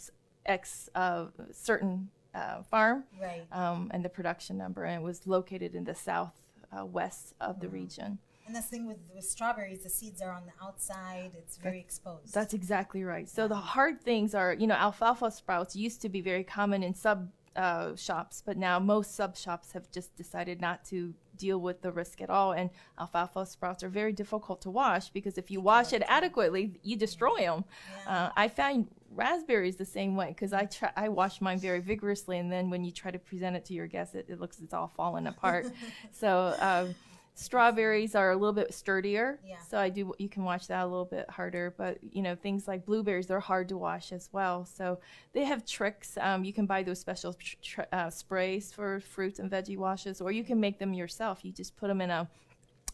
x 0.47 0.89
uh, 0.95 1.27
certain 1.53 2.09
uh, 2.35 2.63
farm 2.63 3.05
Right. 3.21 3.45
um, 3.53 3.91
and 3.93 4.05
the 4.05 4.09
production 4.09 4.57
number, 4.57 4.85
and 4.85 5.03
it 5.03 5.05
was 5.05 5.27
located 5.27 5.75
in 5.75 5.85
the 5.85 5.95
south 5.95 6.33
uh, 6.73 6.87
west 6.87 7.35
of 7.41 7.61
the 7.61 7.69
region. 7.69 8.19
And 8.51 8.57
that's 8.57 8.67
the 8.67 8.79
thing 8.79 8.87
with, 8.89 8.97
with 9.15 9.25
strawberries, 9.25 9.85
the 9.85 9.89
seeds 9.89 10.21
are 10.21 10.33
on 10.33 10.43
the 10.45 10.67
outside. 10.67 11.31
It's 11.39 11.57
very 11.57 11.79
exposed. 11.79 12.35
That's 12.35 12.53
exactly 12.53 13.05
right. 13.05 13.29
So 13.29 13.47
the 13.47 13.55
hard 13.55 14.03
things 14.03 14.35
are, 14.35 14.55
you 14.55 14.67
know, 14.67 14.75
alfalfa 14.75 15.31
sprouts 15.31 15.77
used 15.77 16.03
to 16.03 16.09
be 16.09 16.21
very 16.21 16.43
common 16.43 16.83
in 16.83 16.93
sub 16.93 17.31
uh, 17.55 17.95
shops, 17.95 18.43
but 18.45 18.57
now 18.57 18.81
most 18.81 19.15
sub 19.15 19.37
shops 19.37 19.71
have 19.71 19.89
just 19.93 20.17
decided 20.17 20.61
not 20.61 20.85
to 20.87 21.15
deal 21.37 21.59
with 21.61 21.81
the 21.81 21.93
risk 21.93 22.21
at 22.21 22.29
all. 22.29 22.51
And 22.51 22.71
alfalfa 22.99 23.47
sprouts 23.47 23.85
are 23.85 23.89
very 23.89 24.13
difficult 24.13 24.63
to 24.63 24.71
wash 24.71 25.11
because 25.11 25.39
if 25.39 25.49
you 25.49 25.61
wash 25.61 25.93
it 25.93 26.03
adequately, 26.09 26.73
you 26.83 26.97
destroy 26.97 27.39
them. 27.43 27.65
Uh, 28.05 28.31
I 28.37 28.49
find 28.49 28.89
raspberries 29.13 29.77
the 29.77 29.85
same 29.85 30.17
way 30.17 30.31
because 30.31 30.53
I 30.53 30.65
try 30.65 30.91
I 30.97 31.09
wash 31.09 31.41
mine 31.41 31.61
very 31.61 31.79
vigorously, 31.79 32.39
and 32.39 32.51
then 32.51 32.69
when 32.69 32.83
you 32.83 32.91
try 32.91 33.13
to 33.13 33.19
present 33.21 33.55
it 33.55 33.65
to 33.67 33.75
your 33.75 33.87
guests, 33.87 34.17
it, 34.17 34.27
it 34.29 34.41
looks 34.41 34.59
it's 34.59 34.75
all 34.75 34.89
falling 34.89 35.29
apart. 35.29 35.67
so. 36.11 36.57
Um, 36.59 36.97
Strawberries 37.35 38.15
are 38.15 38.33
a 38.33 38.37
little 38.37 38.53
bit 38.53 38.75
sturdier, 38.75 39.41
Yeah. 39.45 39.57
so 39.67 39.79
I 39.79 39.89
do. 39.89 40.13
You 40.19 40.29
can 40.29 40.45
wash 40.45 40.67
that 40.67 40.83
a 40.85 40.87
little 40.87 41.05
bit 41.07 41.29
harder, 41.31 41.75
but 41.77 41.99
you 42.03 42.23
know 42.23 42.35
things 42.35 42.69
like 42.69 42.85
blueberries, 42.85 43.27
they're 43.27 43.41
hard 43.41 43.69
to 43.71 43.79
wash 43.79 44.13
as 44.13 44.29
well. 44.33 44.65
So 44.67 45.01
they 45.33 45.45
have 45.45 45.65
tricks. 45.65 46.19
Um, 46.21 46.45
you 46.45 46.53
can 46.53 46.67
buy 46.67 46.83
those 46.83 46.99
special 47.01 47.33
tr- 47.35 47.57
tr- 47.63 47.81
uh, 47.93 48.11
sprays 48.11 48.73
for 48.73 49.01
fruits 49.01 49.39
and 49.39 49.51
veggie 49.51 49.79
washes, 49.79 50.21
or 50.21 50.31
you 50.33 50.45
can 50.45 50.61
make 50.61 50.79
them 50.79 50.93
yourself. 50.93 51.45
You 51.45 51.53
just 51.53 51.77
put 51.77 51.89
them 51.89 52.01
in 52.01 52.11
a 52.11 52.29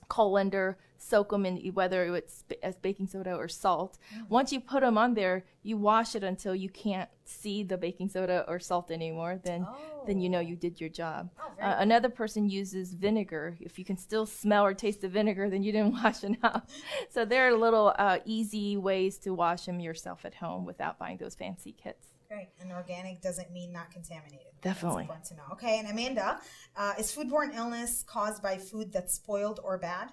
colander, 0.09 0.79
soak 0.99 1.31
them 1.31 1.47
in 1.47 1.57
whether 1.75 2.15
it's 2.15 2.45
as 2.63 2.77
baking 2.77 3.07
soda 3.07 3.35
or 3.35 3.49
salt. 3.49 3.99
Mm. 4.15 4.29
Once 4.29 4.53
you 4.53 4.61
put 4.61 4.81
them 4.81 4.97
on 4.99 5.15
there, 5.15 5.45
you 5.63 5.77
wash 5.77 6.15
it 6.15 6.25
until 6.25 6.55
you 6.55 6.69
can't 6.69 7.11
see 7.25 7.63
the 7.63 7.77
baking 7.77 8.09
soda 8.09 8.45
or 8.49 8.59
salt 8.59 8.91
anymore. 8.91 9.41
Then, 9.43 9.67
then 10.07 10.21
you 10.21 10.29
know 10.29 10.41
you 10.41 10.57
did 10.57 10.81
your 10.81 10.91
job. 10.91 11.31
Oh, 11.39 11.63
Uh, 11.63 11.77
another 11.79 12.09
person 12.09 12.49
uses 12.49 12.95
vinegar. 12.95 13.57
If 13.61 13.79
you 13.79 13.85
can 13.85 13.97
still 13.97 14.27
smell 14.27 14.65
or 14.65 14.75
taste 14.75 15.01
the 15.01 15.09
vinegar, 15.09 15.51
then 15.51 15.63
you 15.63 15.73
didn't 15.73 15.93
wash 16.03 16.25
enough. 16.25 16.63
So 17.11 17.25
there 17.25 17.49
are 17.49 17.55
little 17.55 17.95
uh, 17.99 18.19
easy 18.25 18.77
ways 18.77 19.19
to 19.19 19.31
wash 19.35 19.67
them 19.67 19.81
yourself 19.81 20.25
at 20.25 20.35
home 20.37 20.65
without 20.65 20.99
buying 20.99 21.19
those 21.19 21.35
fancy 21.35 21.73
kits. 21.73 22.07
Great. 22.29 22.49
And 22.61 22.72
organic 22.72 23.20
doesn't 23.20 23.53
mean 23.53 23.72
not 23.72 23.91
contaminated. 23.91 24.47
Definitely. 24.62 25.07
That's 25.09 25.31
important 25.31 25.49
to 25.49 25.49
know. 25.49 25.53
Okay. 25.55 25.79
And 25.79 25.89
Amanda, 25.89 26.41
uh, 26.77 26.95
is 26.99 27.14
foodborne 27.14 27.55
illness 27.55 28.03
caused 28.07 28.43
by 28.43 28.57
food 28.59 28.93
that's 28.93 29.14
spoiled 29.14 29.61
or 29.62 29.79
bad? 29.79 30.12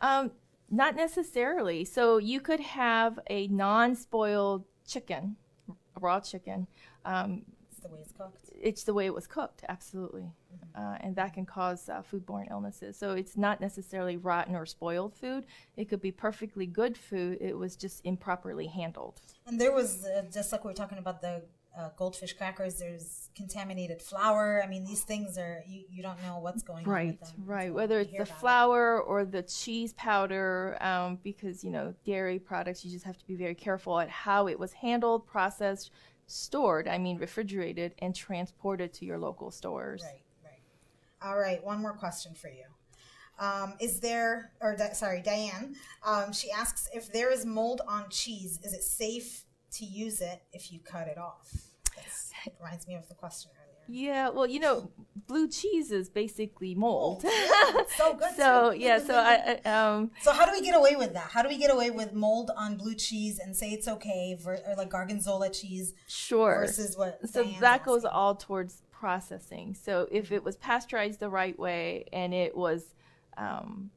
Um, 0.00 0.32
not 0.70 0.96
necessarily. 0.96 1.84
So 1.84 2.18
you 2.18 2.40
could 2.40 2.60
have 2.60 3.18
a 3.30 3.46
non-spoiled 3.48 4.64
chicken, 4.86 5.36
a 5.70 6.00
raw 6.00 6.20
chicken. 6.20 6.66
Um, 7.04 7.42
It's 7.70 7.80
the 7.80 7.88
way 7.88 7.98
it's 8.02 8.12
cooked. 8.12 8.50
it's 8.60 8.82
the 8.84 8.94
way 8.94 9.06
it 9.06 9.14
was 9.14 9.26
cooked, 9.26 9.64
absolutely, 9.68 10.32
uh, 10.74 10.96
and 11.00 11.16
that 11.16 11.34
can 11.34 11.44
cause 11.44 11.88
uh, 11.88 12.02
foodborne 12.10 12.50
illnesses. 12.50 12.96
So 12.96 13.12
it's 13.12 13.36
not 13.36 13.60
necessarily 13.60 14.16
rotten 14.16 14.54
or 14.54 14.66
spoiled 14.66 15.14
food. 15.14 15.44
It 15.76 15.88
could 15.88 16.00
be 16.00 16.12
perfectly 16.12 16.66
good 16.66 16.96
food. 16.96 17.38
It 17.40 17.56
was 17.56 17.76
just 17.76 18.00
improperly 18.04 18.66
handled. 18.66 19.20
And 19.46 19.60
there 19.60 19.72
was 19.72 20.04
uh, 20.04 20.22
just 20.32 20.52
like 20.52 20.64
we 20.64 20.68
were 20.68 20.74
talking 20.74 20.98
about 20.98 21.20
the 21.20 21.42
uh, 21.76 21.90
goldfish 21.96 22.32
crackers. 22.32 22.76
There's 22.76 23.28
contaminated 23.36 24.00
flour. 24.02 24.62
I 24.64 24.68
mean, 24.68 24.84
these 24.84 25.02
things 25.02 25.38
are 25.38 25.62
you, 25.66 25.84
you 25.90 26.02
don't 26.02 26.20
know 26.22 26.38
what's 26.40 26.62
going 26.62 26.84
on 26.84 26.92
Right, 26.92 27.18
right. 27.44 27.72
Whether 27.72 28.00
it's 28.00 28.10
the 28.10 28.16
about 28.18 28.28
it. 28.28 28.34
flour 28.40 29.00
or 29.00 29.24
the 29.24 29.42
cheese 29.42 29.92
powder, 29.94 30.76
um, 30.80 31.18
because 31.22 31.62
you 31.62 31.70
know 31.70 31.94
dairy 32.04 32.38
products, 32.38 32.84
you 32.84 32.90
just 32.90 33.04
have 33.04 33.18
to 33.18 33.26
be 33.26 33.36
very 33.36 33.54
careful 33.54 33.98
at 34.00 34.08
how 34.08 34.48
it 34.48 34.58
was 34.58 34.72
handled, 34.72 35.26
processed, 35.26 35.90
stored. 36.26 36.88
I 36.88 36.98
mean, 36.98 37.18
refrigerated 37.18 37.94
and 38.00 38.14
transported 38.14 38.92
to 38.94 39.04
your 39.04 39.18
local 39.18 39.50
stores. 39.50 40.02
Right, 40.02 40.10
right. 40.10 40.22
All 41.22 41.38
right. 41.38 41.62
One 41.64 41.80
more 41.80 41.94
question 41.94 42.34
for 42.34 42.48
you. 42.48 42.64
Um, 43.40 43.74
is 43.80 44.00
there, 44.00 44.52
or 44.60 44.76
Di- 44.76 44.92
sorry, 44.94 45.22
Diane? 45.22 45.76
Um, 46.04 46.32
she 46.32 46.50
asks 46.50 46.88
if 46.92 47.12
there 47.12 47.32
is 47.32 47.46
mold 47.46 47.80
on 47.86 48.10
cheese, 48.10 48.58
is 48.64 48.72
it 48.72 48.82
safe 48.82 49.44
to 49.72 49.84
use 49.84 50.20
it 50.20 50.42
if 50.52 50.72
you 50.72 50.80
cut 50.80 51.06
it 51.06 51.18
off? 51.18 51.52
It 52.46 52.54
reminds 52.60 52.86
me 52.86 52.94
of 52.94 53.08
the 53.08 53.14
question 53.14 53.50
earlier. 53.54 53.68
Yeah, 53.90 54.28
well, 54.28 54.46
you 54.46 54.60
know, 54.60 54.90
blue 55.26 55.48
cheese 55.48 55.90
is 55.90 56.08
basically 56.08 56.74
mold. 56.74 57.24
Yeah, 57.24 57.72
so 57.96 58.14
good. 58.14 58.34
so 58.36 58.72
too. 58.72 58.78
yeah, 58.78 58.98
so 58.98 59.14
I, 59.14 59.58
I 59.64 59.70
um 59.70 60.10
So 60.20 60.32
how 60.32 60.44
do 60.44 60.52
we 60.52 60.60
get 60.60 60.76
away 60.76 60.94
with 60.96 61.14
that? 61.14 61.30
How 61.30 61.42
do 61.42 61.48
we 61.48 61.56
get 61.56 61.70
away 61.70 61.90
with 61.90 62.12
mold 62.12 62.50
on 62.56 62.76
blue 62.76 62.94
cheese 62.94 63.38
and 63.38 63.56
say 63.56 63.70
it's 63.70 63.88
okay, 63.88 64.36
ver- 64.38 64.60
or 64.66 64.76
like 64.76 64.90
gorgonzola 64.90 65.50
cheese 65.50 65.94
sure. 66.06 66.60
versus 66.60 66.96
what? 66.96 67.18
so 67.28 67.42
Diane's 67.42 67.60
that 67.60 67.84
goes 67.84 68.04
asking? 68.04 68.16
all 68.16 68.34
towards 68.34 68.82
processing. 68.98 69.74
So 69.74 70.08
if 70.10 70.32
it 70.32 70.42
was 70.42 70.56
pasteurized 70.56 71.20
the 71.20 71.28
right 71.28 71.58
way 71.58 72.06
and 72.12 72.34
it 72.34 72.56
was 72.56 72.94
um, 73.36 73.90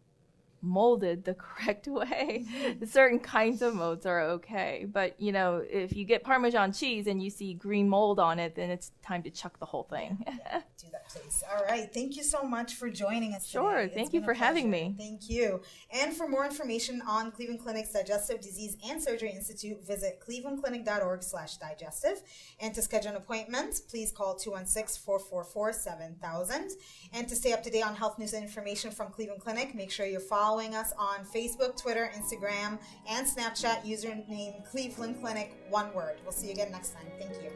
molded 0.61 1.25
the 1.25 1.33
correct 1.33 1.87
way, 1.87 2.45
mm-hmm. 2.47 2.85
certain 2.85 3.19
kinds 3.19 3.61
of 3.61 3.75
molds 3.75 4.05
are 4.05 4.21
okay. 4.21 4.85
But 4.91 5.19
you 5.19 5.31
know, 5.31 5.63
if 5.69 5.95
you 5.95 6.05
get 6.05 6.23
Parmesan 6.23 6.73
cheese 6.73 7.07
and 7.07 7.21
you 7.21 7.29
see 7.29 7.53
green 7.53 7.89
mold 7.89 8.19
on 8.19 8.39
it, 8.39 8.55
then 8.55 8.69
it's 8.69 8.91
time 9.03 9.23
to 9.23 9.29
chuck 9.29 9.59
the 9.59 9.65
whole 9.65 9.83
thing. 9.83 10.25
do 10.81 10.87
that, 10.91 11.07
please. 11.09 11.43
All 11.55 11.63
right. 11.65 11.93
Thank 11.93 12.15
you 12.15 12.23
so 12.23 12.41
much 12.43 12.75
for 12.75 12.89
joining 12.89 13.33
us. 13.33 13.45
Sure. 13.47 13.73
today. 13.73 13.85
It's 13.85 13.95
Thank 13.95 14.13
you 14.13 14.23
for 14.23 14.33
having 14.33 14.69
me. 14.69 14.95
Thank 14.97 15.29
you. 15.29 15.61
And 15.91 16.13
for 16.13 16.27
more 16.27 16.45
information 16.45 17.01
on 17.07 17.31
Cleveland 17.31 17.61
Clinic's 17.61 17.91
Digestive 17.91 18.41
Disease 18.41 18.75
and 18.89 19.01
Surgery 19.01 19.31
Institute, 19.31 19.85
visit 19.85 20.21
clevelandclinic.org/digestive. 20.27 22.21
And 22.59 22.73
to 22.73 22.81
schedule 22.81 23.11
an 23.11 23.17
appointment, 23.17 23.81
please 23.89 24.11
call 24.11 24.35
216-444-7000. 24.35 26.73
And 27.13 27.27
to 27.27 27.35
stay 27.35 27.53
up 27.53 27.61
to 27.63 27.69
date 27.69 27.83
on 27.83 27.95
health 27.95 28.19
news 28.19 28.33
and 28.33 28.43
information 28.43 28.91
from 28.91 29.11
Cleveland 29.11 29.41
Clinic, 29.41 29.73
make 29.75 29.91
sure 29.91 30.05
you're 30.05 30.19
following 30.51 30.75
us 30.75 30.91
on 30.97 31.23
Facebook, 31.23 31.81
Twitter, 31.81 32.11
Instagram, 32.13 32.77
and 33.07 33.25
Snapchat. 33.25 33.85
Username 33.85 34.69
Cleveland 34.69 35.15
Clinic, 35.21 35.55
one 35.69 35.93
word. 35.93 36.17
We'll 36.23 36.33
see 36.33 36.47
you 36.47 36.51
again 36.51 36.73
next 36.73 36.93
time. 36.93 37.05
Thank 37.17 37.31
you. 37.41 37.51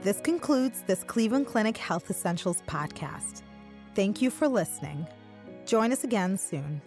This 0.00 0.18
concludes 0.22 0.82
this 0.86 1.04
Cleveland 1.04 1.46
Clinic 1.46 1.76
Health 1.76 2.08
Essentials 2.08 2.62
podcast. 2.66 3.42
Thank 3.94 4.22
you 4.22 4.30
for 4.30 4.48
listening. 4.48 5.06
Join 5.66 5.92
us 5.92 6.04
again 6.04 6.38
soon. 6.38 6.80